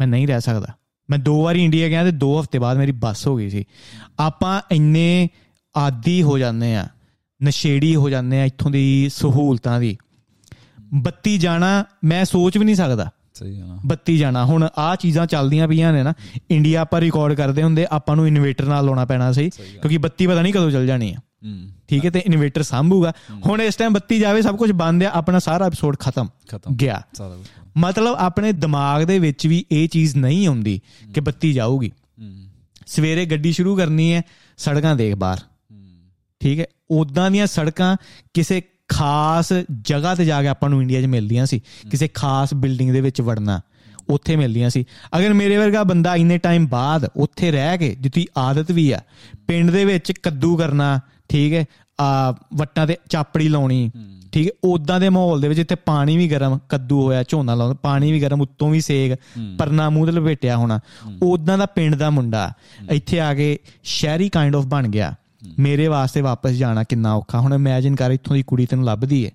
[0.00, 0.74] ਮੈਂ ਨਹੀਂ ਰਹਿ ਸਕਦਾ।
[1.10, 3.64] ਮੈਂ ਦੋ ਵਾਰੀ ਇੰਡੀਆ ਗਿਆ ਤੇ ਦੋ ਹਫ਼ਤੇ ਬਾਅਦ ਮੇਰੀ ਬੱਸ ਹੋ ਗਈ ਸੀ।
[4.18, 5.28] ਆਪਾਂ ਇੰਨੇ
[5.76, 6.88] ਆਦੀ ਹੋ ਜਾਂਦੇ ਆ
[7.40, 9.96] ਨਸ਼ੇੜੀ ਹੋ ਜਾਂਦੇ ਆ ਇੱਥੋਂ ਦੀ ਸਹੂਲਤਾਂ ਦੀ।
[10.94, 15.26] ਬੱਤੀ ਜਾਣਾ ਮੈਂ ਸੋਚ ਵੀ ਨਹੀਂ ਸਕਦਾ। ਸਹੀ ਹੈ ਨਾ ਬੱਤੀ ਜਾਣਾ। ਹੁਣ ਆ ਚੀਜ਼ਾਂ
[15.26, 16.12] ਚੱਲਦੀਆਂ ਪਈਆਂ ਨੇ ਨਾ
[16.50, 20.42] ਇੰਡੀਆ ਆਪਾਂ ਰਿਕਾਰਡ ਕਰਦੇ ਹੁੰਦੇ ਆਪਾਂ ਨੂੰ ਇਨਵੇਟਰ ਨਾਲ ਲਾਉਣਾ ਪੈਣਾ ਸੀ ਕਿਉਂਕਿ ਬੱਤੀ ਪਤਾ
[20.42, 21.18] ਨਹੀਂ ਕਦੋਂ ਚੱਲ ਜਾਣੀ ਆ।
[21.88, 23.12] ਠੀਕ ਹੈ ਤੇ ਇਨਵੇਟਰ ਸੰਭੂਗਾ।
[23.46, 26.28] ਹੁਣ ਇਸ ਟਾਈਮ ਬੱਤੀ ਜਾਵੇ ਸਭ ਕੁਝ ਬੰਦ ਆ ਆਪਣਾ ਸਾਰਾ ਐਪੀਸੋਡ ਖਤਮ।
[26.80, 27.02] ਗਿਆ।
[27.76, 30.80] ਮਤਲਬ ਆਪਣੇ ਦਿਮਾਗ ਦੇ ਵਿੱਚ ਵੀ ਇਹ ਚੀਜ਼ ਨਹੀਂ ਆਉਂਦੀ
[31.14, 31.90] ਕਿ ਬੱਤੀ ਜਾਊਗੀ।
[32.86, 34.22] ਸਵੇਰੇ ਗੱਡੀ ਸ਼ੁਰੂ ਕਰਨੀ ਹੈ
[34.56, 35.38] ਸੜਕਾਂ ਦੇਖ ਬਾਹਰ।
[36.40, 37.96] ਠੀਕ ਹੈ ਉਦਾਂ ਦੀਆਂ ਸੜਕਾਂ
[38.34, 42.92] ਕਿਸੇ ਖਾਸ ਜਗ੍ਹਾ ਤੇ ਜਾ ਕੇ ਆਪਾਂ ਨੂੰ ਇੰਡੀਆ 'ਚ ਮਿਲਦੀਆਂ ਸੀ। ਕਿਸੇ ਖਾਸ ਬਿਲਡਿੰਗ
[42.92, 43.60] ਦੇ ਵਿੱਚ ਵੜਨਾ
[44.08, 44.84] ਉੱਥੇ ਮਿਲਦੀਆਂ ਸੀ।
[45.18, 49.00] ਅਗਰ ਮੇਰੇ ਵਰਗਾ ਬੰਦਾ ਇੰਨੇ ਟਾਈਮ ਬਾਅਦ ਉੱਥੇ ਰਹਿ ਕੇ ਜਿੱਤੀ ਆਦਤ ਵੀ ਆ
[49.48, 51.64] ਪਿੰਡ ਦੇ ਵਿੱਚ ਕੱਦੂ ਕਰਨਾ ਠੀਕ ਹੈ
[52.00, 53.90] ਆ ਵੱਟਾਂ ਤੇ ਚਾਪੜੀ ਲਾਉਣੀ
[54.32, 57.74] ਠੀਕ ਹੈ ਉਦਾਂ ਦੇ ਮਾਹੌਲ ਦੇ ਵਿੱਚ ਇੱਥੇ ਪਾਣੀ ਵੀ ਗਰਮ ਕੱਦੂ ਹੋਇਆ ਝੋਨਾ ਲਾਉਂਦਾ
[57.82, 59.14] ਪਾਣੀ ਵੀ ਗਰਮ ਉੱਤੋਂ ਵੀ ਸੇਕ
[59.58, 60.80] ਪਰਨਾ ਮੂੰਹ ਤੇ ਲਪੇਟਿਆ ਹੋਣਾ।
[61.22, 62.52] ਉਦਾਂ ਦਾ ਪਿੰਡ ਦਾ ਮੁੰਡਾ
[62.90, 65.14] ਇੱਥੇ ਆ ਕੇ ਸ਼ਹਿਰੀ ਕਾਈਂਡ ਆਫ ਬਣ ਗਿਆ।
[65.58, 69.30] ਮੇਰੇ ਵਾਸਤੇ ਵਾਪਸ ਜਾਣਾ ਕਿੰਨਾ ਔਖਾ। ਹੁਣ ਇਮੇਜਿਨ ਕਰ ਇੱਥੋਂ ਦੀ ਕੁੜੀ ਤੈਨੂੰ ਲੱਭਦੀ ਹੈ।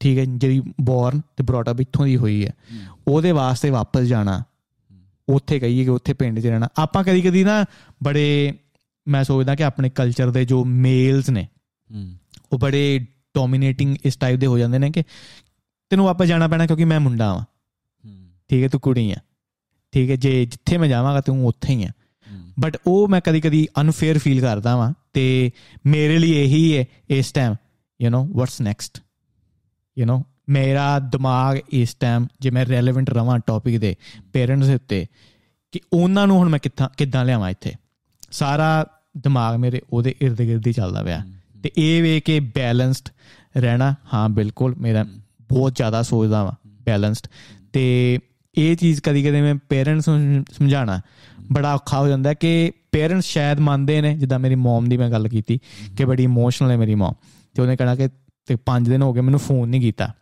[0.00, 2.52] ਠੀਕ ਹੈ ਜਿਹੜੀ ਬੌਰਨ ਤੇ ਬ੍ਰੌਟ ਅਪ ਇੱਥੋਂ ਦੀ ਹੋਈ ਹੈ।
[3.08, 4.42] ਉਹਦੇ ਵਾਸਤੇ ਵਾਪਸ ਜਾਣਾ।
[5.28, 7.64] ਉੱਥੇ ਕਹੀਏ ਕਿ ਉੱਥੇ ਪਿੰਡ 'ਚ ਰਹਿਣਾ। ਆਪਾਂ ਕਦੀ ਕਦੀ ਨਾ
[8.02, 8.54] ਬੜੇ
[9.08, 11.48] ਮੈਂ ਸੋਚਦਾ ਕਿ ਆਪਣੇ ਕਲਚਰ ਦੇ ਜੋ ਮੇਲਸ ਨੇ
[12.52, 15.02] ਉਹ ਬੜੇ ਡੋਮਿਨੇਟਿੰਗ ਇਸ ਟਾਈਪ ਦੇ ਹੋ ਜਾਂਦੇ ਨੇ ਕਿ
[15.90, 17.44] ਤੈਨੂੰ ਵਾਪਸ ਜਾਣਾ ਪੈਣਾ ਕਿਉਂਕਿ ਮੈਂ ਮੁੰਡਾ ਵਾਂ।
[18.48, 19.16] ਠੀਕ ਹੈ ਤੂੰ ਕੁੜੀ ਆ।
[19.92, 21.90] ਠੀਕ ਹੈ ਜੇ ਜਿੱਥੇ ਮੈਂ ਜਾਵਾਂਗਾ ਤੂੰ ਉੱਥੇ ਹੀ ਆ।
[22.59, 25.51] ਬਟ ਉਹ ਮੈਂ ਕਦੀ ਕਦੀ ਅਨਫੇਅਰ ਫੀਲ ਕਰਦਾ ਵਾਂ ਤੇ
[25.85, 27.55] ਮੇਰੇ ਲਈ ਇਹੀ ਹੈ ਇਸ time
[28.01, 29.01] you know what's next
[29.97, 33.95] you know ਮੇਰਾ ਦਿਮਾਗ ਇਸ ਟਾਈਮ ਜੇ ਮੈਂ ਰੈਲੇਵੈਂਟ ਰਵਾਂ ਟੌਪਿਕ ਦੇ
[34.33, 35.07] ਪੇਰੈਂਟਸ ਦੇ ਉੱਤੇ
[35.71, 37.71] ਕਿ ਉਹਨਾਂ ਨੂੰ ਹੁਣ ਮੈਂ ਕਿੱਥਾਂ ਕਿੱਦਾਂ ਲਿਆਵਾਂ ਇੱਥੇ
[38.31, 38.85] ਸਾਰਾ
[39.17, 41.23] ਦਿਮਾਗ ਮੇਰੇ ਉਹਦੇ ird gird ਹੀ ਚੱਲਦਾ ਪਿਆ
[41.63, 43.09] ਤੇ ਇਹ ਵੇ ਕਿ ਬੈਲੈਂਸਡ
[43.57, 45.05] ਰਹਿਣਾ ਹਾਂ ਬਿਲਕੁਲ ਮੇਰਾ
[45.49, 47.27] ਬਹੁਤ ਜ਼ਿਆਦਾ ਸੋਚਦਾ ਵਾਂ ਬੈਲੈਂਸਡ
[47.73, 48.19] ਤੇ
[48.57, 51.01] ਇਹ ਚੀਜ਼ ਕਦੀ ਕਦੇ ਮੈਂ ਪੇਰੈਂਟਸ ਨੂੰ ਸਮਝਾਣਾ
[51.52, 55.28] ਬੜਾ ਔਖਾ ਹੋ ਜਾਂਦਾ ਕਿ ਪੇਰੈਂਟਸ ਸ਼ਾਇਦ ਮੰਨਦੇ ਨੇ ਜਿੱਦਾਂ ਮੇਰੀ ਮਮ ਦੀ ਮੈਂ ਗੱਲ
[55.28, 55.58] ਕੀਤੀ
[55.98, 57.12] ਕਿ ਬੜੀ ਇਮੋਸ਼ਨਲ ਹੈ ਮੇਰੀ ਮਮ
[57.54, 58.08] ਤੇ ਉਹਨੇ ਕਹਣਾ ਕਿ
[58.46, 60.12] ਤੇ 5 ਦਿਨ ਹੋ ਗਏ ਮੈਨੂੰ ਫੋਨ ਨਹੀਂ ਕੀਤਾ।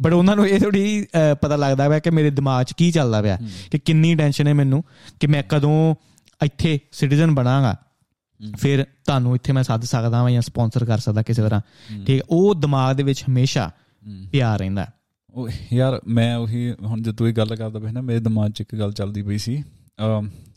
[0.00, 1.06] ਬਟ ਉਹਨਾਂ ਨੂੰ ਇਹ ਥੋੜੀ
[1.42, 3.38] ਪਤਾ ਲੱਗਦਾ ਪਿਆ ਕਿ ਮੇਰੇ ਦਿਮਾਗ 'ਚ ਕੀ ਚੱਲਦਾ ਪਿਆ
[3.70, 4.82] ਕਿ ਕਿੰਨੀ ਟੈਨਸ਼ਨ ਹੈ ਮੈਨੂੰ
[5.20, 5.94] ਕਿ ਮੈਂ ਕਦੋਂ
[6.40, 7.74] ਇੱਥੇ ਸਿਟੀਜ਼ਨ ਬਣਾਂਗਾ।
[8.58, 11.60] ਫਿਰ ਤੁਹਾਨੂੰ ਇੱਥੇ ਮੈਂ ਸੱਦ ਸਕਦਾ ਹਾਂ ਜਾਂ ਸਪਾਂਸਰ ਕਰ ਸਕਦਾ ਕਿਸੇ ਤਰ੍ਹਾਂ।
[12.06, 13.70] ਠੀਕ ਹੈ ਉਹ ਦਿਮਾਗ ਦੇ ਵਿੱਚ ਹਮੇਸ਼ਾ
[14.32, 14.86] ਪਿਆ ਰਹਿੰਦਾ
[15.34, 18.60] ਉਹ ਯਾਰ ਮੈਂ ਉਹੀ ਹੁਣ ਜਦ ਤੂੰ ਇਹ ਗੱਲ ਕਰਦਾ ਪਿਆ ਨਾ ਮੇਰੇ ਦਿਮਾਗ 'ਚ
[18.60, 19.62] ਇੱਕ ਗੱਲ ਚੱਲਦੀ ਪਈ ਸੀ।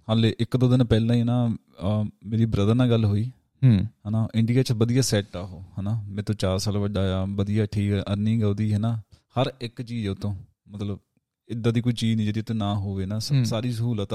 [0.09, 1.47] ਹਾਲੇ ਇੱਕ ਦੋ ਦਿਨ ਪਹਿਲਾਂ ਹੀ ਨਾ
[2.25, 3.23] ਮੇਰੀ ਬ੍ਰਦਰ ਨਾਲ ਗੱਲ ਹੋਈ।
[3.63, 7.25] ਹੂੰ। ਹਨਾ ਇੰਡੀਆ 'ਚ ਵਧੀਆ ਸੈੱਟ ਆ ਉਹ ਹਨਾ। ਮੇਰੇ ਤੋਂ 4 ਸਾਲ ਵੱਡਾ ਆ
[7.29, 8.95] ਵਧੀਆ ਠੀਕ ਅਰਨਿੰਗ ਉਹਦੀ ਹੈ ਨਾ
[9.41, 10.33] ਹਰ ਇੱਕ ਚੀਜ਼ ਉਹ ਤੋਂ
[10.69, 10.99] ਮਤਲਬ
[11.49, 14.13] ਇਦਾਂ ਦੀ ਕੋਈ ਚੀਜ਼ ਨਹੀਂ ਜਿਹਦੀ ਤੇ ਨਾ ਹੋਵੇ ਨਾ। ਸਾਰੀ ਸਹੂਲਤ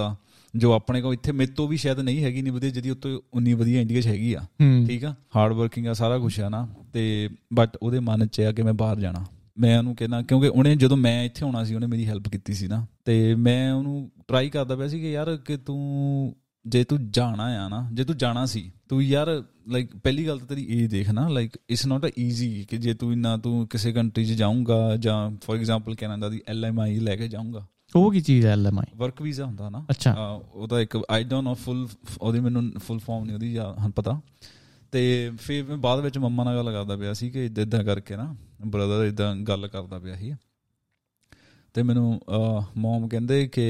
[0.55, 3.55] ਜੋ ਆਪਣੇ ਕੋਲ ਇੱਥੇ ਮੇਰੇ ਤੋਂ ਵੀ ਸ਼ਾਇਦ ਨਹੀਂ ਹੈਗੀ ਨਹੀਂ ਵਧੀਆ ਜਿਹਦੀ ਉੱਤੇ ਉਨੀ
[3.55, 4.40] ਵਧੀਆ ਇੰਡੀਆ 'ਚ ਹੈਗੀ ਆ।
[4.86, 5.14] ਠੀਕ ਆ?
[5.36, 8.74] ਹਾਰਡ ਵਰਕਿੰਗ ਆ ਸਾਰਾ ਕੁਝ ਆ ਨਾ। ਤੇ ਬਟ ਉਹਦੇ ਮਨ 'ਚ ਆ ਕਿ ਮੈਂ
[8.74, 9.24] ਬਾਹਰ ਜਾਣਾ।
[9.59, 12.66] ਮੈਂ ਉਹਨੂੰ ਕਹਿੰਦਾ ਕਿਉਂਕਿ ਉਹਨੇ ਜਦੋਂ ਮੈਂ ਇੱਥੇ ਆਉਣਾ ਸੀ ਉਹਨੇ ਮੇਰੀ ਹੈਲਪ ਕੀਤੀ ਸੀ
[12.68, 16.36] ਨਾ। ਤੇ ਮੈਂ ਉਹਨੂੰ ਟਰਾਈ ਕਰਦਾ ਪਿਆ ਸੀ ਕਿ ਯਾਰ ਕਿ ਤੂੰ
[16.66, 20.46] ਜੇ ਤੂੰ ਜਾਣਾ ਆ ਨਾ ਜੇ ਤੂੰ ਜਾਣਾ ਸੀ ਤੂੰ ਯਾਰ ਲਾਈਕ ਪਹਿਲੀ ਗੱਲ ਤਾਂ
[20.46, 23.92] ਤੇਰੀ ਇਹ ਦੇਖ ਨਾ like it's not a easy ਕਿ ਜੇ ਤੂੰ ਇਨਾ ਤੂੰ ਕਿਸੇ
[23.92, 28.46] ਕੰਟਰੀ 'ਚ ਜਾਊਂਗਾ ਜਾਂ ਫੋਰ ਐਗਜ਼ਾਮਪਲ ਕੈਨੇਡਾ ਦੀ ਐਲਐਮਆਈ ਲੈ ਕੇ ਜਾਊਂਗਾ। ਉਹ ਕੀ ਚੀਜ਼
[28.46, 31.88] ਹੈ ਐਲਐਮਆਈ ਵਰਕ ਵੀਜ਼ਾ ਹੁੰਦਾ ਨਾ। ਅੱਛਾ। ਉਹਦਾ ਇੱਕ ਆਈ ਡੋਨਟ ਨੋ ਫੁੱਲ
[32.20, 34.20] ਉਹਦੀ ਮੈਨੂੰ ਫੁੱਲ ਫਾਰਮ ਨਹੀਂ ਉਹਦੀ ਹਾਂ ਪਤਾ।
[34.92, 38.16] ਤੇ ਫਿਰ ਮੈਂ ਬਾਅਦ ਵਿੱਚ ਮੰਮਾ ਨਾਲ ਗੱਲ ਕਰਦਾ ਪਿਆ ਸੀ ਕਿ ਇਦਾਂ ਇਦਾਂ ਕਰਕੇ
[38.16, 38.36] ਨਾ
[38.66, 40.34] ਬ੍ਰਦਰ ਇਦਾਂ ਗੱਲ ਕਰਦਾ ਪਿਆ ਸੀ।
[41.74, 42.20] ਤੇ ਮੈਨੂੰ
[42.76, 43.66] ਮਮ ਕਹਿੰਦੇ ਕਿ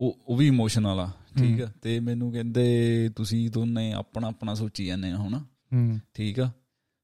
[0.00, 1.72] ਉਹ ਉਹ ਵੀ ਇਮੋਸ਼ਨਲ ਆ ਠੀਕ ਆ?
[1.82, 5.38] ਤੇ ਮੈਨੂੰ ਕਹਿੰਦੇ ਤੁਸੀਂ ਦੋਨੇ ਆਪਣਾ ਆਪਣਾ ਸੋਚੀ ਜਾਂਦੇ ਹੋ ਹਨਾ?
[5.72, 6.50] ਹੂੰ। ਠੀਕ ਆ?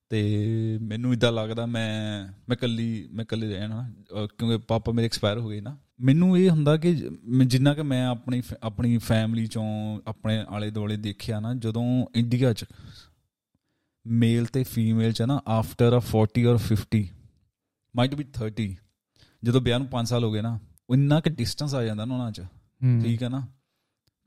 [0.08, 0.48] ਤੇ
[0.82, 3.92] ਮੈਨੂੰ ਇਦਾਂ ਲੱਗਦਾ ਮੈਂ ਮੈਂ ਕੱਲੀ ਮੈਂ ਕੱਲੇ ਰਹਿਣਾ
[4.38, 6.94] ਕਿਉਂਕਿ ਪਾਪਾ ਮੇਰੇ ਐਕਸਪਾਇਰ ਹੋ ਗਏ ਨਾ। ਮੈਨੂੰ ਇਹ ਹੁੰਦਾ ਕਿ
[7.46, 12.64] ਜਿੰਨਾ ਕਿ ਮੈਂ ਆਪਣੀ ਆਪਣੀ ਫੈਮਿਲੀ ਚੋਂ ਆਪਣੇ ਆਲੇ ਦੁਆਲੇ ਦੇਖਿਆ ਨਾ ਜਦੋਂ ਇੰਡੀਆ ਚ
[14.06, 17.02] ਮੇਲ ਤੇ ਫੀਮੇਲ ਚ ਨਾ after a 40 or 50
[17.96, 18.68] might be 30
[19.44, 20.58] ਜਦੋਂ ਵਿਆਹ ਨੂੰ 5 ਸਾਲ ਹੋ ਗਏ ਨਾ
[20.92, 22.40] ਇੰਨਾ ਕਿ ਡਿਸਟੈਂਸ ਆ ਜਾਂਦਾ ਨਾ ਉਹਨਾਂ ਚ
[23.02, 23.46] ਠੀਕ ਹੈ ਨਾ?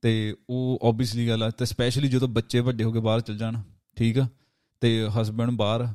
[0.01, 3.61] ਤੇ ਉਹ ਆਬਵੀਅਸਲੀ ਗੱਲ ਹੈ ਤੇ ਸਪੈਸ਼ਲੀ ਜਦੋਂ ਬੱਚੇ ਵੱਡੇ ਹੋ ਕੇ ਬਾਹਰ ਚਲ ਜਾਣ
[3.97, 4.28] ਠੀਕ ਆ?
[4.82, 5.86] ਤੇ ਹਸਬੰਡ ਬਾਹਰ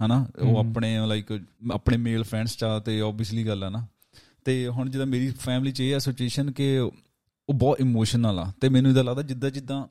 [0.00, 0.26] ਹਨਾ?
[0.38, 1.40] ਉਹ ਆਪਣੇ ਲਾਈਕ
[1.72, 3.86] ਆਪਣੇ ਮੇਲ ਫਰੈਂਡਸ ਚਾ ਤੇ ਆਬਵੀਅਸਲੀ ਗੱਲ ਆ ਨਾ।
[4.44, 8.68] ਤੇ ਹੁਣ ਜਦੋਂ ਮੇਰੀ ਫੈਮਿਲੀ ਚ ਇਹ ਆ ਸਿਚੁਏਸ਼ਨ ਕਿ ਉਹ ਬਹੁਤ ਇਮੋਸ਼ਨਲ ਆ ਤੇ
[8.68, 9.86] ਮੈਨੂੰ ਇਹਦਾ ਲੱਗਦਾ ਜਿੱਦਾਂ ਜਿੱਦਾਂ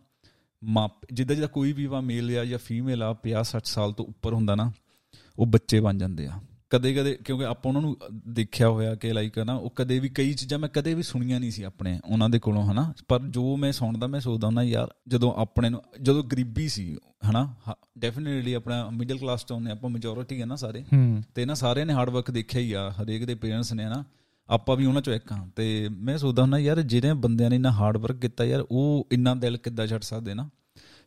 [0.66, 4.06] ਮਾਪ ਜਿੱਦਾਂ ਜਿੱਦਾਂ ਕੋਈ ਵੀ ਵਾ ਮੇਲ ਆ ਜਾਂ ਫੀਮੇਲ ਆ 50 60 ਸਾਲ ਤੋਂ
[4.06, 4.72] ਉੱਪਰ ਹੁੰਦਾ ਨਾ
[5.40, 6.32] ਉਹ ਬੱਚੇ ਬਣ ਜਾਂਦੇ ਆ।
[6.70, 7.98] ਕਦੇ ਕਦੇ ਕਿਉਂਕਿ ਆਪਾਂ ਉਹਨਾਂ ਨੂੰ
[8.28, 11.52] ਦੇਖਿਆ ਹੋਇਆ ਕਿ ਲਾਈਕ ਨਾ ਉਹ ਕਦੇ ਵੀ ਕਈ ਚੀਜ਼ਾਂ ਮੈਂ ਕਦੇ ਵੀ ਸੁਣੀਆਂ ਨਹੀਂ
[11.52, 15.34] ਸੀ ਆਪਣੇ ਉਹਨਾਂ ਦੇ ਕੋਲੋਂ ਹਨਾ। ਪਰ ਜੋ ਮੈਂ ਸੁਣਦਾ ਮੈਂ ਸੋਚਦਾ ਹੁੰਦਾ ਯਾਰ ਜਦੋਂ
[15.34, 16.98] ਆਪਣੇ ਨੂੰ ਜਦੋਂ ਗਰੀਬੀ ਸੀ
[17.30, 17.54] ਹਨਾ
[17.98, 20.84] ਡੈਫੀਨਿਟਲੀ ਆਪਣਾ ਮਿਡਲ ਕਲਾਸ ਤੋਂ ਨੇ ਆਪਾਂ ਮੈਜੋਰਿਟੀ ਹੈ ਨਾ ਸਾਰੇ।
[21.36, 24.04] ਤੇ ਨਾ ਸਾਰਿਆਂ ਨੇ ਹਾਰਡ ਵਰਕ ਦੇਖਿਆ ਹੀ ਆ ਹਰੇਕ ਦੇ ਪੇਰੈਂਟਸ ਨੇ ਨਾ
[24.50, 27.72] ਆਪਾਂ ਵੀ ਉਹਨਾਂ ਚੋਂ ਇੱਕ ਹਾਂ। ਤੇ ਮੈਂ ਸੋਚਦਾ ਹੁੰਦਾ ਯਾਰ ਜਿਹੜੇ ਬੰਦਿਆਂ ਨੇ ਇੰਨਾ
[27.72, 30.50] ਹਾਰਡ ਵਰਕ ਕੀਤਾ ਯਾਰ ਉਹ ਇੰਨਾ ਦਿਲ ਕਿੱਦਾਂ ਛੱਡ ਸਕਦੇ ਨਾ?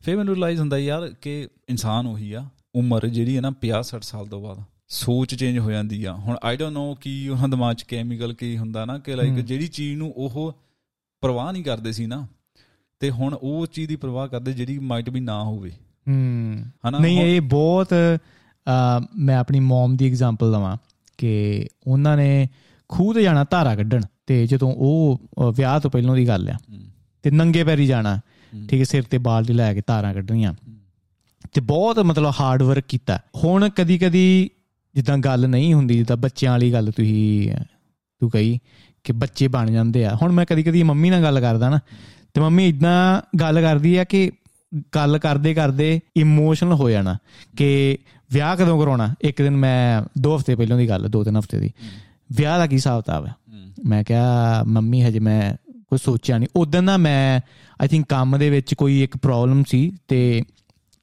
[0.00, 4.02] ਫਿਰ ਮੈਨੂੰ ਰਿਅਲਾਈਜ਼ ਹੁੰਦਾ ਯਾਰ ਕਿ ਇਨਸਾਨ ਉਹੀ ਆ ਉਮਰ ਜਿਹੜੀ ਹੈ ਨਾ 50 60
[4.02, 7.76] ਸਾਲ ਤੋਂ ਬਾਅਦ ਸੋਚ ਚੇਂਜ ਹੋ ਜਾਂਦੀ ਆ। ਹੁਣ ਆਈ ਡੋਨਟ ਨੋ ਕੀ ਉਹਨਾਂ ਦਿਮਾਗ
[7.76, 10.58] 'ਚ ਕੈਮੀਕਲ ਕੀ ਹੁੰਦਾ ਨਾ ਕਿ ਲਾਈਕ ਜਿਹੜੀ ਚੀਜ਼ ਨੂੰ ਉਹ
[11.20, 12.26] ਪਰਵਾਹ ਨਹੀਂ ਕਰਦੇ ਸੀ ਨਾ
[13.00, 15.70] ਤੇ ਹੁਣ ਉਹ ਚੀਜ਼ ਦੀ ਪਰਵਾਹ ਕਰਦੇ ਜਿਹੜੀ ਮਾਈਟ ਵੀ ਨਾ ਹੋਵੇ।
[16.08, 16.98] ਹੂੰ। ਹਨਾ?
[16.98, 17.94] ਨਹੀਂ ਇਹ ਬਹੁਤ
[19.16, 20.76] ਮੈਂ ਆਪਣੀ ਮਮ ਦੀ ਐਗਜ਼ਾਮਪਲ ਦਵਾਂ
[21.18, 22.48] ਕਿ ਉਹਨਾਂ ਨੇ
[22.88, 25.22] ਖੂਹ ਤੇ ਜਾਣਾ ਧਾਰਾ ਕੱਢਣ। ਤੇ ਜਦੋਂ ਉਹ
[25.56, 26.58] ਵਿਆਹ ਤੋਂ ਪਹਿਲਾਂ ਦੀ ਗੱਲ ਆ।
[27.22, 28.20] ਤੇ ਨੰਗੇ ਪੈਰੀ ਜਾਣਾ।
[28.70, 30.52] ਠੀਕ ਹੈ ਸਿਰ ਤੇ ਬਾਲਟੀ ਲੈ ਕੇ ਧਾਰਾਂ ਕੱਢਣੀਆਂ।
[31.52, 34.50] ਤੇ ਬਹੁਤ ਮਤਲਬ ਹਾਰਡ ਵਰਕ ਕੀਤਾ। ਹੁਣ ਕਦੀ ਕਦੀ
[34.94, 37.50] ਜਿੱਦਾਂ ਗੱਲ ਨਹੀਂ ਹੁੰਦੀ ਜਿੱਦਾਂ ਬੱਚਿਆਂ ਵਾਲੀ ਗੱਲ ਤੁਸੀਂ
[38.20, 38.58] ਤੂੰ ਕਹੀ
[39.04, 41.80] ਕਿ ਬੱਚੇ ਬਣ ਜਾਂਦੇ ਆ। ਹੁਣ ਮੈਂ ਕਦੀ ਕਦੀ ਮੰਮੀ ਨਾਲ ਗੱਲ ਕਰਦਾ ਨਾ
[42.34, 44.30] ਤੇ ਮੰਮੀ ਇਦਾਂ ਗੱਲ ਕਰਦੀ ਆ ਕਿ
[44.94, 47.16] ਗੱਲ ਕਰਦੇ ਕਰਦੇ ਇਮੋਸ਼ਨਲ ਹੋ ਜਾਣਾ
[47.56, 47.98] ਕਿ
[48.32, 49.14] ਵਿਆਹ ਕਦੋਂ ਕਰਾਉਣਾ?
[49.20, 51.70] ਇੱਕ ਦਿਨ ਮੈਂ ਦੋ ਹਫ਼ਤੇ ਪਹਿਲਾਂ ਦੀ ਗੱਲ ਦੋ ਤਿੰਨ ਹਫ਼ਤੇ ਦੀ।
[52.32, 53.34] ਵਿਆਹ ਦਾ ਕੀ ਹਿਸਾਬ ਕਿਤਾਬ ਹੈ
[53.86, 55.54] ਮੈਂ ਕਿਹਾ ਮੰਮੀ ਹਜੇ ਮੈਂ
[55.90, 57.40] ਕੁਝ ਸੋਚਿਆ ਨਹੀਂ। ਉਦੋਂ ਦਾ ਮੈਂ
[57.82, 60.42] ਆਈ ਥਿੰਕ ਕੰਮ ਦੇ ਵਿੱਚ ਕੋਈ ਇੱਕ ਪ੍ਰੋਬਲਮ ਸੀ ਤੇ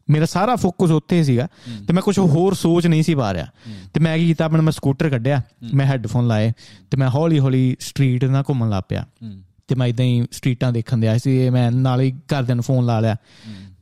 [0.09, 1.47] ਮੇਰਾ ਸਾਰਾ ਫੋਕਸ ਉੱਥੇ ਸੀਗਾ
[1.87, 3.45] ਤੇ ਮੈਂ ਕੁਝ ਹੋਰ ਸੋਚ ਨਹੀਂ ਸੀ ਪਾ ਰਿਹਾ।
[3.93, 4.45] ਤੇ ਮੈਂ ਕੀ ਕੀਤਾ?
[4.45, 5.41] ਆਪਣਾ ਮੈਂ ਸਕੂਟਰ ਕੱਢਿਆ
[5.73, 6.51] ਮੈਂ ਹੈੱਡਫੋਨ ਲਾਏ
[6.91, 9.05] ਤੇ ਮੈਂ ਹੌਲੀ ਹੌਲੀ ਸਟਰੀਟ ਨਾਲ ਘੁੰਮਣ ਲੱਗ ਪਿਆ।
[9.67, 12.99] ਤੇ ਮੈਂ ਇਦਾਂ ਹੀ ਸਟਰੀਟਾਂ ਦੇਖਣ ਦਿਆ ਸੀ ਮੈਂ ਨਾਲ ਹੀ ਘਰਦਿਆਂ ਨੂੰ ਫੋਨ ਲਾ
[12.99, 13.15] ਲਿਆ।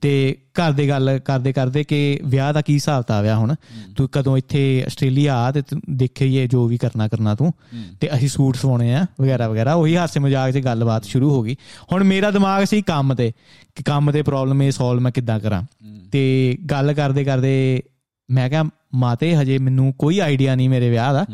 [0.04, 3.56] ਤੇ ਘਰ ਦੇ ਗੱਲ ਕਰਦੇ ਕਰਦੇ ਕਿ ਵਿਆਹ ਦਾ ਕੀ ਹਿਸਾਬ ਤਾਵਿਆ ਹੁਣ?
[3.98, 7.54] ਤੂੰ ਕਦੋਂ ਇੱਥੇ ਆਸਟ੍ਰੇਲੀਆ ਆ ਤੇ ਦੇਖੀਏ ਜੋ ਵੀ ਕਰਨਾ ਕਰਨਾ ਤੂੰ।
[8.00, 11.56] ਤੇ ਅਸੀਂ ਸੂਟ ਸਵਾਉਣੇ ਆ ਵਗੈਰਾ ਵਗੈਰਾ। ਉਹੀ ਹਾਸੇ ਮਜ਼ਾਕ 'ਚ ਗੱਲਬਾਤ ਸ਼ੁਰੂ ਹੋ ਗਈ।
[11.92, 13.32] ਹੁਣ ਮੇਰਾ ਦਿਮਾਗ ਸੀ ਕੰਮ ਤੇ
[13.76, 15.64] ਕਿ ਕੰਮ ਦੇ ਪ੍ਰੋਬਲਮ ਇਹ ਸੋਲਵ ਮੈਂ ਕਿੱਦਾਂ ਕਰਾਂ।
[16.12, 17.84] ਤੇ ਗੱਲ ਕਰਦੇ ਕਰਦੇ
[18.32, 18.64] ਮੈਂ ਕਿਹਾ
[18.96, 21.26] ਮਾਤੇ ਹਜੇ ਮੈਨੂੰ ਕੋਈ ਆਈਡੀਆ ਨਹੀਂ ਮੇਰੇ ਵਿਆਹ ਦਾ।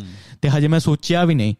[0.42, 1.56] ਤੇ ਹਜੇ ਮੈਂ ਸੋਚਿਆ ਵੀ ਨਹੀਂ।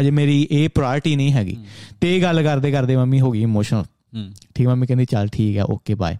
[0.00, 1.56] ਹਜੇ ਮੇਰੀ ਇਹ ਪ੍ਰਾਇੋਰਟੀ ਨਹੀਂ ਹੈਗੀ।
[2.00, 3.84] ਤੇ ਇਹ ਗੱਲ ਕਰਦੇ ਕਰਦੇ ਮੰਮੀ ਹੋ ਗਈ ਇਮੋਸ਼ਨਲ
[4.54, 6.16] ਠੀਕ ਮੰਮੀ ਕਹਿੰਦੀ ਚੱਲ ਠੀਕ ਹੈ ਓਕੇ ਬਾਏ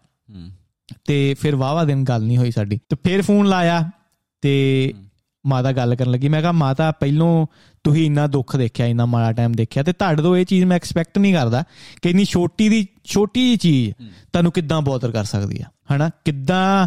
[1.05, 3.91] ਤੇ ਫਿਰ ਵਾਵਾ ਦਿਨ ਗੱਲ ਨਹੀਂ ਹੋਈ ਸਾਡੀ। ਤੇ ਫਿਰ ਫੋਨ ਲਾਇਆ
[4.41, 4.95] ਤੇ
[5.47, 7.47] ਮਾਤਾ ਗੱਲ ਕਰਨ ਲੱਗੀ। ਮੈਂ ਕਿਹਾ ਮਾਤਾ ਪਹਿਲੋਂ
[7.85, 11.19] ਤੁਸੀਂ ਇੰਨਾ ਦੁੱਖ ਦੇਖਿਆ ਇੰਨਾ ਮਾੜਾ ਟਾਈਮ ਦੇਖਿਆ ਤੇ ਤੁਹਾਡੇ ਤੋਂ ਇਹ ਚੀਜ਼ ਮੈਂ ਐਕਸਪੈਕਟ
[11.19, 11.65] ਨਹੀਂ ਕਰਦਾ
[12.03, 13.93] ਕਿ ਇੰਨੀ ਛੋਟੀ ਦੀ ਛੋਟੀ ਜੀ ਚੀਜ਼
[14.33, 15.97] ਤੁਹਾਨੂੰ ਕਿੱਦਾਂ ਬੋਦਰ ਕਰ ਸਕਦੀ ਆ?
[15.97, 16.11] ਹਨਾ?
[16.25, 16.87] ਕਿੱਦਾਂ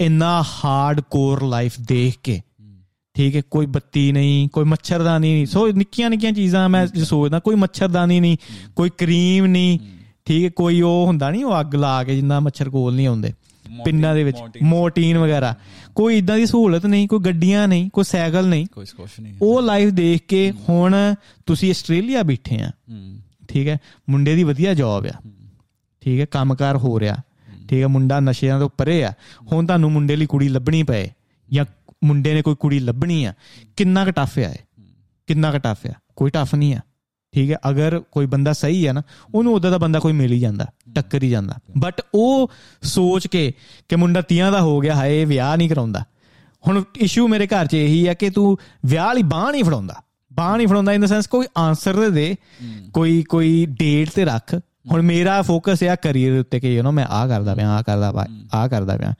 [0.00, 2.40] ਇੰਨਾ ਹਾਰਡ ਕੋਰ ਲਾਈਫ ਦੇਖ ਕੇ
[3.14, 7.54] ਠੀਕ ਹੈ ਕੋਈ ਬੱਤੀ ਨਹੀਂ ਕੋਈ ਮੱਛਰਦਾਨੀ ਨਹੀਂ। ਸੋ ਨਿੱਕੀਆਂ ਨਿੱਕੀਆਂ ਚੀਜ਼ਾਂ ਮੈਂ ਸੋਚਦਾ ਕੋਈ
[7.54, 8.36] ਮੱਛਰਦਾਨੀ ਨਹੀਂ
[8.76, 9.78] ਕੋਈ ਕਰੀਮ ਨਹੀਂ
[10.24, 13.32] ਠੀਕ ਹੈ ਕੋਈ ਉਹ ਹੁੰਦਾ ਨਹੀਂ ਉਹ ਅੱਗ ਲਾ ਕੇ ਜਿੰਨਾ ਮੱਛਰ ਕੋਲ ਨਹੀਂ ਆਉਂਦੇ।
[13.84, 15.54] ਪਿੰਡਾਂ ਦੇ ਵਿੱਚ ਮੋਟੀਨ ਵਗੈਰਾ।
[15.94, 19.62] ਕੋਈ ਇਦਾਂ ਦੀ ਸਹੂਲਤ ਨਹੀਂ ਕੋਈ ਗੱਡੀਆਂ ਨਹੀਂ ਕੋਈ ਸਾਈਕਲ ਨਹੀਂ। ਕੋਈ ਕੁਛ ਨਹੀਂ। ਉਹ
[19.62, 21.14] ਲਾਈਫ ਦੇਖ ਕੇ ਹੁਣ
[21.46, 22.70] ਤੁਸੀਂ ਆਸਟ੍ਰੇਲੀਆ ਬੈਠੇ ਆ।
[23.48, 23.78] ਠੀਕ ਹੈ?
[24.10, 25.30] ਮੁੰਡੇ ਦੀ ਵਧੀਆ ਜੌਬ ਆ।
[26.00, 26.26] ਠੀਕ ਹੈ?
[26.26, 27.16] ਕੰਮਕਾਰ ਹੋ ਰਿਹਾ।
[27.68, 27.86] ਠੀਕ ਹੈ?
[27.86, 29.12] ਮੁੰਡਾ ਨਸ਼ਿਆਂ ਤੋਂ ਪਰੇ ਆ।
[29.52, 31.10] ਹੁਣ ਤੁਹਾਨੂੰ ਮੁੰਡੇ ਲਈ ਕੁੜੀ ਲੱਭਣੀ ਪਏ।
[31.52, 31.64] ਜਾਂ
[32.04, 33.34] ਮੁੰਡੇ ਨੇ ਕੋਈ ਕੁੜੀ ਲੱਭਣੀ ਆ।
[33.76, 34.54] ਕਿੰਨਾ ਕੁ ਟਫ ਆ
[35.26, 35.92] ਕਿੰਨਾ ਕੁ ਟਫ ਆ?
[36.16, 36.80] ਕੋਈ ਟਫ ਨਹੀਂ ਆ।
[37.32, 39.02] ਠੀਕ ਹੈ, ਅਗਰ ਕੋਈ ਬੰਦਾ ਸਹੀ ਹੈ ਨਾ,
[39.34, 42.50] ਉਹਨੂੰ ਉਦਾਂ ਦਾ ਬੰਦਾ ਕੋਈ ਮਿਲ ਹੀ ਜਾਂਦਾ, ਟੱਕਰ ਹੀ ਜਾਂਦਾ। ਬਟ ਉਹ
[42.82, 43.52] ਸੋਚ ਕੇ
[43.88, 46.04] ਕਿ ਮੁੰਡਾ ਤੀਆਂ ਦਾ ਹੋ ਗਿਆ, ਹਾਏ, ਵਿਆਹ ਨਹੀਂ ਕਰਾਉਂਦਾ।
[46.66, 50.02] ਹੁਣ ਇਸ਼ੂ ਮੇਰੇ ਘਰ 'ਚ ਇਹੀ ਹੈ ਕਿ ਤੂੰ ਵਿਆਹ ਲਈ ਬਾਹ ਨਹੀਂ ਫੜਾਉਂਦਾ।
[50.32, 52.36] ਬਾਹ ਨਹੀਂ ਫੜਾਉਂਦਾ ਇਨ ਦਾ ਸੈਂਸ ਕੋਈ ਆਨਸਰ ਦੇ ਦੇ,
[52.92, 54.54] ਕੋਈ ਕੋਈ ਡੇਟ ਤੇ ਰੱਖ।
[54.90, 58.12] ਹੁਣ ਮੇਰਾ ਫੋਕਸ ਹੈ ਕੈਰੀਅਰ ਉੱਤੇ ਕਿ ਯੂ نو ਮੈਂ ਆ ਕਰਦਾ ਪਿਆ ਆ ਕਰਦਾ
[58.12, 59.14] ਪਿਆ ਆ ਕਰਦਾ ਪਿਆ।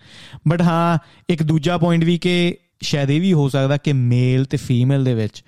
[0.49, 0.99] ਬਟ ਹਾਂ,
[1.31, 5.15] ਇੱਕ ਦੂਜਾ ਪੁਆਇੰਟ ਵੀ ਕਿ ਸ਼ਾਇਦ ਇਹ ਵੀ ਹੋ ਸਕਦਾ ਕਿ ਮੇਲ ਤੇ ਫੀਮੇਲ ਦੇ
[5.15, 5.45] ਵਿੱਚ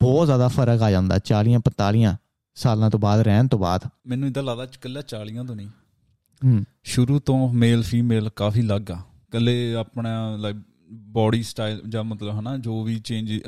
[0.00, 2.16] ਬਹੁਤ ਜ਼ਿਆਦਾ ਫ਼ਰਕ ਆ ਜਾਂਦਾ 40 45
[2.54, 5.68] ਸਾਲਾਂ ਤੋਂ ਬਾਅਦ ਰਹਿਣ ਤੋਂ ਬਾਅਦ। ਮੈਨੂੰ ਇਦਾਂ ਲੱਗਦਾ ਇਕੱਲਾ 40 ਤੋਂ ਨਹੀਂ।
[6.44, 10.56] ਹੂੰ। ਸ਼ੁਰੂ ਤੋਂ ਮੇਲ ਫੀਮੇਲ ਕਾਫੀ ਲੱਗ ਆ। ਕੱਲੇ ਆਪਣਾ ਲਾਈਕ
[10.92, 13.40] ਬਾਡੀ ਸਟਾਈਲ ਜਾਂ ਮਤਲਬ ਹਨਾ ਜੋ ਵੀ ਚੇਂਜ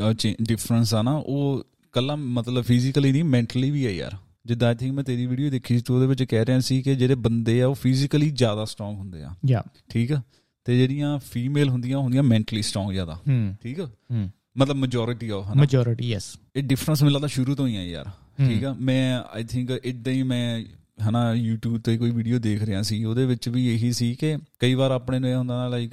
[0.42, 4.16] ਡਿਫਰੈਂਸ ਆ ਨਾ ਉਹ ਕੱਲਾ ਮਤਲਬ ਫਿਜ਼ੀਕਲੀ ਨਹੀਂ ਮੈਂਟਲੀ ਵੀ ਹੈ ਯਾਰ।
[4.46, 6.94] ਜਿੱਦਾਂ ਆਈ ਥਿੰਕ ਮੈਂ ਤੇਰੀ ਵੀਡੀਓ ਦੇਖੀ ਸੀ ਤੂੰ ਉਹਦੇ ਵਿੱਚ ਕਹਿ ਰਿਹਾ ਸੀ ਕਿ
[6.94, 10.22] ਜਿਹੜੇ ਬੰਦੇ ਆ ਉਹ ਫਿਜ਼ੀਕਲੀ ਜ਼ਿਆਦਾ ਸਟਰੋਂਗ ਹੁੰਦੇ ਆ। ਯਾ ਠੀਕ ਆ?
[10.64, 13.20] ਤੇ ਜਿਹੜੀਆਂ ਫੀਮੇਲ ਹੁੰਦੀਆਂ ਹੁੰਦੀਆਂ ਮੈਂਟਲੀ ਸਟਰੋਂਗ ਜ਼ਿਆਦਾ।
[13.62, 13.84] ਠੀਕ ਆ?
[14.12, 15.60] ਹੂੰ। ਮਤਲਬ ਮੈਜੋਰਿਟੀ ਆ ਹਨਾ?
[15.60, 18.10] ਮੈਜੋਰਿਟੀ ਯੈਸ ਇਹ ਡਿਫਰੈਂਸ ਮੈਨੂੰ ਲੱਗਦਾ ਸ਼ੁਰੂ ਤੋਂ ਹੀ ਆ ਯਾਰ
[18.46, 18.72] ਠੀਕ ਆ?
[18.72, 20.62] ਮੈਂ ਆਈ ਥਿੰਕ ਇਦਾਂ ਹੀ ਮੈਂ
[21.08, 24.74] ਹਨਾ YouTube ਤੇ ਕੋਈ ਵੀਡੀਓ ਦੇਖ ਰਿਹਾ ਸੀ ਉਹਦੇ ਵਿੱਚ ਵੀ ਇਹੀ ਸੀ ਕਿ ਕਈ
[24.74, 25.90] ਵਾਰ ਆਪਣੇ ਨੂੰ ਇਹ ਹੁੰਦਾ ਨਾ ਲਾਈਕ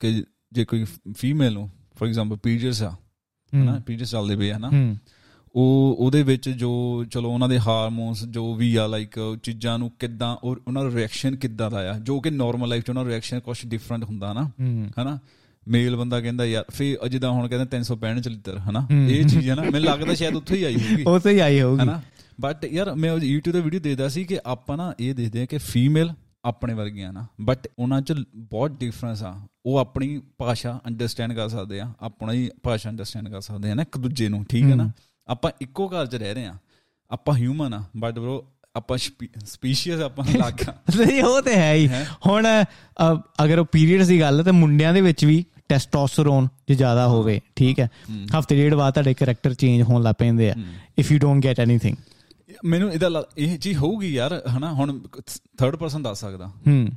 [0.00, 0.84] ਕਿ ਜੇ ਕੋਈ
[1.16, 2.90] ਫੀਮੇਲ ਨੂੰ ਫੋਰ ਐਗਜ਼ਾਮਪਲ ਪੀਰੀਅਡਸ ਆ
[3.52, 4.70] ਹਨਾ ਪੀਰੀਅਡਸ ਚੱਲਦੇ ਪਏ ਹਨਾ?
[5.54, 10.36] ਉਹ ਉਹਦੇ ਵਿੱਚ ਜੋ ਚਲੋ ਉਹਨਾਂ ਦੇ ਹਾਰਮੋਨਸ ਜੋ ਵੀ ਆ ਲਾਈਕ ਚੀਜ਼ਾਂ ਨੂੰ ਕਿੱਦਾਂ
[10.44, 13.40] ਔਰ ਉਹਨਾਂ ਦਾ ਰਿਐਕਸ਼ਨ ਕਿੱਦਾਂ ਦਾ ਆ ਜੋ ਕਿ ਨਾਰਮਲ ਲਾਈਫ ਚ ਉਹਨਾਂ ਦਾ ਰਿਐਕਸ਼ਨ
[13.40, 14.50] ਕੁਝ ਡਿਫਰੈਂਟ ਹੁੰਦਾ ਨਾ
[15.00, 15.18] ਹਨਾ?
[15.68, 18.86] ਮੇਲ ਬੰਦਾ ਕਹਿੰਦਾ ਯਾਰ ਫੇ ਜਿੱਦਾਂ ਹੁਣ ਕਹਿੰਦੇ 365 ਲੀਟਰ ਹਨਾ?
[19.08, 21.82] ਇਹ ਚੀਜ਼ ਹੈ ਨਾ ਮੈਨੂੰ ਲੱਗਦਾ ਸ਼ਾਇਦ ਉੱਥੇ ਹੀ ਆਈ ਹੋਊਗੀ। ਤੇ ਹੀ ਆਈ ਹੋਊਗੀ।
[21.82, 22.02] ਹਨਾ?
[22.40, 25.58] ਬਟ ਯਾਰ ਮੈਂ YouTube ਤੇ ਵੀਡੀਓ ਦੇਖਦਾ ਸੀ ਕਿ ਆਪਾਂ ਨਾ ਇਹ ਦੇਖਦੇ ਆ ਕਿ
[25.58, 26.10] ਫੀਮੇਲ
[26.44, 31.80] ਆਪਣੇ ਵਰਗੀਆਂ ਨਾ। ਬਟ ਉਹਨਾਂ ਚ ਬਹੁਤ ਡਿਫਰੈਂਸ ਆ। ਉਹ ਆਪਣੀ ਭਾਸ਼ਾ ਅੰਡਰਸਟੈਂਡ ਕਰ ਸਕਦੇ
[31.80, 34.90] ਆ। ਆਪਣਾ ਹੀ ਭਾਸ਼ਾ ਅੰਡਰਸਟੈਂਡ ਕਰ ਸਕਦੇ ਆ ਨਾ ਇੱਕ ਦੂਜੇ ਨੂੰ ਠੀਕ ਹੈ ਨਾ?
[35.26, 36.54] ਆਪਾਂ ਇੱਕੋ ਘਰ 'ਚ ਰਹਿ ਰਹੇ ਆ।
[37.10, 38.44] ਆਪਾਂ ਹਿਊਮਨ ਆ। ਬਟ ਬ్రో
[38.76, 38.98] ਆਪਾਂ
[39.44, 40.54] ਸਪੀਸ਼ੀਜ਼ ਆਪਾਂ ਲੱਗ
[41.00, 41.88] ਨਹੀਂ ਉਹ ਤੇ ਹੈ ਹੀ।
[42.26, 42.64] ਹੁਣ
[43.44, 47.40] ਅਗਰ ਉਹ ਪੀਰੀਅਡਸ ਦੀ ਗੱਲ ਹੈ ਤੇ ਮੁੰਡਿਆਂ ਦੇ ਵਿੱਚ ਵੀ ਟੈਸਟੋਸਟੇਰੋਨ ਜੇ ਜ਼ਿਆਦਾ ਹੋਵੇ
[47.56, 47.88] ਠੀਕ ਹੈ?
[48.38, 50.54] ਹਫ਼ਤੇ ਡੇਢ ਬਾਅਦ ਤੁਹਾਡੇ ਕੈਰੈਕਟਰ ਚੇਂਜ ਹੋਣ ਲੱਗ ਪੈਂਦੇ ਆ।
[50.98, 51.96] If you don't get anything
[52.64, 54.72] ਮੈਨੂੰ ਇਹਦਾ ਇਹ ਚੀਜ਼ ਹੋਊਗੀ ਯਾਰ ਹਨਾ?
[54.72, 55.00] ਹੁਣ
[55.58, 56.50] ਥਰਡ ਪਰਸਨ ਦੱਸ ਸਕਦਾ।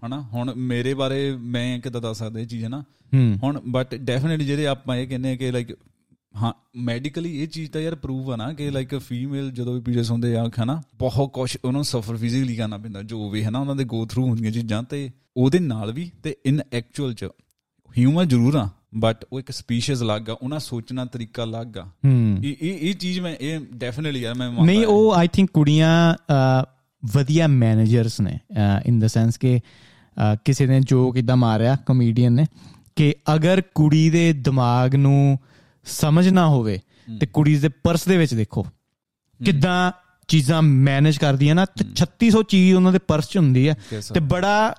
[0.05, 0.21] ਹਨਾ?
[0.21, 2.83] ਹੁਣ ਮੇਰੇ ਬਾਰੇ ਮੈਂ ਕਿੱਦਾਂ ਦੱਸ ਸਕਦਾ ਇਹ ਚੀਜ਼ ਹਨਾ?
[3.43, 5.75] ਹੁਣ ਬਟ ਡੈਫੀਨਿਟਲੀ ਜਿਹੜੇ ਆਪਾਂ ਇਹ ਕਹਿੰਦੇ ਆ ਕਿ ਲਾਈਕ
[6.41, 10.11] ਹਾਂ ਮੈਡੀਕਲੀ ਇਹ ਚੀਜ਼ ਤਾਂ ਯਾਰ ਪ੍ਰੂਵ ਆ ਨਾ ਕਿ ਲਾਈਕ ਫੀਮੇਲ ਜਦੋਂ ਵੀ ਪੀਰੀਅਡਸ
[10.11, 10.81] ਹੁੰਦੇ ਆ ਹਨਾ?
[10.99, 13.59] ਬਹੁਤ ਕੁਝ ਉਹਨਾਂ ਸਫਰ ਫਿਜ਼ੀਕਲੀ ਕਰਨਾ ਪੈਂਦਾ ਜੋ ਵੀ ਹਨਾ?
[13.59, 17.25] ਉਹਨਾਂ ਦੇ ਗੋ ਥਰੂ ਹੁੰਦੀਆਂ ਚੀਜ਼ਾਂ ਤੇ ਉਹਦੇ ਨਾਲ ਵੀ ਤੇ ਇਨ ਐਕਚੁਅਲ ਚ
[17.97, 21.85] ਹਿਊਮਨ ਜ਼ਰੂਰ ਆ ਬਟ ਉਹ ਇੱਕ ਸਪੀਸ਼ੀਜ਼ ਅਲੱਗ ਆ ਉਹਨਾਂ ਸੋਚਣਾ ਤਰੀਕਾ ਅਲੱਗ ਆ।
[22.43, 26.15] ਇਹ ਇਹ ਇਹ ਚੀਜ਼ ਮੈਂ ਇਹ ਡੈਫੀਨਿਟਲੀ ਯਾਰ ਮੈਂ ਨਹੀਂ ਉਹ ਆਈ ਥਿੰਕ ਕੁੜੀਆਂ
[27.03, 28.39] ਵਧੀਆ ਮੈਨੇਜਰਸ ਨੇ
[28.85, 29.59] ਇਨ ਦਾ ਸੈਂਸ ਕਿ
[30.45, 32.45] ਕਿਸੇ ਨੇ ਜੋਕ ਇਦਾਂ ਮਾਰਿਆ ਕਮੇਡੀਅਨ ਨੇ
[32.95, 35.39] ਕਿ ਅਗਰ ਕੁੜੀ ਦੇ ਦਿਮਾਗ ਨੂੰ
[35.83, 36.79] ਸਮਝਣਾ ਹੋਵੇ
[37.19, 38.65] ਤੇ ਕੁੜੀ ਦੇ ਪਰਸ ਦੇ ਵਿੱਚ ਦੇਖੋ
[39.45, 39.91] ਕਿੱਦਾਂ
[40.27, 44.19] ਚੀਜ਼ਾਂ ਮੈਨੇਜ ਕਰਦੀਆਂ ਨਾ ਤੇ 3600 ਚੀਜ਼ ਉਹਨਾਂ ਦੇ ਪਰਸ 'ਚ ਹੁੰਦੀ ਹੈ Yes, ਤੇ
[44.19, 44.75] ਬੜਾ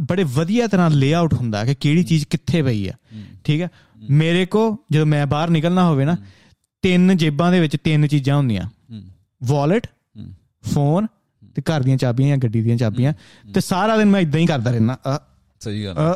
[0.00, 2.92] ਬੜੇ ਵਧੀਆ ਤਰ੍ਹਾਂ ਲੇਆਊਟ ਹੁੰਦਾ ਕਿ ਕਿਹੜੀ ਚੀਜ਼ ਕਿੱਥੇ ਪਈ ਆ
[3.44, 3.68] ਠੀਕ ਹੈ?
[4.10, 6.16] ਮੇਰੇ ਕੋ ਜਦੋਂ ਮੈਂ ਬਾਹਰ ਨਿਕਲਣਾ ਹੋਵੇ ਨਾ
[6.82, 8.68] ਤਿੰਨ ਜੇਬਾਂ ਦੇ ਵਿੱਚ ਤਿੰਨ ਚੀਜ਼ਾਂ ਹੁੰਦੀਆਂ।
[9.44, 9.86] ਵਾਲਟ
[10.74, 11.06] ਫੋਨ
[11.56, 13.12] ਤੇ ਘਰ ਦੀਆਂ ਚਾਬੀਆਂ ਜਾਂ ਗੱਡੀ ਦੀਆਂ ਚਾਬੀਆਂ।
[13.54, 14.96] ਤੇ ਸਾਰਾ ਦਿਨ ਮੈਂ ਇਦਾਂ ਹੀ ਕਰਦਾ ਰਹਿਣਾ
[15.60, 16.14] ਸਹੀ ਗੱਲ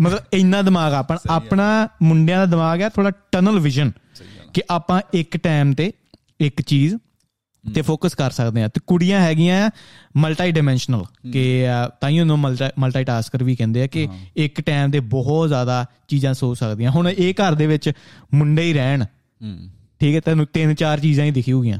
[0.00, 3.92] ਮਤਲਬ ਇੰਨਾ ਦਿਮਾਗ ਆਪਣਾ ਆਪਣਾ ਮੁੰਡਿਆਂ ਦਾ ਦਿਮਾਗ ਹੈ ਥੋੜਾ ਟਨਲ ਵਿਜ਼ਨ
[4.54, 5.92] ਕਿ ਆਪਾਂ ਇੱਕ ਟਾਈਮ ਤੇ
[6.40, 6.94] ਇੱਕ ਚੀਜ਼
[7.74, 9.70] ਤੇ ਫੋਕਸ ਕਰ ਸਕਦੇ ਆ ਤੇ ਕੁੜੀਆਂ ਹੈਗੀਆਂ
[10.16, 11.64] ਮਲਟੀ ਡਾਈਮੈਂਸ਼ਨਲ ਕਿ
[12.00, 12.38] ਤਾਈਓ ਨੂੰ
[12.78, 17.08] ਮਲਟੀ ਟਾਸਕਰ ਵੀ ਕਹਿੰਦੇ ਆ ਕਿ ਇੱਕ ਟਾਈਮ ਤੇ ਬਹੁਤ ਜ਼ਿਆਦਾ ਚੀਜ਼ਾਂ ਸੋਚ ਸਕਦੀਆਂ। ਹੁਣ
[17.08, 17.92] ਇਹ ਘਰ ਦੇ ਵਿੱਚ
[18.34, 19.04] ਮੁੰਡੇ ਹੀ ਰਹਿਣ।
[20.00, 21.78] ਠੀਕ ਹੈ ਤੈਨੂੰ ਤਿੰਨ ਚਾਰ ਚੀਜ਼ਾਂ ਹੀ ਦਿਖੀ ਹੋਗੀਆਂ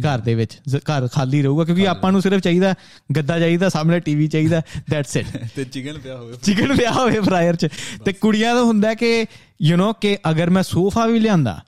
[0.00, 2.74] ਘਰ ਦੇ ਵਿੱਚ। ਘਰ ਖਾਲੀ ਰਹੂਗਾ ਕਿਉਂਕਿ ਆਪਾਂ ਨੂੰ ਸਿਰਫ ਚਾਹੀਦਾ
[3.16, 5.26] ਗੱਦਾ ਚਾਹੀਦਾ ਸਾਹਮਣੇ ਟੀਵੀ ਚਾਹੀਦਾ ਦੈਟਸ ਇਟ
[5.56, 7.68] ਤੇ ਚਿਕਨ ਪਿਆ ਹੋਵੇ। ਚਿਕਨ ਪਿਆ ਹੋਵੇ ਫਰਾਇਰ 'ਚ।
[8.04, 9.24] ਤੇ ਕੁੜੀਆਂ ਦਾ ਹੁੰਦਾ ਕਿ
[9.62, 11.62] ਯੂ نو ਕਿ ਅਗਰ ਮੈਂ ਸੋਫਾ ਵੀ ਲਿਆਂਦਾ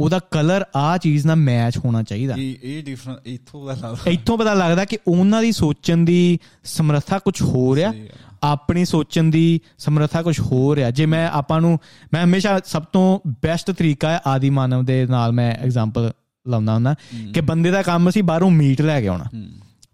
[0.00, 4.38] ਉਹਦਾ ਕਲਰ ਆ ਚੀਜ਼ ਨਾਲ ਮੈਚ ਹੋਣਾ ਚਾਹੀਦਾ। ਇਹ ਇਹ ਡਿਫਰੈਂਟ ਇਥੋਂ ਦਾ ਲੱਗਦਾ ਇੱਥੋਂ
[4.38, 8.08] ਪਤਾ ਲੱਗਦਾ ਕਿ ਉਹਨਾਂ ਦੀ ਸੋਚਣ ਦੀ ਸਮਰੱਥਾ ਕੁਝ ਹੋ ਰਿਹਾ। ਸਹੀ ਗੱਲ।
[8.42, 11.78] ਆਪਣੀ ਸੋਚਣ ਦੀ ਸਮਰੱਥਾ ਕੁਝ ਹੋ ਰਿਹਾ। ਜੇ ਮੈਂ ਆਪਾਂ ਨੂੰ
[12.12, 16.10] ਮੈਂ ਹਮੇਸ਼ਾ ਸਭ ਤੋਂ ਬੈਸਟ ਤਰੀਕਾ ਹੈ ਆਦੀ ਮਾਨਵ ਦੇ ਨਾਲ ਮੈਂ ਐਗਜ਼ਾਮਪਲ
[16.48, 16.94] ਲਾਉਂਦਾ ਹੁੰਦਾ
[17.34, 19.24] ਕਿ ਬੰਦੇ ਦਾ ਕੰਮ ਸੀ ਬਾਹਰੋਂ ਮੀਟ ਲੈ ਕੇ ਆਉਣਾ।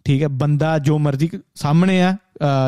[0.07, 2.17] ਠੀਕ ਹੈ ਬੰਦਾ ਜੋ ਮਰਜ਼ੀ ਸਾਹਮਣੇ ਆ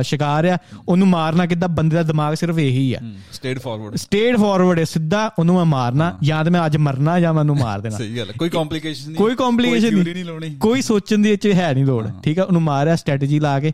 [0.02, 0.56] ਸ਼ਿਕਾਰ ਆ
[0.88, 1.68] ਉਹਨੂੰ ਮਾਰਨਾ ਕਿੱਦਾਂ?
[1.68, 2.98] ਬੰਦੇ ਦਾ ਦਿਮਾਗ ਸਿਰਫ ਇਹੀ ਆ।
[3.32, 7.32] ਸਟੇਟ ਫਾਰਵਰਡ ਸਟੇਟ ਫਾਰਵਰਡ ਹੈ ਸਿੱਧਾ ਉਹਨੂੰ ਮੈਂ ਮਾਰਨਾ ਜਾਂ ਤੇ ਮੈਂ ਅੱਜ ਮਰਨਾ ਜਾਂ
[7.34, 9.96] ਮੈਨੂੰ ਮਾਰ ਦੇਣਾ। ਸਹੀ ਗੱਲ। ਕੋਈ ਕੰਪਲਿਕੇਸ਼ਨ ਨਹੀਂ ਕੋਈ ਕੰਪਲਿਕੇਸ਼ਨ
[10.40, 13.72] ਨਹੀਂ। ਕੋਈ ਸੋਚਣ ਦੀ ਵਿੱਚ ਹੈ ਨਹੀਂ ਲੋੜ। ਠੀਕ ਹੈ ਉਹਨੂੰ ਮਾਰਿਆ ਸਟ੍ਰੈਟਜੀ ਲਾ ਕੇ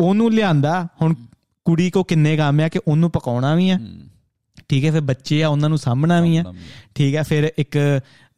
[0.00, 1.14] ਉਹਨੂੰ ਲਿਆਂਦਾ ਹੁਣ
[1.66, 3.78] ਕੁੜੀ ਕੋ ਕਿੰਨੇ ਕੰਮ ਆ ਕਿ ਉਹਨੂੰ ਪਕਾਉਣਾ ਵੀ ਆ।
[4.68, 6.44] ਠੀਕ ਹੈ ਫਿਰ ਬੱਚੇ ਆ ਉਹਨਾਂ ਨੂੰ ਸਾਂਭਣਾ ਵੀ ਆ।
[6.94, 7.76] ਠੀਕ ਹੈ ਫਿਰ ਇੱਕ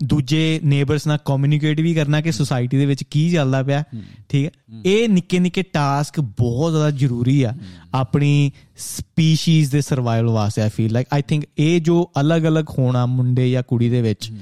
[0.05, 3.85] ਦੂਜੇ ਨੇਬਰਸ ਨਾਲ ਕਮਿਊਨੀਕੇਟ ਵੀ ਕਰਨਾ ਕਿ ਸੁਸਾਇਟੀ ਦੇ ਵਿੱਚ ਕੀ ਚੱਲਦਾ ਪਿਆ।
[4.29, 4.51] ਠੀਕ ਹੈ?
[4.87, 7.55] ਇਹ ਨਿੱਕੇ ਨਿੱਕੇ ਟਾਸਕ ਬਹੁਤ ਜ਼ਿਆਦਾ ਜ਼ਰੂਰੀ ਆ।
[7.95, 13.51] ਆਪਣੀ ਸਪੀਸ਼ੀਜ਼ ਦੇ ਸਰਵਾਈਵਲ ਵਾਸਤੇ I feel like I think ਇਹ ਜੋ ਅਲੱਗ-ਅਲੱਗ ਹੋਣਾ ਮੁੰਡੇ
[13.51, 14.33] ਜਾਂ ਕੁੜੀ ਦੇ ਵਿੱਚ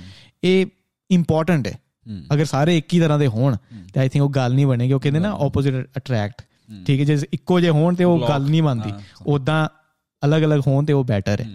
[0.44, 0.66] ਇਹ
[1.10, 1.78] ਇੰਪੋਰਟੈਂਟ ਹੈ।
[2.34, 3.56] ਅਗਰ ਸਾਰੇ ਇੱਕ ਹੀ ਤਰ੍ਹਾਂ ਦੇ ਹੋਣ
[3.94, 6.42] ਤੇ ਆਈ ਥਿੰਕ ਉਹ ਗੱਲ ਨਹੀਂ ਬਣੇਗੀ। ਉਹ ਕਹਿੰਦੇ ਨਾ ਆਪੋਜ਼ਿਟ ਅਟਰੈਕਟ
[6.86, 7.04] ਠੀਕ ਹੈ?
[7.04, 8.90] ਜੇ ਇੱਕੋ ਜੇ ਹੋਣ ਤੇ ਉਹ ਗੱਲ ਨਹੀਂ ਬਣਦੀ।
[9.26, 9.68] ਉਦਾਂ
[10.24, 11.50] ਅਲੱਗ-ਅਲੱਗ ਹੋਣ ਤੇ ਉਹ ਬੈਟਰ ਹੈ।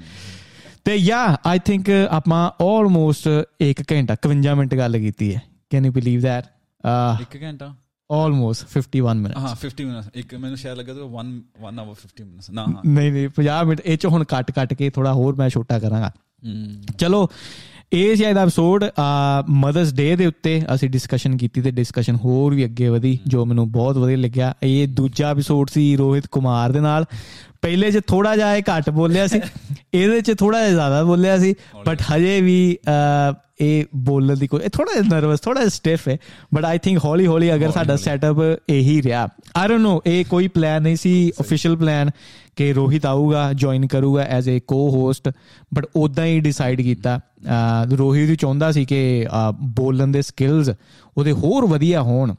[0.86, 3.27] ਤੇ ਯਾ ਆਈ ਥਿੰਕ ਆਪਾਂ ਆਲਮੋਸਟ
[3.63, 6.45] 1 ਘੰਟਾ 51 ਮਿੰਟ ਗੱਲ ਕੀਤੀ ਹੈ। ਕੈਨ ਯੂ ਬਲੀਵ ਥੈਟ
[7.21, 7.73] ਇੱਕ ਘੰਟਾ?
[8.09, 11.34] ਆਲਮੋਸਟ 51 ਮਿੰਟ ਹਾਂ 50 ਮਿੰਟ ਇੱਕ ਮੈਨੂੰ ਸ਼ਾਇਦ ਲੱਗਾ ਤਾਂ 1
[11.65, 14.73] 1 ਆਵਰ 50 ਮਿੰਟਸ ਨਾ ਹਾਂ। ਨਹੀਂ ਨਹੀਂ 50 ਮਿੰਟ ਇਹ ਚ ਹੁਣ ਕੱਟ ਕੱਟ
[14.73, 16.11] ਕੇ ਥੋੜਾ ਹੋਰ ਮੈਂ ਛੋਟਾ ਕਰਾਂਗਾ।
[16.97, 17.27] ਚਲੋ
[17.93, 18.84] ਇਹ ਸੀ ਇਹਦਾ ਐਪੀਸੋਡ
[19.49, 23.71] ਮਦਰਸ ਡੇ ਦੇ ਉੱਤੇ ਅਸੀਂ ਡਿਸਕਸ਼ਨ ਕੀਤੀ ਤੇ ਡਿਸਕਸ਼ਨ ਹੋਰ ਵੀ ਅੱਗੇ ਵਧੀ ਜੋ ਮੈਨੂੰ
[23.71, 27.05] ਬਹੁਤ ਵਧੀਆ ਲੱਗਿਆ। ਇਹ ਦੂਜਾ ਐਪੀਸੋਡ ਸੀ ਰੋਹਿਤ ਕੁਮਾਰ ਦੇ ਨਾਲ।
[27.62, 29.41] ਪਹਿਲੇ 'ਚ ਥੋੜਾ ਜਿਹਾ ਇਹ ਘੱਟ ਬੋਲਿਆ ਸੀ
[29.93, 31.55] ਇਹਦੇ 'ਚ ਥੋੜਾ ਜਿਹਾ ਜ਼ਿਆਦਾ ਬੋਲਿਆ ਸੀ
[31.86, 32.78] ਬਟ ਹਜੇ ਵੀ
[33.62, 36.18] ਇਹ ਬੋਲਣ ਦੀ ਕੋਈ ਥੋੜਾ ਜਿਹਾ ਨਰਵਸ ਥੋੜਾ ਜਿਹਾ ਸਟਿਫ ਹੈ
[36.53, 38.38] ਬਟ ਆਈ ਥਿੰਕ ਹੌਲੀ ਹੌਲੀ ਅਗਰ ਸਾਡਾ ਸੈਟਅਪ
[38.70, 42.12] ਇਹੀ ਰਿਹਾ। ਆਈ ਡੋਨਟ ਨੋ ਇਹ ਕੋਈ ਪਲਾਨ ਨਹੀਂ ਸੀ ਅਫੀਸ਼ੀਅਲ ਪਲਾਨ
[42.56, 45.32] ਕਿ ਰੋਹਿਤ ਆਊਗਾ ਜੁਆਇਨ ਕਰੂਗਾ ਐਜ਼ ਅ ਕੋ-ਹੋਸਟ
[45.74, 47.20] ਬਟ ਉਦਾਂ ਹੀ ਡਿਸਾਈਡ ਕੀਤਾ।
[47.91, 49.28] ਰੋਹਿਤ ਵੀ ਚਾਹੁੰਦਾ ਸੀ ਕਿ
[49.62, 50.70] ਬੋਲਣ ਦੇ ਸਕਿੱਲਸ
[51.18, 52.36] ਉਹਦੇ ਹੋਰ ਵਧੀਆ ਹੋਣ।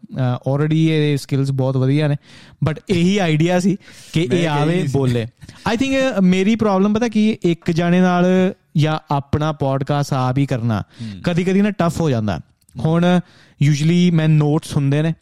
[0.49, 2.17] ਆਲਰੇਡੀ ਇਹ ਸਕਿੱਲਸ ਬਹੁਤ ਵਧੀਆ ਨੇ
[2.65, 3.77] ਬਟ ਇਹੀ ਆਈਡੀਆ ਸੀ
[4.13, 5.27] ਕਿ ਇਹ ਆਵੇ ਬੋਲੇ।
[5.67, 10.83] ਆਈ ਥਿੰਕ ਮੇਰੀ ਪ੍ਰੋਬਲਮ ਪਤਾ ਕੀ ਇੱਕ ਜਾਣੇ ਨਾਲ ਜਾਂ ਆਪਣਾ ਪੋਡਕਾਸਟ ਆਪ ਹੀ ਕਰਨਾ
[11.25, 12.41] ਕਦੀ ਕਦੀ ਨਾ ਟਫ ਹੋ ਜਾਂਦਾ।
[12.85, 13.21] ਹੁਣ
[13.63, 15.15] ਯੂਜੂਲੀ ਮੈਂ ਨੋਟਸ ਹੁੰਦੇ ਨੇ।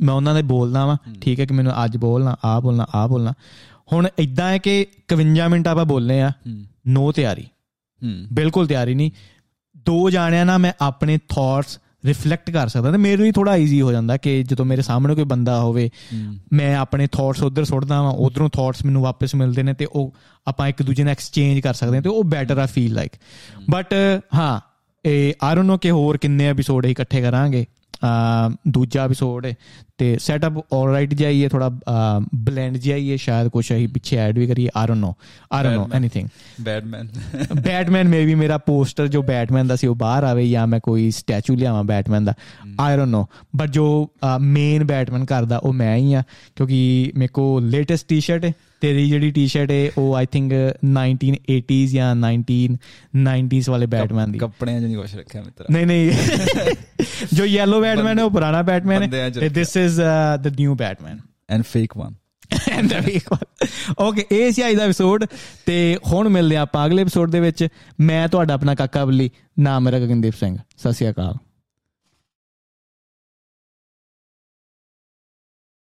[0.00, 3.32] ਮੈਂ ਉਹਨਾਂ ਦੇ ਬੋਲਦਾ ਵਾਂ ਠੀਕ ਹੈ ਕਿ ਮੈਨੂੰ ਅੱਜ ਬੋਲਣਾ ਆ ਬੋਲਣਾ ਆ ਬੋਲਣਾ।
[3.92, 4.86] ਹੁਣ ਇਦਾਂ ਹੈ ਕਿ
[5.16, 6.30] 51 ਮਿੰਟ ਆਪਾਂ ਬੋਲਨੇ ਆ।
[6.86, 7.44] ਨੋ ਤਿਆਰੀ।
[8.32, 9.10] ਬਿਲਕੁਲ ਤਿਆਰੀ ਨਹੀਂ।
[9.76, 13.92] ਦੋ ਜਾਣਿਆਂ ਨਾਲ ਮੈਂ ਆਪਣੇ ਥਾਟਸ ਰਿਫਲੈਕਟ ਕਰ ਸਕਦਾ ਤੇ ਮੇਰੇ ਲਈ ਥੋੜਾ ਈਜ਼ੀ ਹੋ
[13.92, 15.90] ਜਾਂਦਾ ਕਿ ਜਦੋਂ ਮੇਰੇ ਸਾਹਮਣੇ ਕੋਈ ਬੰਦਾ ਹੋਵੇ
[16.52, 20.14] ਮੈਂ ਆਪਣੇ ਥਾਟਸ ਉਧਰ ਸੁੱਟਦਾ ਵਾਂ ਉਧਰੋਂ ਥਾਟਸ ਮੈਨੂੰ ਵਾਪਸ ਮਿਲਦੇ ਨੇ ਤੇ ਉਹ
[20.46, 23.10] ਆਪਾਂ ਇੱਕ ਦੂਜੇ ਨਾਲ ਐਕਸਚੇਂਜ ਕਰ ਸਕਦੇ ਹਾਂ ਤੇ ਉਹ ਬੈਟਰ ਆ ਫੀਲ ਲਾਈਕ
[23.70, 23.94] ਬਟ
[24.34, 24.60] ਹਾਂ
[25.04, 27.66] ਇਹ ਆਈ ਡੋਨਟ ਨੋ ਕਿ ਹੋਰ ਕਿੰਨੇ ਐਪੀਸੋਡ ਇਕੱਠੇ ਕਰਾਂਗੇ।
[28.68, 29.46] ਦੂਜਾ ਐਪੀਸੋਡ
[29.98, 31.80] ਤੇ ਸੈਟਅਪ ਆਲਰਾਈਟ ਜਾਈਏ ਥੋੜਾ
[32.34, 35.14] ਬਲੈਂਡ ਜਾਈਏ ਸ਼ਾਇਦ ਕੁਝ ਅਸੀਂ ਪਿੱਛੇ ਐਡ ਵੀ ਕਰੀਏ I don't know
[35.52, 36.28] I don't know anything
[36.60, 37.08] Batman
[37.60, 41.54] Batman maybe ਮੇਰਾ ਪੋਸਟਰ ਜੋ ਬੈਟਮੈਨ ਦਾ ਸੀ ਉਹ ਬਾਹਰ ਆਵੇ ਜਾਂ ਮੈਂ ਕੋਈ ਸਟੈਚੂ
[41.54, 42.34] ਲਿਆਵਾਂ ਬੈਟਮੈਨ ਦਾ
[42.80, 43.26] ਆਈ ਡੋਨਟ ਨੋ
[43.56, 46.22] ਬਟ ਜੋ ਮੇਨ ਬੈਟਮੈਨ ਕਰਦਾ ਉਹ ਮੈਂ ਹੀ ਆ
[46.56, 50.52] ਕਿਉਂਕਿ ਮੇਰੇ ਕੋ ਲੇਟੈਸਟ ਟੀ-ਸ਼ਰਟ ਹੈ ਤੇਰੀ ਜਿਹੜੀ ਟੀ-ਸ਼ਰਟ ਹੈ ਉਹ ਆਈ ਥਿੰਕ
[50.84, 56.10] 1980s ਜਾਂ 1990s ਵਾਲੇ ਬੈਟਮੈਨ ਦੀ। ਕੱਪੜਿਆਂ 'ਚ ਨਹੀਂ ਕੁਝ ਰੱਖਿਆ ਮਿੱਤਰਾ। ਨਹੀਂ ਨਹੀਂ।
[57.32, 60.00] ਜੋ ਯੈਲੋ ਬੈਟਮੈਨ ਹੈ ਉਹ ਪੁਰਾਣਾ ਬੈਟਮੈਨ ਹੈ this is
[60.40, 61.18] the new Batman
[61.50, 62.14] and fake one
[62.70, 63.66] and the fake one
[63.98, 65.24] okay ਇਹ ਸੀ ਅੱਜ ਦਾ ਐਪੀਸੋਡ
[65.66, 67.68] ਤੇ ਹੁਣ ਮਿਲਦੇ ਆਪਾਂ ਅਗਲੇ ਐਪੀਸੋਡ ਦੇ ਵਿੱਚ।
[68.00, 71.34] ਮੈਂ ਤੁਹਾਡਾ ਆਪਣਾ ਕਾਕਾ ਬੱਲੀ ਨਾਮ ਮੇਰਾ ਗਗਨਦੀਪ ਸਿੰਘ। ਸਤਿ ਸ਼੍ਰੀ ਅਕਾਲ।